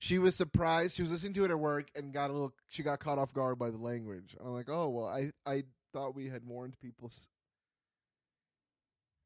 she 0.00 0.18
was 0.18 0.34
surprised. 0.34 0.96
She 0.96 1.02
was 1.02 1.10
listening 1.12 1.32
to 1.34 1.44
it 1.44 1.50
at 1.50 1.58
work 1.58 1.90
and 1.94 2.12
got 2.12 2.28
a 2.30 2.32
little. 2.32 2.52
She 2.66 2.82
got 2.82 2.98
caught 2.98 3.18
off 3.18 3.32
guard 3.32 3.58
by 3.58 3.70
the 3.70 3.78
language. 3.78 4.36
I'm 4.40 4.52
like, 4.52 4.68
oh 4.68 4.88
well, 4.88 5.06
I 5.06 5.30
I 5.46 5.64
thought 5.94 6.14
we 6.14 6.28
had 6.28 6.44
warned 6.44 6.78
people. 6.80 7.10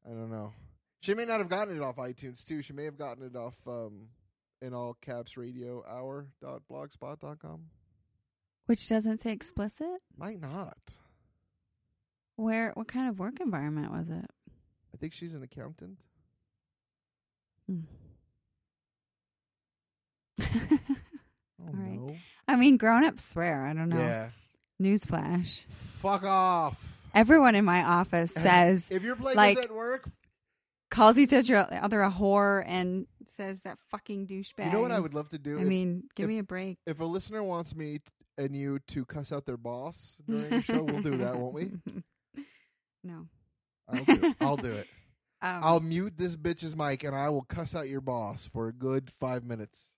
I 0.05 0.09
don't 0.09 0.29
know. 0.31 0.53
She 1.03 1.13
may 1.13 1.25
not 1.25 1.39
have 1.39 1.49
gotten 1.49 1.75
it 1.75 1.81
off 1.81 1.97
iTunes 1.97 2.45
too. 2.45 2.61
She 2.61 2.71
may 2.71 2.85
have 2.85 2.97
gotten 2.97 3.25
it 3.25 3.35
off 3.35 3.55
um 3.67 4.07
in 4.61 4.73
all 4.73 4.93
caps 5.01 5.35
radio 5.35 5.83
hour 5.85 6.27
dot 6.41 6.61
blogspot 6.71 7.19
dot 7.19 7.39
com. 7.39 7.65
Which 8.67 8.87
doesn't 8.87 9.19
say 9.19 9.31
explicit. 9.33 10.01
Might 10.17 10.39
not. 10.39 10.77
Where? 12.37 12.71
What 12.75 12.87
kind 12.87 13.09
of 13.09 13.19
work 13.19 13.41
environment 13.41 13.91
was 13.91 14.09
it? 14.09 14.25
I 14.93 14.97
think 14.97 15.11
she's 15.11 15.35
an 15.35 15.43
accountant. 15.43 15.97
Hmm. 17.67 17.81
Oh 21.61 21.67
All 21.67 21.73
right. 21.73 21.99
no. 21.99 22.15
I 22.47 22.55
mean, 22.57 22.75
grown 22.75 23.05
ups 23.05 23.23
swear. 23.29 23.65
I 23.65 23.73
don't 23.73 23.87
know. 23.87 23.97
Yeah. 23.97 24.29
Newsflash. 24.81 25.63
Fuck 25.69 26.23
off. 26.25 27.01
Everyone 27.15 27.55
in 27.55 27.63
my 27.63 27.83
office 27.83 28.31
says 28.37 28.89
if 28.91 29.01
you're 29.03 29.15
playing 29.15 29.37
like- 29.37 29.55
this 29.55 29.65
at 29.65 29.71
work, 29.73 30.09
calls 30.93 31.17
each 31.17 31.33
other 31.33 31.67
other 31.81 32.01
a 32.03 32.11
whore 32.11 32.63
and 32.67 33.07
says 33.35 33.61
that 33.61 33.77
fucking 33.89 34.27
douchebag. 34.27 34.65
you 34.65 34.71
know 34.71 34.81
what 34.81 34.91
I 34.91 34.99
would 34.99 35.13
love 35.13 35.29
to 35.29 35.39
do. 35.39 35.57
I 35.57 35.61
if, 35.63 35.67
mean, 35.67 36.03
give 36.15 36.25
if- 36.25 36.29
me 36.29 36.39
a 36.39 36.43
break. 36.43 36.77
if 36.85 36.99
a 36.99 37.05
listener 37.05 37.41
wants 37.43 37.75
me 37.75 37.99
t- 37.99 38.03
and 38.37 38.55
you 38.55 38.79
to 38.89 39.03
cuss 39.05 39.31
out 39.31 39.45
their 39.45 39.57
boss 39.57 40.21
during 40.27 40.49
the 40.49 40.61
show, 40.61 40.83
we'll 40.83 41.01
do 41.01 41.17
that, 41.17 41.37
won't 41.37 41.53
we? 41.53 41.71
No. 43.05 43.27
I'll 43.89 44.05
do 44.05 44.13
it. 44.27 44.35
I'll 44.39 44.55
do 44.57 44.71
it. 44.73 44.87
Um, 45.41 45.59
I'll 45.61 45.79
mute 45.81 46.13
this 46.15 46.37
bitch's 46.37 46.73
mic 46.73 47.03
and 47.03 47.13
I 47.13 47.27
will 47.27 47.41
cuss 47.41 47.75
out 47.75 47.89
your 47.89 47.99
boss 47.99 48.45
for 48.47 48.69
a 48.69 48.71
good 48.71 49.09
five 49.09 49.43
minutes. 49.43 49.91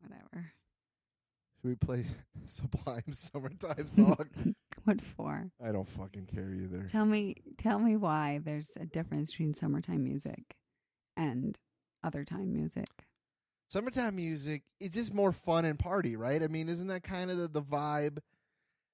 Whatever. 0.00 0.52
Should 1.60 1.68
we 1.68 1.74
play 1.74 2.04
Sublime 2.46 3.12
Summertime 3.12 3.86
song? 3.86 4.54
What 4.84 5.00
for? 5.00 5.50
I 5.64 5.72
don't 5.72 5.88
fucking 5.88 6.26
care 6.26 6.52
either. 6.52 6.88
Tell 6.90 7.06
me, 7.06 7.36
tell 7.58 7.78
me 7.78 7.96
why 7.96 8.40
there's 8.44 8.70
a 8.80 8.84
difference 8.86 9.30
between 9.30 9.54
summertime 9.54 10.04
music 10.04 10.56
and 11.16 11.58
other 12.02 12.24
time 12.24 12.52
music. 12.52 12.86
Summertime 13.70 14.14
music, 14.16 14.62
it's 14.80 14.94
just 14.94 15.12
more 15.12 15.32
fun 15.32 15.64
and 15.64 15.78
party, 15.78 16.16
right? 16.16 16.42
I 16.42 16.48
mean, 16.48 16.68
isn't 16.68 16.86
that 16.88 17.02
kind 17.02 17.30
of 17.30 17.38
the, 17.38 17.48
the 17.48 17.62
vibe? 17.62 18.18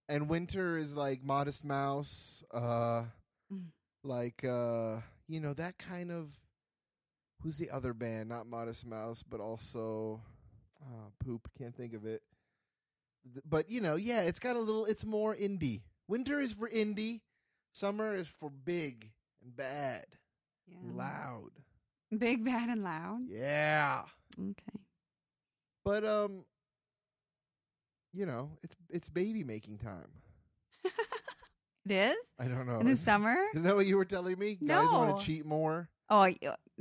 And 0.09 0.29
winter 0.29 0.77
is 0.79 0.97
like 0.97 1.23
Modest 1.23 1.65
Mouse, 1.65 2.43
uh, 2.53 3.05
Mm. 3.53 3.67
like 4.05 4.45
uh, 4.45 5.01
you 5.29 5.41
know 5.41 5.53
that 5.55 5.77
kind 5.79 6.13
of. 6.13 6.31
Who's 7.43 7.59
the 7.59 7.71
other 7.71 7.93
band? 7.95 8.29
Not 8.29 8.47
Modest 8.47 8.87
Mouse, 8.87 9.23
but 9.23 9.41
also, 9.41 10.21
uh, 10.83 11.09
poop. 11.25 11.49
Can't 11.59 11.75
think 11.75 11.95
of 11.95 12.05
it. 12.07 12.23
But 13.49 13.71
you 13.71 13.81
know, 13.81 13.97
yeah, 13.97 14.23
it's 14.23 14.39
got 14.39 14.57
a 14.57 14.61
little. 14.61 14.85
It's 14.87 15.05
more 15.05 15.35
indie. 15.37 15.83
Winter 16.09 16.41
is 16.41 16.53
for 16.53 16.69
indie. 16.69 17.21
Summer 17.73 18.15
is 18.15 18.29
for 18.29 18.51
big 18.51 19.11
and 19.43 19.55
bad, 19.57 20.07
Yeah. 20.67 20.77
and 20.83 20.97
loud. 20.97 21.51
Big, 22.17 22.45
bad, 22.45 22.69
and 22.69 22.83
loud. 22.83 23.21
Yeah. 23.29 24.03
Okay. 24.39 24.81
But 25.85 26.05
um 26.05 26.45
you 28.13 28.27
know, 28.27 28.51
it's 28.63 28.75
it's 28.91 29.09
baby 29.11 29.45
making 29.45 29.79
time. 29.79 30.09
It 31.89 31.93
is 31.95 32.17
I 32.39 32.45
don't 32.47 32.67
know. 32.67 32.79
in 32.81 32.87
the 32.87 32.93
Is- 32.93 33.01
summer. 33.11 33.37
Is 33.55 33.63
that 33.63 33.75
what 33.75 33.87
you 33.87 33.97
were 33.97 34.05
telling 34.05 34.39
me? 34.39 34.55
Guys 34.65 34.91
want 34.93 35.19
to 35.19 35.25
cheat 35.25 35.45
more? 35.47 35.89
Oh, 36.09 36.29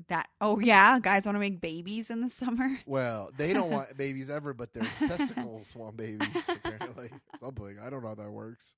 that. 0.07 0.27
Oh, 0.41 0.59
yeah. 0.59 0.99
Guys 0.99 1.25
want 1.25 1.35
to 1.35 1.39
make 1.39 1.61
babies 1.61 2.09
in 2.09 2.21
the 2.21 2.29
summer. 2.29 2.79
Well, 2.85 3.29
they 3.37 3.53
don't 3.53 3.69
want 3.69 3.95
babies 3.97 4.29
ever, 4.29 4.53
but 4.53 4.73
their 4.73 4.87
testicles 4.99 5.75
want 5.75 5.97
babies, 5.97 6.27
apparently. 6.47 7.09
Something. 7.41 7.77
I 7.81 7.89
don't 7.89 8.01
know 8.01 8.09
how 8.09 8.15
that 8.15 8.31
works. 8.31 8.75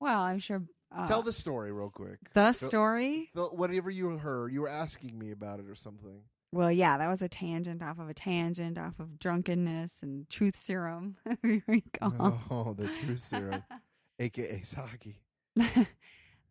Well, 0.00 0.20
I'm 0.22 0.38
sure. 0.38 0.62
Uh, 0.94 1.06
Tell 1.06 1.22
the 1.22 1.32
story 1.32 1.72
real 1.72 1.90
quick. 1.90 2.18
the 2.34 2.52
story. 2.52 3.30
Phil, 3.34 3.48
whatever 3.50 3.90
you 3.90 4.16
heard, 4.18 4.52
you 4.52 4.60
were 4.60 4.68
asking 4.68 5.18
me 5.18 5.30
about 5.32 5.58
it 5.58 5.66
or 5.68 5.74
something. 5.74 6.22
Well, 6.52 6.70
yeah, 6.70 6.96
that 6.96 7.08
was 7.08 7.22
a 7.22 7.28
tangent 7.28 7.82
off 7.82 7.98
of 7.98 8.08
a 8.08 8.14
tangent 8.14 8.78
off 8.78 8.98
of 9.00 9.18
drunkenness 9.18 10.02
and 10.02 10.30
truth 10.30 10.56
serum. 10.56 11.16
Here 11.42 11.62
we 11.66 11.82
go. 12.00 12.36
Oh, 12.50 12.74
the 12.78 12.86
truth 13.04 13.18
serum, 13.18 13.62
aka 14.20 14.62
sake. 14.62 15.16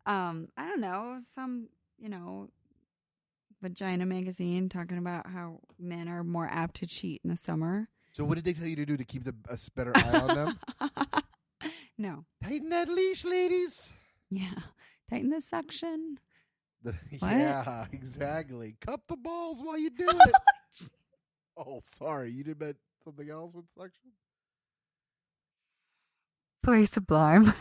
um, 0.06 0.48
I 0.56 0.68
don't 0.68 0.80
know, 0.80 1.20
some, 1.34 1.68
you 1.98 2.08
know, 2.08 2.48
vagina 3.66 4.06
magazine 4.06 4.68
talking 4.68 4.96
about 4.96 5.28
how 5.28 5.58
men 5.76 6.08
are 6.08 6.22
more 6.22 6.48
apt 6.48 6.76
to 6.76 6.86
cheat 6.86 7.20
in 7.24 7.30
the 7.30 7.36
summer. 7.36 7.88
So, 8.12 8.24
what 8.24 8.36
did 8.36 8.44
they 8.44 8.52
tell 8.52 8.68
you 8.68 8.76
to 8.76 8.86
do 8.86 8.96
to 8.96 9.04
keep 9.04 9.24
the 9.24 9.34
a 9.48 9.58
better 9.74 9.90
eye 9.96 10.20
on 10.20 10.34
them? 10.36 10.58
no. 11.98 12.24
Tighten 12.44 12.68
that 12.68 12.88
leash, 12.88 13.24
ladies. 13.24 13.92
Yeah. 14.30 14.54
Tighten 15.10 15.30
the 15.30 15.40
suction. 15.40 16.18
The, 16.82 16.94
yeah, 17.20 17.86
exactly. 17.92 18.76
Cup 18.80 19.00
the 19.08 19.16
balls 19.16 19.60
while 19.60 19.78
you 19.78 19.90
do 19.90 20.06
oh, 20.12 20.18
it. 20.20 20.88
oh, 21.56 21.80
sorry. 21.84 22.30
You 22.30 22.44
did 22.44 22.60
meant 22.60 22.76
something 23.04 23.28
else 23.28 23.52
with 23.52 23.64
suction? 23.76 24.12
Play 26.62 26.84
sublime. 26.84 27.52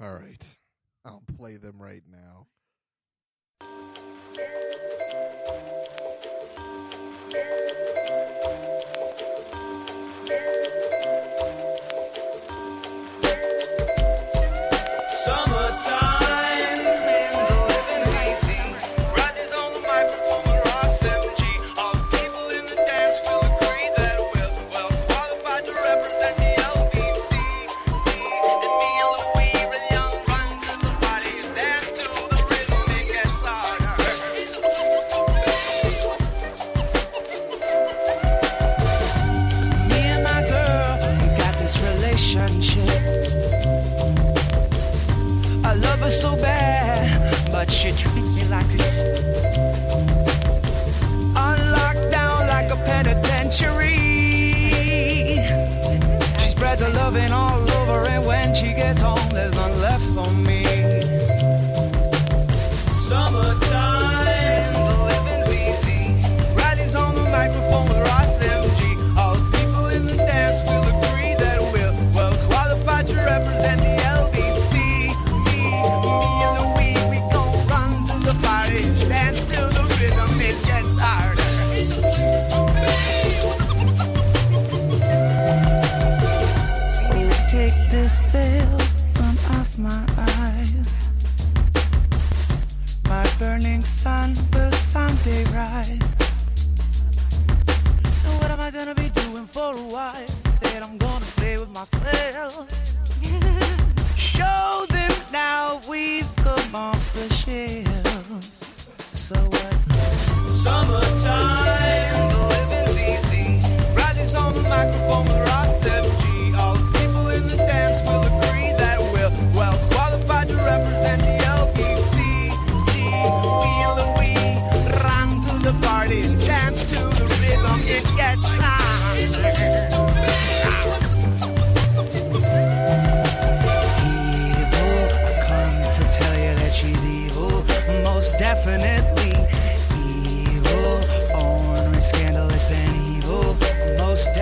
All 0.00 0.14
right. 0.14 0.58
I'll 1.04 1.22
play 1.36 1.56
them 1.56 1.76
right 1.78 2.02
now. 2.10 2.46
Summertime, 7.30 7.99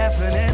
Most 0.08 0.47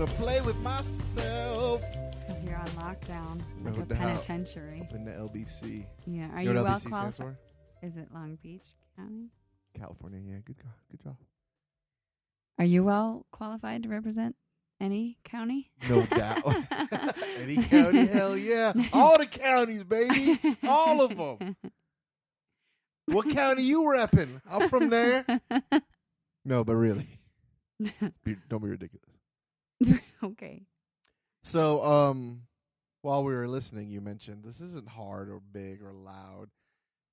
Gonna 0.00 0.12
play 0.12 0.40
with 0.40 0.56
myself 0.62 1.82
Because 2.26 2.42
you're 2.42 2.56
on 2.56 2.66
lockdown, 2.68 3.38
like 3.62 3.76
No 3.76 3.82
a 3.82 3.84
doubt. 3.84 3.98
penitentiary. 3.98 4.88
in 4.94 5.04
the 5.04 5.10
LBC. 5.10 5.84
Yeah. 6.06 6.30
Are 6.32 6.40
you 6.40 6.48
you 6.48 6.54
know 6.54 6.62
what 6.62 6.70
well 6.70 6.80
qualified? 6.90 7.36
Is 7.82 7.96
it 7.98 8.08
Long 8.14 8.38
Beach 8.42 8.64
County? 8.96 9.28
California. 9.78 10.20
Yeah, 10.24 10.38
good, 10.42 10.56
go- 10.56 10.70
good 10.90 11.02
job. 11.02 11.16
Are 12.58 12.64
you 12.64 12.82
well 12.82 13.26
qualified 13.30 13.82
to 13.82 13.90
represent 13.90 14.36
any 14.80 15.18
county? 15.22 15.70
No 15.86 16.06
doubt. 16.06 16.46
Any 17.38 17.56
county, 17.62 18.06
hell 18.06 18.38
yeah. 18.38 18.72
All 18.94 19.18
the 19.18 19.26
counties, 19.26 19.84
baby. 19.84 20.40
All 20.66 21.02
of 21.02 21.14
them. 21.14 21.56
What 23.04 23.28
county 23.28 23.64
you 23.64 23.82
repping? 23.82 24.40
I'm 24.50 24.66
from 24.70 24.88
there. 24.88 25.26
No, 26.42 26.64
but 26.64 26.74
really, 26.76 27.06
don't 28.48 28.62
be 28.62 28.70
ridiculous. 28.70 29.09
okay. 30.24 30.62
So, 31.42 31.82
um, 31.82 32.42
while 33.02 33.24
we 33.24 33.32
were 33.34 33.48
listening, 33.48 33.88
you 33.88 34.00
mentioned 34.00 34.44
this 34.44 34.60
isn't 34.60 34.88
hard 34.88 35.28
or 35.30 35.40
big 35.40 35.82
or 35.82 35.92
loud, 35.92 36.48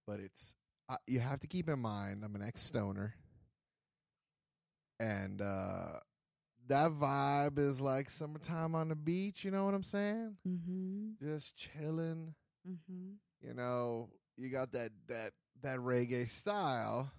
but 0.05 0.19
it's 0.19 0.55
uh, 0.89 0.97
you 1.07 1.19
have 1.19 1.39
to 1.41 1.47
keep 1.47 1.69
in 1.69 1.79
mind. 1.79 2.23
I'm 2.23 2.35
an 2.35 2.41
ex 2.41 2.61
stoner, 2.61 3.15
and 4.99 5.41
uh, 5.41 5.99
that 6.67 6.91
vibe 6.91 7.57
is 7.59 7.79
like 7.79 8.09
summertime 8.09 8.75
on 8.75 8.89
the 8.89 8.95
beach. 8.95 9.43
You 9.45 9.51
know 9.51 9.65
what 9.65 9.73
I'm 9.73 9.83
saying? 9.83 10.35
Mm-hmm. 10.47 11.25
Just 11.25 11.55
chilling. 11.57 12.33
Mm-hmm. 12.67 13.11
You 13.47 13.53
know, 13.53 14.09
you 14.37 14.49
got 14.49 14.71
that 14.73 14.91
that 15.07 15.31
that 15.61 15.79
reggae 15.79 16.29
style, 16.29 17.11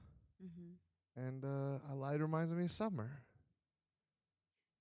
Mm-hmm. 0.45 1.21
and 1.27 1.45
uh, 1.45 1.79
I 1.91 1.95
light 1.95 2.21
reminds 2.21 2.55
me 2.55 2.65
of 2.65 2.71
summer. 2.71 3.11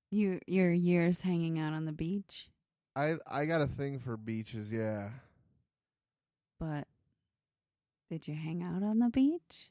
You 0.09 0.39
your 0.47 0.71
years 0.71 1.21
hanging 1.21 1.59
out 1.59 1.73
on 1.73 1.85
the 1.85 1.91
beach, 1.91 2.49
I 2.95 3.15
I 3.29 3.45
got 3.45 3.61
a 3.61 3.67
thing 3.67 3.99
for 3.99 4.15
beaches. 4.17 4.71
Yeah. 4.71 5.09
but 6.59 6.87
did 8.09 8.27
you 8.27 8.35
hang 8.35 8.63
out 8.63 8.83
on 8.83 8.99
the 8.99 9.09
beach 9.09 9.69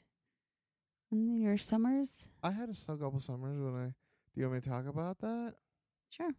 in 1.11 1.41
your 1.41 1.57
summers? 1.57 2.11
I 2.43 2.51
had 2.51 2.69
a 2.69 2.97
couple 2.97 3.19
summers 3.21 3.59
when 3.59 3.75
I. 3.75 3.87
Do 3.87 4.41
you 4.41 4.43
want 4.43 4.57
me 4.57 4.61
to 4.61 4.69
talk 4.69 4.87
about 4.87 5.19
that? 5.21 5.55
Sure. 6.11 6.31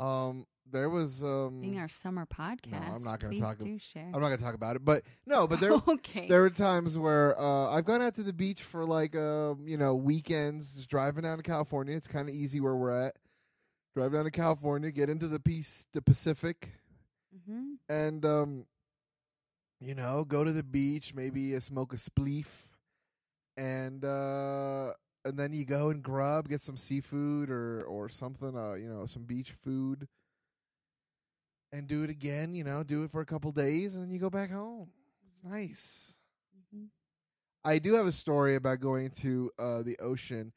Um, 0.00 0.46
there 0.70 0.88
was 0.88 1.22
um. 1.22 1.60
Being 1.60 1.78
our 1.78 1.88
summer 1.88 2.26
podcast. 2.26 2.94
I'm 2.94 3.04
not 3.04 3.20
gonna 3.20 3.38
talk 3.38 3.56
ab- 3.60 3.64
Do 3.64 3.78
share. 3.78 4.10
I'm 4.14 4.20
not 4.20 4.28
gonna 4.28 4.38
talk 4.38 4.54
about 4.54 4.76
it, 4.76 4.84
but 4.84 5.02
no, 5.26 5.46
but 5.46 5.60
there 5.60 5.72
okay. 5.88 6.28
there 6.28 6.42
were 6.42 6.50
times 6.50 6.98
where 6.98 7.38
uh, 7.40 7.70
I've 7.70 7.84
gone 7.84 8.02
out 8.02 8.14
to 8.16 8.22
the 8.22 8.32
beach 8.32 8.62
for 8.62 8.84
like 8.84 9.14
um, 9.16 9.64
you 9.66 9.76
know 9.76 9.94
weekends, 9.94 10.74
just 10.74 10.90
driving 10.90 11.22
down 11.22 11.36
to 11.36 11.42
California. 11.42 11.96
It's 11.96 12.08
kind 12.08 12.28
of 12.28 12.34
easy 12.34 12.60
where 12.60 12.76
we're 12.76 13.06
at. 13.06 13.16
Drive 13.94 14.12
down 14.12 14.24
to 14.24 14.30
California, 14.30 14.90
get 14.90 15.08
into 15.08 15.28
the 15.28 15.38
peace, 15.38 15.86
the 15.92 16.02
Pacific, 16.02 16.72
mm-hmm. 17.32 17.74
and 17.88 18.24
um, 18.24 18.66
you 19.80 19.94
know, 19.94 20.24
go 20.24 20.42
to 20.42 20.52
the 20.52 20.64
beach, 20.64 21.14
maybe 21.14 21.54
uh, 21.54 21.60
smoke 21.60 21.92
a 21.92 21.96
spleef, 21.96 22.46
and 23.56 24.04
uh, 24.04 24.92
and 25.24 25.38
then 25.38 25.52
you 25.52 25.64
go 25.64 25.90
and 25.90 26.02
grub, 26.02 26.48
get 26.48 26.60
some 26.60 26.76
seafood 26.76 27.50
or 27.50 27.82
or 27.82 28.08
something, 28.08 28.56
uh, 28.56 28.72
you 28.72 28.88
know, 28.88 29.06
some 29.06 29.24
beach 29.24 29.52
food, 29.62 30.08
and 31.74 31.86
do 31.88 32.02
it 32.02 32.10
again. 32.10 32.54
You 32.54 32.64
know, 32.64 32.82
do 32.82 33.02
it 33.02 33.10
for 33.10 33.20
a 33.20 33.26
couple 33.26 33.50
days, 33.52 33.94
and 33.94 34.02
then 34.04 34.10
you 34.10 34.18
go 34.18 34.30
back 34.30 34.50
home. 34.50 34.88
It's 35.32 35.42
nice. 35.44 36.16
Mhm. 36.74 36.86
I 37.64 37.78
do 37.78 37.94
have 37.94 38.06
a 38.06 38.12
story 38.12 38.54
about 38.56 38.80
going 38.80 39.10
to 39.22 39.50
uh, 39.58 39.82
the 39.82 39.98
ocean, 39.98 40.52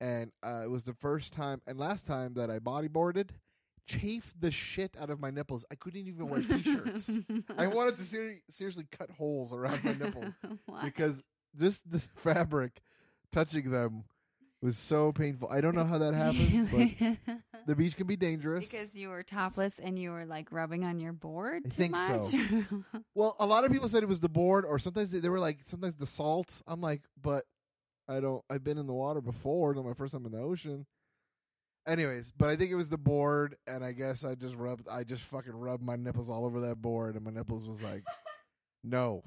and 0.00 0.30
uh, 0.42 0.62
it 0.64 0.70
was 0.70 0.84
the 0.84 0.94
first 0.94 1.32
time 1.32 1.60
and 1.66 1.78
last 1.78 2.06
time 2.06 2.34
that 2.34 2.50
I 2.50 2.58
bodyboarded. 2.58 3.30
Chafed 3.86 4.40
the 4.40 4.52
shit 4.52 4.96
out 5.00 5.10
of 5.10 5.18
my 5.18 5.30
nipples. 5.32 5.64
I 5.72 5.74
couldn't 5.74 6.06
even 6.06 6.28
wear 6.28 6.40
t-shirts. 6.42 7.10
I 7.58 7.66
wanted 7.66 7.96
to 7.96 8.04
seri- 8.04 8.42
seriously 8.48 8.86
cut 8.92 9.10
holes 9.10 9.52
around 9.52 9.82
my 9.82 9.94
nipples 9.94 10.32
because 10.84 11.24
just 11.58 11.90
the 11.90 11.98
fabric 12.16 12.82
touching 13.32 13.68
them 13.72 14.04
was 14.62 14.76
so 14.76 15.12
painful. 15.12 15.48
I 15.50 15.60
don't 15.60 15.74
know 15.74 15.84
how 15.84 15.98
that 15.98 16.14
happens, 16.26 16.66
but 16.66 17.18
the 17.66 17.74
beach 17.74 17.96
can 17.96 18.06
be 18.06 18.16
dangerous. 18.16 18.68
because 18.68 18.94
you 18.94 19.08
were 19.08 19.22
topless 19.22 19.78
and 19.78 19.98
you 19.98 20.10
were 20.10 20.26
like 20.26 20.52
rubbing 20.52 20.84
on 20.84 21.00
your 21.00 21.12
board. 21.12 21.62
I 21.66 21.68
think 21.70 21.96
so. 21.96 22.28
well, 23.14 23.36
a 23.38 23.46
lot 23.46 23.64
of 23.64 23.72
people 23.72 23.88
said 23.88 24.02
it 24.02 24.08
was 24.08 24.20
the 24.20 24.28
board, 24.28 24.64
or 24.64 24.78
sometimes 24.78 25.10
they, 25.10 25.20
they 25.20 25.28
were 25.28 25.38
like, 25.40 25.60
sometimes 25.64 25.96
the 25.96 26.06
salt. 26.06 26.62
I'm 26.66 26.80
like, 26.80 27.02
but 27.20 27.44
I 28.08 28.20
don't. 28.20 28.44
I've 28.50 28.64
been 28.64 28.78
in 28.78 28.86
the 28.86 28.92
water 28.92 29.20
before. 29.20 29.74
Not 29.74 29.84
my 29.84 29.94
first 29.94 30.12
time 30.12 30.26
in 30.26 30.32
the 30.32 30.38
ocean. 30.38 30.86
Anyways, 31.88 32.32
but 32.36 32.50
I 32.50 32.56
think 32.56 32.70
it 32.70 32.74
was 32.74 32.90
the 32.90 32.98
board, 32.98 33.56
and 33.66 33.82
I 33.82 33.92
guess 33.92 34.24
I 34.24 34.34
just 34.34 34.54
rubbed. 34.54 34.86
I 34.88 35.02
just 35.02 35.22
fucking 35.22 35.54
rubbed 35.54 35.82
my 35.82 35.96
nipples 35.96 36.28
all 36.28 36.44
over 36.44 36.60
that 36.60 36.76
board, 36.82 37.16
and 37.16 37.24
my 37.24 37.30
nipples 37.30 37.66
was 37.66 37.82
like, 37.82 38.04
no. 38.84 39.22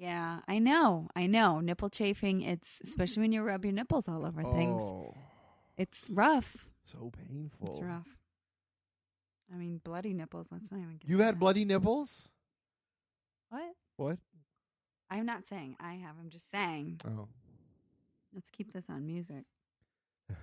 Yeah, 0.00 0.40
I 0.48 0.58
know. 0.58 1.08
I 1.14 1.26
know. 1.26 1.60
Nipple 1.60 1.90
chafing. 1.90 2.40
It's 2.42 2.80
especially 2.82 3.20
when 3.22 3.32
you 3.32 3.42
rub 3.42 3.64
your 3.64 3.72
nipples 3.74 4.08
all 4.08 4.24
over 4.26 4.42
things. 4.42 4.80
Oh, 4.82 5.14
It's 5.76 6.08
rough. 6.10 6.56
so 6.84 7.12
painful. 7.28 7.68
It's 7.68 7.80
rough. 7.82 8.08
I 9.52 9.56
mean, 9.56 9.80
bloody 9.84 10.14
nipples. 10.14 10.46
Let's 10.50 10.70
not 10.70 10.78
even. 10.78 10.92
Get 10.96 11.02
You've 11.08 11.20
into 11.20 11.24
had 11.26 11.34
that. 11.34 11.38
bloody 11.40 11.64
nipples? 11.64 12.30
What? 13.50 13.74
What? 13.96 14.18
I'm 15.10 15.26
not 15.26 15.44
saying 15.44 15.76
I 15.80 15.94
have. 15.94 16.14
I'm 16.20 16.30
just 16.30 16.50
saying. 16.50 17.00
Oh. 17.06 17.28
Let's 18.32 18.48
keep 18.50 18.72
this 18.72 18.84
on 18.88 19.06
music. 19.06 19.44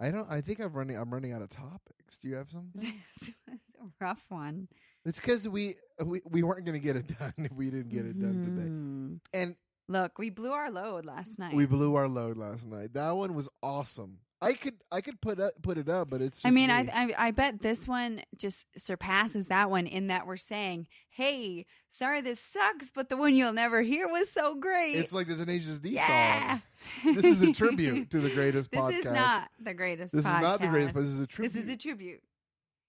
I 0.00 0.10
don't. 0.10 0.30
I 0.30 0.40
think 0.40 0.60
I'm 0.60 0.72
running. 0.72 0.96
I'm 0.96 1.12
running 1.12 1.32
out 1.32 1.42
of 1.42 1.48
topics. 1.48 2.18
Do 2.20 2.28
you 2.28 2.34
have 2.34 2.50
something? 2.50 2.82
this 3.20 3.30
was 3.48 3.58
a 3.80 3.86
rough 4.04 4.24
one. 4.28 4.68
It's 5.04 5.20
because 5.20 5.48
we, 5.48 5.74
we 6.02 6.22
we 6.24 6.42
weren't 6.42 6.64
gonna 6.64 6.78
get 6.78 6.96
it 6.96 7.06
done 7.18 7.34
if 7.38 7.52
we 7.52 7.70
didn't 7.70 7.90
get 7.90 8.06
it 8.06 8.18
done 8.20 8.44
today. 8.44 8.68
Mhm. 8.68 9.20
And 9.42 9.56
Look, 9.86 10.18
we 10.18 10.30
blew 10.30 10.52
our 10.52 10.70
load 10.70 11.04
last 11.04 11.38
night. 11.38 11.54
we 11.54 11.66
blew 11.66 11.94
our 11.96 12.08
load 12.08 12.38
last 12.38 12.66
night. 12.66 12.94
That 12.94 13.10
one 13.10 13.34
was 13.34 13.50
awesome. 13.62 14.18
I 14.40 14.54
could 14.54 14.74
I 14.92 15.00
could 15.00 15.20
put 15.20 15.40
up, 15.40 15.52
put 15.62 15.78
it 15.78 15.88
up, 15.88 16.10
but 16.10 16.20
it's. 16.20 16.38
Just 16.38 16.46
I 16.46 16.50
mean, 16.50 16.70
I, 16.70 16.82
me. 16.82 16.90
I 16.92 17.28
I 17.28 17.30
bet 17.30 17.62
this 17.62 17.86
one 17.88 18.22
just 18.36 18.66
surpasses 18.76 19.46
that 19.48 19.70
one 19.70 19.86
in 19.86 20.08
that 20.08 20.26
we're 20.26 20.36
saying, 20.36 20.86
"Hey, 21.08 21.64
sorry 21.90 22.20
this 22.20 22.40
sucks, 22.40 22.90
but 22.90 23.08
the 23.08 23.16
one 23.16 23.34
you'll 23.34 23.54
never 23.54 23.80
hear 23.82 24.06
was 24.08 24.30
so 24.30 24.54
great." 24.54 24.96
it's 24.96 25.12
like 25.14 25.28
there's 25.28 25.40
a 25.40 25.46
Tenacious 25.46 25.78
D 25.80 25.90
yeah. 25.90 26.60
song. 27.02 27.14
This 27.14 27.24
is 27.24 27.42
a 27.42 27.52
tribute 27.52 28.10
to 28.10 28.20
the 28.20 28.30
greatest 28.34 28.70
This 28.70 28.80
podcast. 28.80 28.98
is 28.98 29.04
not 29.06 29.48
the 29.62 29.72
greatest. 29.74 30.12
This 30.14 30.26
is 30.26 30.30
not 30.30 30.60
the 30.60 30.68
greatest, 30.68 30.92
but 30.94 31.00
this 31.00 31.10
is 31.10 31.20
a 31.20 31.26
tribute 31.26 31.52
This 31.52 31.62
is 31.64 31.68
a 31.70 31.76
tribute. 31.76 32.22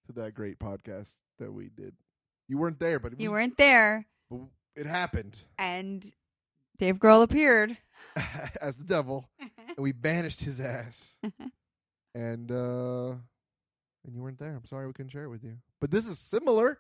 to 0.08 0.14
that 0.14 0.34
great 0.34 0.60
podcast 0.60 1.16
that 1.40 1.54
we 1.54 1.70
did. 1.70 1.94
You 2.48 2.58
weren't 2.58 2.80
there, 2.80 3.00
but 3.00 3.20
You 3.20 3.30
we- 3.30 3.36
weren't 3.36 3.58
there, 3.58 4.06
but 4.30 4.40
it 4.76 4.86
happened 4.86 5.44
and 5.58 6.12
Dave 6.78 6.98
Grohl 6.98 7.24
appeared. 7.24 7.78
as 8.62 8.76
the 8.78 8.84
devil, 8.84 9.30
and 9.40 9.78
we 9.78 9.92
banished 9.92 10.42
his 10.42 10.60
ass. 10.62 11.18
and 12.16 12.52
uh 12.52 13.10
and 14.06 14.14
you 14.16 14.22
weren't 14.22 14.38
there. 14.40 14.56
I'm 14.56 14.66
sorry 14.66 14.86
we 14.88 14.94
couldn't 14.94 15.12
share 15.12 15.24
it 15.26 15.30
with 15.30 15.44
you. 15.44 15.58
But 15.82 15.92
this 15.92 16.08
is 16.08 16.20
similar 16.20 16.80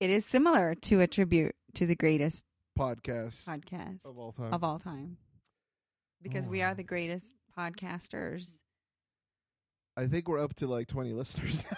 It 0.00 0.10
is 0.10 0.24
similar 0.24 0.74
to 0.74 1.00
a 1.00 1.06
tribute 1.06 1.54
to 1.74 1.86
the 1.86 1.94
greatest 1.96 2.44
podcast 2.78 3.44
podcast 3.46 3.98
of 4.04 4.18
all 4.18 4.32
time. 4.32 4.52
of 4.54 4.62
all 4.64 4.78
time, 4.78 5.16
because 6.22 6.46
we 6.48 6.62
Oh. 6.62 6.66
are 6.66 6.74
the 6.74 6.82
greatest 6.84 7.34
podcasters. 7.58 8.54
I 9.96 10.06
think 10.06 10.26
we're 10.28 10.40
up 10.42 10.54
to 10.54 10.66
like 10.66 10.86
20 10.86 11.12
listeners. 11.12 11.66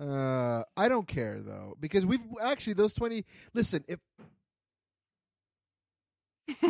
uh 0.00 0.62
I 0.76 0.88
don't 0.88 1.06
care 1.06 1.40
though 1.40 1.76
because 1.80 2.04
we've 2.06 2.20
actually 2.42 2.74
those 2.74 2.94
20 2.94 3.24
Listen, 3.54 3.84
if 3.88 3.98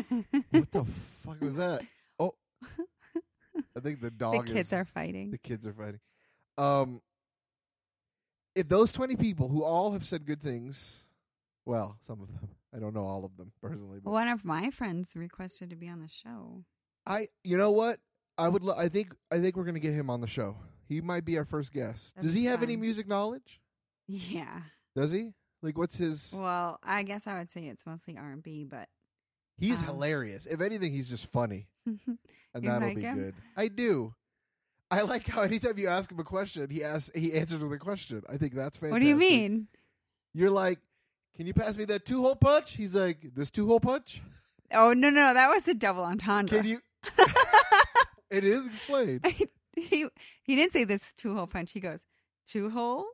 what 0.50 0.70
the 0.70 0.84
fuck 1.24 1.40
was 1.40 1.56
that? 1.56 1.82
Oh. 2.18 2.34
I 3.76 3.80
think 3.80 4.00
the 4.00 4.10
dog. 4.10 4.46
the 4.46 4.52
kids 4.52 4.68
is 4.68 4.72
are 4.72 4.84
fighting. 4.84 5.30
the 5.30 5.38
kids 5.38 5.66
are 5.66 5.72
fighting. 5.72 6.00
Um, 6.58 7.00
if 8.54 8.68
those 8.68 8.92
twenty 8.92 9.16
people 9.16 9.48
who 9.48 9.64
all 9.64 9.92
have 9.92 10.04
said 10.04 10.26
good 10.26 10.42
things, 10.42 11.06
well, 11.64 11.96
some 12.02 12.20
of 12.20 12.28
them, 12.28 12.50
I 12.74 12.78
don't 12.78 12.94
know 12.94 13.04
all 13.04 13.24
of 13.24 13.36
them 13.36 13.52
personally, 13.62 13.98
but 14.02 14.10
One 14.10 14.28
of 14.28 14.44
my 14.44 14.70
friends 14.70 15.12
requested 15.16 15.70
to 15.70 15.76
be 15.76 15.88
on 15.88 16.00
the 16.00 16.08
show. 16.08 16.64
I, 17.06 17.28
you 17.42 17.56
know 17.56 17.70
what, 17.72 17.98
I 18.38 18.48
would, 18.48 18.62
lo- 18.62 18.76
I 18.78 18.88
think, 18.88 19.14
I 19.32 19.40
think 19.40 19.56
we're 19.56 19.64
gonna 19.64 19.80
get 19.80 19.94
him 19.94 20.10
on 20.10 20.20
the 20.20 20.28
show. 20.28 20.56
He 20.92 21.00
might 21.00 21.24
be 21.24 21.38
our 21.38 21.44
first 21.44 21.72
guest. 21.72 22.14
That'd 22.14 22.28
Does 22.28 22.34
he 22.34 22.44
have 22.44 22.62
any 22.62 22.76
music 22.76 23.08
knowledge? 23.08 23.60
Yeah. 24.06 24.60
Does 24.94 25.10
he? 25.10 25.32
Like, 25.62 25.78
what's 25.78 25.96
his? 25.96 26.34
Well, 26.36 26.78
I 26.82 27.02
guess 27.02 27.26
I 27.26 27.38
would 27.38 27.50
say 27.50 27.62
it's 27.62 27.86
mostly 27.86 28.18
R 28.18 28.30
and 28.30 28.42
B, 28.42 28.64
but 28.64 28.88
he's 29.56 29.80
um, 29.80 29.86
hilarious. 29.86 30.46
If 30.46 30.60
anything, 30.60 30.92
he's 30.92 31.08
just 31.08 31.26
funny, 31.32 31.68
and 31.86 32.18
that'll 32.54 32.88
like 32.88 32.96
be 32.96 33.02
him? 33.02 33.16
good. 33.16 33.34
I 33.56 33.68
do. 33.68 34.14
I 34.90 35.02
like 35.02 35.26
how 35.26 35.42
anytime 35.42 35.78
you 35.78 35.88
ask 35.88 36.12
him 36.12 36.18
a 36.18 36.24
question, 36.24 36.68
he 36.68 36.84
asks, 36.84 37.10
he 37.14 37.32
answers 37.32 37.62
with 37.62 37.72
a 37.72 37.78
question. 37.78 38.22
I 38.28 38.36
think 38.36 38.54
that's 38.54 38.76
fantastic. 38.76 38.92
what 38.92 39.00
do 39.00 39.08
you 39.08 39.16
mean? 39.16 39.68
You're 40.34 40.50
like, 40.50 40.80
can 41.36 41.46
you 41.46 41.54
pass 41.54 41.78
me 41.78 41.84
that 41.86 42.04
two 42.04 42.20
hole 42.20 42.36
punch? 42.36 42.72
He's 42.72 42.94
like, 42.94 43.30
this 43.34 43.50
two 43.50 43.66
hole 43.66 43.80
punch? 43.80 44.20
Oh 44.72 44.92
no, 44.92 45.10
no, 45.10 45.32
that 45.32 45.48
was 45.48 45.66
a 45.68 45.74
double 45.74 46.04
entendre. 46.04 46.58
Can 46.58 46.66
you? 46.66 46.80
it 48.30 48.44
is 48.44 48.66
explained. 48.66 49.24
He 49.76 50.06
he 50.42 50.56
didn't 50.56 50.72
say 50.72 50.84
this 50.84 51.04
two 51.16 51.34
hole 51.34 51.46
punch. 51.46 51.72
He 51.72 51.80
goes 51.80 52.00
two 52.46 52.70
holes. 52.70 53.06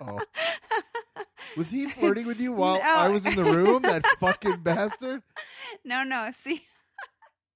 Oh. 0.00 0.20
Was 1.56 1.70
he 1.70 1.86
flirting 1.88 2.26
with 2.26 2.40
you 2.40 2.52
while 2.52 2.78
No. 2.78 2.82
I 2.84 3.08
was 3.08 3.26
in 3.26 3.34
the 3.34 3.44
room? 3.44 3.82
That 3.82 4.04
fucking 4.20 4.58
bastard. 4.62 5.22
no, 5.84 6.02
no. 6.04 6.30
See, 6.32 6.62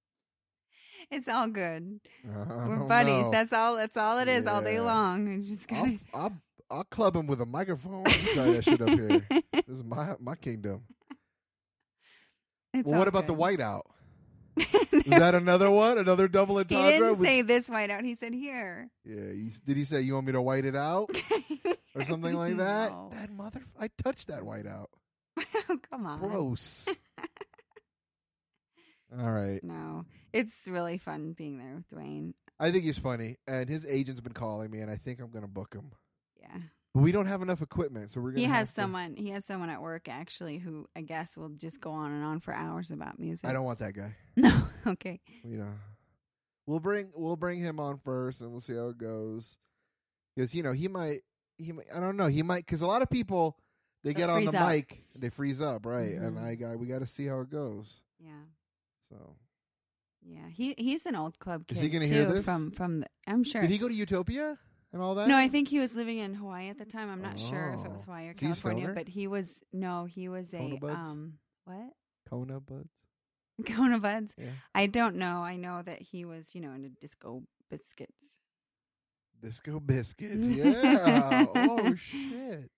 it's 1.11 1.27
all 1.27 1.47
good. 1.47 1.99
I 2.25 2.67
We're 2.67 2.79
buddies. 2.87 3.23
know. 3.25 3.31
That's 3.31 3.53
all. 3.53 3.75
That's 3.77 3.95
all 3.95 4.17
it 4.19 4.27
is 4.27 4.47
all 4.47 4.61
day 4.61 4.75
Yeah. 4.75 4.81
long. 4.81 5.27
It's 5.39 5.47
just 5.47 5.71
I'll, 5.71 5.85
gonna. 5.85 5.97
I'll, 6.13 6.41
I'll 6.69 6.83
club 6.85 7.15
him 7.15 7.27
with 7.27 7.39
a 7.41 7.45
microphone. 7.45 8.03
Try 8.05 8.51
that 8.51 8.63
shit 8.65 8.81
up 8.81 8.89
here. 8.89 9.25
This 9.53 9.79
is 9.79 9.83
my 9.83 10.15
my 10.19 10.35
kingdom. 10.35 10.83
It's 12.73 12.85
well, 12.87 12.99
what 12.99 13.07
about 13.07 13.25
the 13.27 13.33
whiteout? 13.35 13.83
Is 14.91 15.03
that 15.05 15.35
another 15.35 15.69
one? 15.69 15.97
Another 15.97 16.27
double 16.27 16.57
entendre? 16.57 16.85
he 16.85 16.91
didn't 16.99 17.17
Was- 17.19 17.27
say 17.27 17.41
this 17.41 17.67
whiteout. 17.67 18.03
He 18.05 18.15
said 18.15 18.33
here. 18.33 18.89
Yeah. 19.03 19.31
You, 19.33 19.51
did 19.65 19.77
he 19.77 19.83
say 19.83 20.01
you 20.01 20.13
want 20.13 20.25
me 20.27 20.31
to 20.33 20.41
white 20.41 20.65
it 20.65 20.75
out 20.75 21.09
or 21.95 22.03
something 22.05 22.33
like 22.33 22.57
that? 22.57 22.91
No. 22.91 23.09
That 23.13 23.31
mother. 23.31 23.61
I 23.79 23.89
touched 24.03 24.27
that 24.29 24.41
whiteout. 24.41 24.87
Oh, 25.67 25.77
come 25.89 26.05
on. 26.05 26.19
Gross. 26.19 26.87
All 29.17 29.31
right. 29.31 29.63
No, 29.63 30.05
it's 30.33 30.67
really 30.67 30.97
fun 30.97 31.33
being 31.33 31.57
there 31.57 31.75
with 31.75 31.89
Dwayne. 31.89 32.33
I 32.59 32.71
think 32.71 32.83
he's 32.85 32.99
funny, 32.99 33.37
and 33.47 33.67
his 33.69 33.85
agent's 33.85 34.21
been 34.21 34.33
calling 34.33 34.69
me, 34.71 34.79
and 34.79 34.89
I 34.91 34.97
think 34.97 35.19
I'm 35.19 35.31
gonna 35.31 35.47
book 35.47 35.73
him. 35.73 35.91
Yeah, 36.39 36.57
But 36.95 37.01
we 37.03 37.11
don't 37.11 37.25
have 37.27 37.41
enough 37.41 37.61
equipment, 37.61 38.11
so 38.13 38.21
we're 38.21 38.31
gonna. 38.31 38.39
he 38.39 38.45
has 38.45 38.55
have 38.55 38.67
to- 38.69 38.73
someone. 38.73 39.15
He 39.15 39.29
has 39.31 39.43
someone 39.45 39.69
at 39.69 39.81
work 39.81 40.07
actually 40.09 40.57
who 40.59 40.87
I 40.95 41.01
guess 41.01 41.35
will 41.37 41.49
just 41.49 41.79
go 41.81 41.91
on 41.91 42.11
and 42.11 42.23
on 42.23 42.39
for 42.39 42.53
hours 42.53 42.89
about 42.89 43.19
music. 43.19 43.47
I 43.49 43.53
don't 43.53 43.65
want 43.65 43.79
that 43.79 43.93
guy. 43.93 44.15
No. 44.37 44.67
Okay. 44.87 45.19
You 45.43 45.57
know, 45.57 45.73
we'll 46.65 46.79
bring 46.79 47.11
we'll 47.15 47.35
bring 47.35 47.59
him 47.59 47.79
on 47.79 47.97
first, 47.99 48.39
and 48.41 48.49
we'll 48.51 48.61
see 48.61 48.75
how 48.75 48.87
it 48.87 48.97
goes. 48.97 49.57
Because 50.35 50.55
you 50.55 50.63
know 50.63 50.71
he 50.71 50.87
might 50.87 51.19
he 51.57 51.71
might, 51.73 51.85
I 51.93 51.99
don't 51.99 52.17
know 52.17 52.27
he 52.27 52.43
might 52.43 52.65
because 52.65 52.81
a 52.81 52.87
lot 52.87 53.01
of 53.01 53.09
people 53.09 53.57
they 54.03 54.13
They'll 54.13 54.27
get 54.27 54.29
on 54.29 54.45
the 54.45 54.57
up. 54.57 54.69
mic 54.69 55.01
and 55.13 55.21
they 55.23 55.29
freeze 55.29 55.61
up 55.61 55.85
right, 55.85 56.13
and 56.13 56.37
Mhm. 56.37 56.43
I 56.43 56.55
got 56.55 56.79
we 56.79 56.87
got 56.87 56.99
to 56.99 57.07
see 57.07 57.25
how 57.25 57.41
it 57.41 57.49
goes. 57.49 58.01
Yeah. 58.19 58.31
So 59.09 59.35
Yeah. 60.21 60.47
He 60.49 60.75
he's 60.77 61.05
an 61.05 61.15
old 61.15 61.39
club 61.39 61.67
kid 61.67 61.75
Is 61.75 61.81
he 61.83 61.89
gonna 61.89 62.05
hear 62.05 62.25
this? 62.25 62.45
From 62.45 62.71
from 62.71 62.99
the, 63.01 63.07
I'm 63.27 63.43
sure. 63.43 63.61
did 63.61 63.69
he 63.69 63.77
go 63.77 63.87
to 63.89 63.93
Utopia 63.93 64.57
and 64.95 65.03
all 65.03 65.13
that? 65.15 65.27
no, 65.27 65.37
I 65.37 65.47
think 65.49 65.67
he 65.67 65.77
was 65.79 65.93
living 65.93 66.17
in 66.17 66.33
Hawaii 66.33 66.69
at 66.69 66.79
the 66.79 66.85
time. 66.85 67.11
I'm 67.11 67.21
not 67.21 67.39
sure 67.39 67.75
if 67.77 67.85
it 67.85 67.91
was 67.91 68.01
Oh. 68.01 68.05
Hawaii 68.05 68.27
or 68.29 68.31
Is 68.31 68.39
he 68.39 68.45
a 68.47 68.49
California, 68.49 68.83
stoner? 68.85 68.95
but 68.95 69.07
he 69.09 69.27
was 69.27 69.47
no, 69.71 70.05
he 70.05 70.27
was 70.27 70.47
a 70.53 70.77
Buds? 70.81 71.07
um 71.07 71.33
what? 71.65 71.93
Kona 72.27 72.59
buds. 72.59 72.89
Kona 73.67 73.99
Buds. 73.99 74.33
Yeah, 74.37 74.49
I 74.73 74.87
don't 74.87 75.17
know. 75.17 75.41
I 75.43 75.55
know 75.57 75.81
that 75.83 76.01
he 76.01 76.25
was, 76.25 76.55
you 76.55 76.61
know, 76.61 76.71
into 76.71 76.89
disco 76.89 77.43
biscuits. 77.69 78.37
disco 79.41 79.79
biscuits. 79.79 80.47
Yeah. 80.47 81.45
oh 81.55 81.93
shit. 81.95 82.71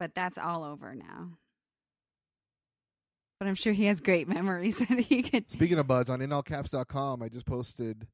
but 0.00 0.14
that's 0.14 0.38
all 0.38 0.64
over 0.64 0.94
now. 0.94 1.38
But 3.38 3.48
I'm 3.48 3.54
sure 3.54 3.72
he 3.72 3.84
has 3.86 4.00
great 4.00 4.28
memories 4.28 4.78
that 4.88 4.98
he 4.98 5.22
could. 5.22 5.50
Speaking 5.50 5.78
of 5.78 5.86
buds, 5.86 6.08
on 6.08 6.20
inallcaps.com, 6.20 7.22
I 7.22 7.28
just 7.28 7.46
posted, 7.46 8.06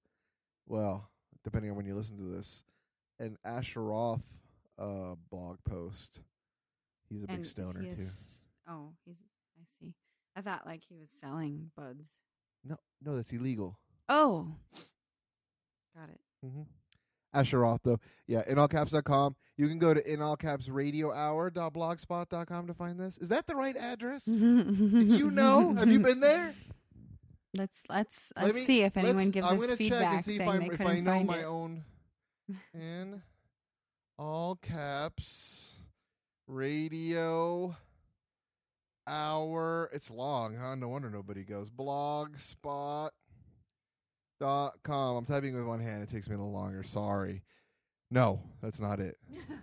well, 0.66 1.10
depending 1.44 1.70
on 1.70 1.76
when 1.76 1.86
you 1.86 1.94
listen 1.94 2.16
to 2.16 2.24
this, 2.24 2.64
an 3.20 3.36
Asheroth 3.46 4.22
uh, 4.78 5.14
blog 5.30 5.58
post. 5.68 6.20
He's 7.08 7.22
a 7.22 7.26
big 7.26 7.36
and 7.36 7.46
stoner 7.46 7.82
too. 7.82 8.06
Oh, 8.68 8.90
he's. 9.04 9.16
I 9.58 9.62
see. 9.80 9.94
I 10.36 10.40
thought 10.40 10.64
like 10.66 10.82
he 10.88 10.96
was 10.96 11.10
selling 11.10 11.70
buds. 11.76 12.04
No, 12.64 12.76
no, 13.04 13.14
that's 13.16 13.32
illegal. 13.32 13.78
Oh, 14.08 14.48
got 15.96 16.08
it. 16.08 16.20
Mm-hmm. 16.44 16.62
Asheroth, 17.34 17.80
though. 17.84 18.00
Yeah, 18.26 18.42
inallcaps.com. 18.50 19.36
You 19.56 19.68
can 19.68 19.78
go 19.78 19.94
to 19.94 20.02
inallcapsradiohour.blogspot.com 20.02 22.66
to 22.66 22.74
find 22.74 22.98
this. 22.98 23.18
Is 23.18 23.28
that 23.28 23.46
the 23.46 23.54
right 23.54 23.76
address? 23.76 24.26
you 24.26 25.30
know? 25.30 25.72
Have 25.74 25.88
you 25.88 26.00
been 26.00 26.18
there? 26.20 26.54
Let's 27.56 27.82
let's 27.88 28.32
Let 28.36 28.44
let's 28.44 28.54
me- 28.54 28.64
see 28.64 28.82
if 28.82 28.96
anyone 28.96 29.30
gives 29.30 29.44
I'm 29.44 29.58
us 29.58 29.72
feedback 29.72 30.00
check 30.00 30.12
and 30.14 30.24
see 30.24 30.36
if, 30.36 30.46
I'm, 30.48 30.60
they 30.60 30.66
if 30.66 30.80
I 30.80 31.00
know 31.00 31.24
my 31.24 31.38
it. 31.40 31.44
own 31.46 31.82
in 32.74 33.22
all 34.18 34.56
caps 34.56 35.76
radio 36.46 37.76
hour. 39.06 39.90
It's 39.92 40.10
long, 40.10 40.56
huh? 40.56 40.74
No 40.74 40.88
wonder 40.88 41.10
nobody 41.10 41.44
goes. 41.44 41.70
Blogspot 41.70 43.10
dot 44.40 44.74
com. 44.82 45.16
I'm 45.16 45.24
typing 45.26 45.54
with 45.54 45.64
one 45.64 45.80
hand. 45.80 46.02
It 46.02 46.08
takes 46.08 46.28
me 46.28 46.34
a 46.34 46.38
little 46.38 46.52
longer. 46.52 46.82
Sorry. 46.82 47.42
No, 48.10 48.42
that's 48.60 48.80
not 48.80 48.98
it. 48.98 49.18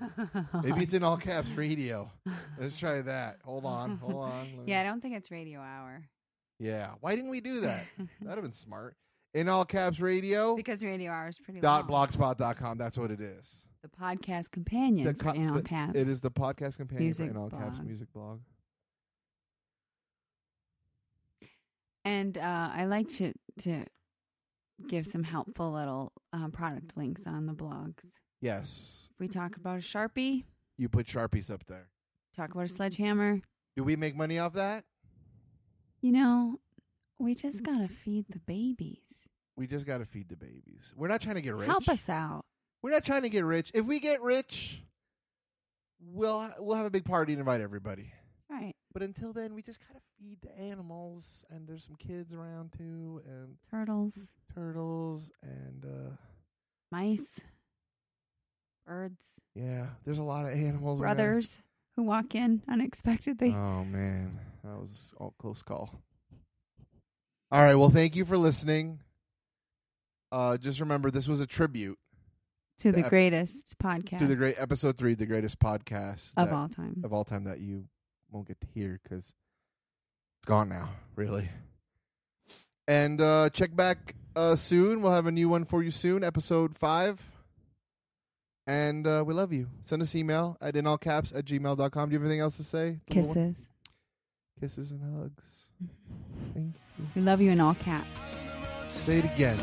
Maybe 0.63 0.83
it's 0.83 0.93
in 0.93 1.03
all 1.03 1.17
caps 1.17 1.49
radio. 1.51 2.09
Let's 2.57 2.79
try 2.79 3.01
that. 3.01 3.39
Hold 3.43 3.65
on. 3.65 3.97
Hold 3.97 4.23
on. 4.23 4.63
Yeah, 4.65 4.79
I 4.79 4.83
don't 4.83 5.01
think 5.01 5.15
it's 5.15 5.29
radio 5.31 5.59
hour 5.59 6.07
Yeah. 6.57 6.91
Why 7.01 7.15
didn't 7.15 7.29
we 7.31 7.41
do 7.41 7.59
that? 7.61 7.83
That'd 8.21 8.35
have 8.38 8.41
been 8.43 8.53
smart. 8.53 8.95
In 9.38 9.47
all 9.49 9.65
caps 9.65 9.99
radio 9.99 10.55
because 10.55 10.83
radio 10.83 11.11
is 11.27 11.38
pretty 11.39 11.59
dot 11.59 11.89
long. 11.89 12.07
blogspot.com. 12.07 12.77
That's 12.77 12.97
what 12.97 13.11
it 13.11 13.21
is. 13.21 13.67
The 13.83 13.89
podcast 13.89 14.49
companion 14.51 15.05
The 15.05 15.13
co- 15.13 15.31
in 15.31 15.49
all 15.49 15.55
the- 15.57 15.61
caps. 15.61 15.93
It 15.95 16.07
is 16.07 16.21
the 16.21 16.31
podcast 16.31 16.77
companion 16.77 17.03
Music 17.05 17.27
for 17.27 17.31
in 17.31 17.38
all 17.38 17.49
caps 17.49 17.79
music 17.83 18.11
blog. 18.13 18.39
And 22.03 22.38
uh, 22.38 22.69
I 22.73 22.85
like 22.85 23.07
to 23.15 23.33
to 23.63 23.85
give 24.88 25.05
some 25.05 25.23
helpful 25.23 25.71
little 25.73 26.13
um, 26.33 26.51
product 26.51 26.95
links 26.95 27.23
on 27.27 27.45
the 27.45 27.53
blogs. 27.53 28.05
Yes. 28.41 29.09
We 29.19 29.27
talk 29.27 29.55
about 29.55 29.79
a 29.79 29.81
sharpie, 29.81 30.45
You 30.77 30.89
put 30.89 31.07
Sharpies 31.07 31.51
up 31.51 31.65
there. 31.67 31.89
talk 32.35 32.51
about 32.51 32.65
a 32.65 32.67
sledgehammer. 32.67 33.41
Do 33.75 33.83
we 33.83 33.95
make 33.95 34.15
money 34.15 34.38
off 34.39 34.53
that? 34.53 34.83
You 36.01 36.11
know, 36.11 36.59
we 37.19 37.33
just 37.35 37.63
gotta 37.63 37.88
feed 37.88 38.25
the 38.29 38.39
babies. 38.39 39.26
We 39.58 39.68
just 39.68 39.86
got 39.86 39.97
to 39.97 40.05
feed 40.05 40.30
the 40.30 40.38
babies. 40.38 40.93
We're 40.95 41.08
not 41.08 41.22
trying 41.22 41.36
to 41.36 41.41
get 41.41 41.55
rich. 41.55 41.68
Help 41.68 41.89
us 41.89 42.08
out. 42.10 42.45
We're 42.84 42.91
not 42.91 43.03
trying 43.03 43.24
to 43.24 43.30
get 43.30 43.43
rich. 43.43 43.72
If 43.74 43.86
we 43.86 43.99
get 43.99 44.22
rich, 44.22 44.84
we'll 45.99 46.49
we'll 46.60 46.78
have 46.78 46.86
a 46.86 46.91
big 46.91 47.05
party 47.05 47.34
and 47.34 47.39
invite 47.39 47.60
everybody. 47.62 48.12
Right. 48.49 48.76
But 48.93 49.01
until 49.01 49.34
then, 49.34 49.53
we 49.55 49.62
just 49.62 49.80
gotta 49.86 49.99
feed 50.20 50.38
the 50.41 50.58
animals, 50.58 51.43
and 51.49 51.68
there's 51.68 51.84
some 51.84 51.95
kids 51.95 52.34
around 52.34 52.72
too, 52.78 53.22
and 53.28 53.58
Turtles, 53.70 54.14
turtles, 54.53 55.32
and 55.41 55.86
uh 55.86 56.16
mice, 56.91 57.39
birds, 58.86 59.20
yeah, 59.55 59.88
there's 60.05 60.20
a 60.20 60.24
lot 60.24 60.45
of 60.45 60.53
animals. 60.53 60.99
brothers 60.99 61.58
who 61.95 62.03
walk 62.03 62.36
in 62.36 62.62
unexpectedly. 62.70 63.49
Oh 63.55 63.84
man, 63.84 64.39
that 64.64 64.80
was 64.80 65.14
a 65.20 65.30
close 65.39 65.64
call. 65.64 65.99
All 67.51 67.62
right, 67.64 67.76
well, 67.76 67.89
thank 67.89 68.16
you 68.16 68.24
for 68.26 68.38
listening. 68.38 68.99
Uh, 70.32 70.57
just 70.57 70.80
remember, 70.80 71.09
this 71.11 71.28
was 71.28 71.39
a 71.41 71.47
tribute 71.47 71.97
to 72.80 72.91
the 72.91 73.05
ep- 73.05 73.09
greatest 73.09 73.78
podcast 73.80 74.19
to 74.19 74.28
the 74.28 74.36
great 74.36 74.55
episode 74.59 74.97
three, 74.97 75.13
the 75.15 75.25
greatest 75.25 75.59
podcast 75.59 76.32
of 76.38 76.49
that- 76.49 76.55
all 76.55 76.69
time. 76.69 77.01
of 77.03 77.13
all 77.13 77.23
time 77.23 77.45
that 77.45 77.59
you 77.59 77.86
won't 78.32 78.47
get 78.47 78.59
to 78.61 78.67
hear 78.73 78.99
because 79.03 79.19
it's 80.39 80.45
gone 80.45 80.69
now, 80.69 80.89
really. 81.15 81.49
And 82.88 83.19
uh, 83.19 83.49
check 83.49 83.75
back 83.75 84.15
uh, 84.36 84.55
soon. 84.55 85.01
We'll 85.01 85.11
have 85.11 85.28
a 85.28 85.32
new 85.32 85.49
one 85.49 85.65
for 85.65 85.82
you 85.84 85.91
soon, 85.91 86.23
episode 86.23 86.75
five. 86.75 87.21
And 88.65 89.07
uh, 89.07 89.23
we 89.25 89.34
love 89.34 89.53
you. 89.53 89.69
Send 89.84 90.01
us 90.01 90.13
email 90.13 90.57
at 90.61 90.75
in 90.75 90.86
all 90.88 90.97
caps 90.97 91.32
at 91.34 91.45
gmail.com. 91.45 92.09
Do 92.09 92.13
you 92.13 92.19
have 92.19 92.25
anything 92.25 92.41
else 92.41 92.57
to 92.57 92.63
say? 92.63 92.99
Kisses. 93.09 93.69
Kisses 94.59 94.91
and 94.91 95.01
hugs. 95.21 95.69
Thank 96.53 96.73
you. 96.97 97.05
We 97.15 97.21
love 97.21 97.39
you 97.41 97.51
in 97.51 97.59
all 97.61 97.75
caps. 97.75 98.19
Say 98.98 99.20
it 99.20 99.26
again. 99.26 99.58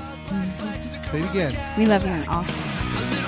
Say 1.11 1.20
it 1.20 1.30
again. 1.30 1.78
We 1.78 1.87
love 1.87 2.05
you 2.07 2.12
in 2.12 2.28
all 2.28 3.23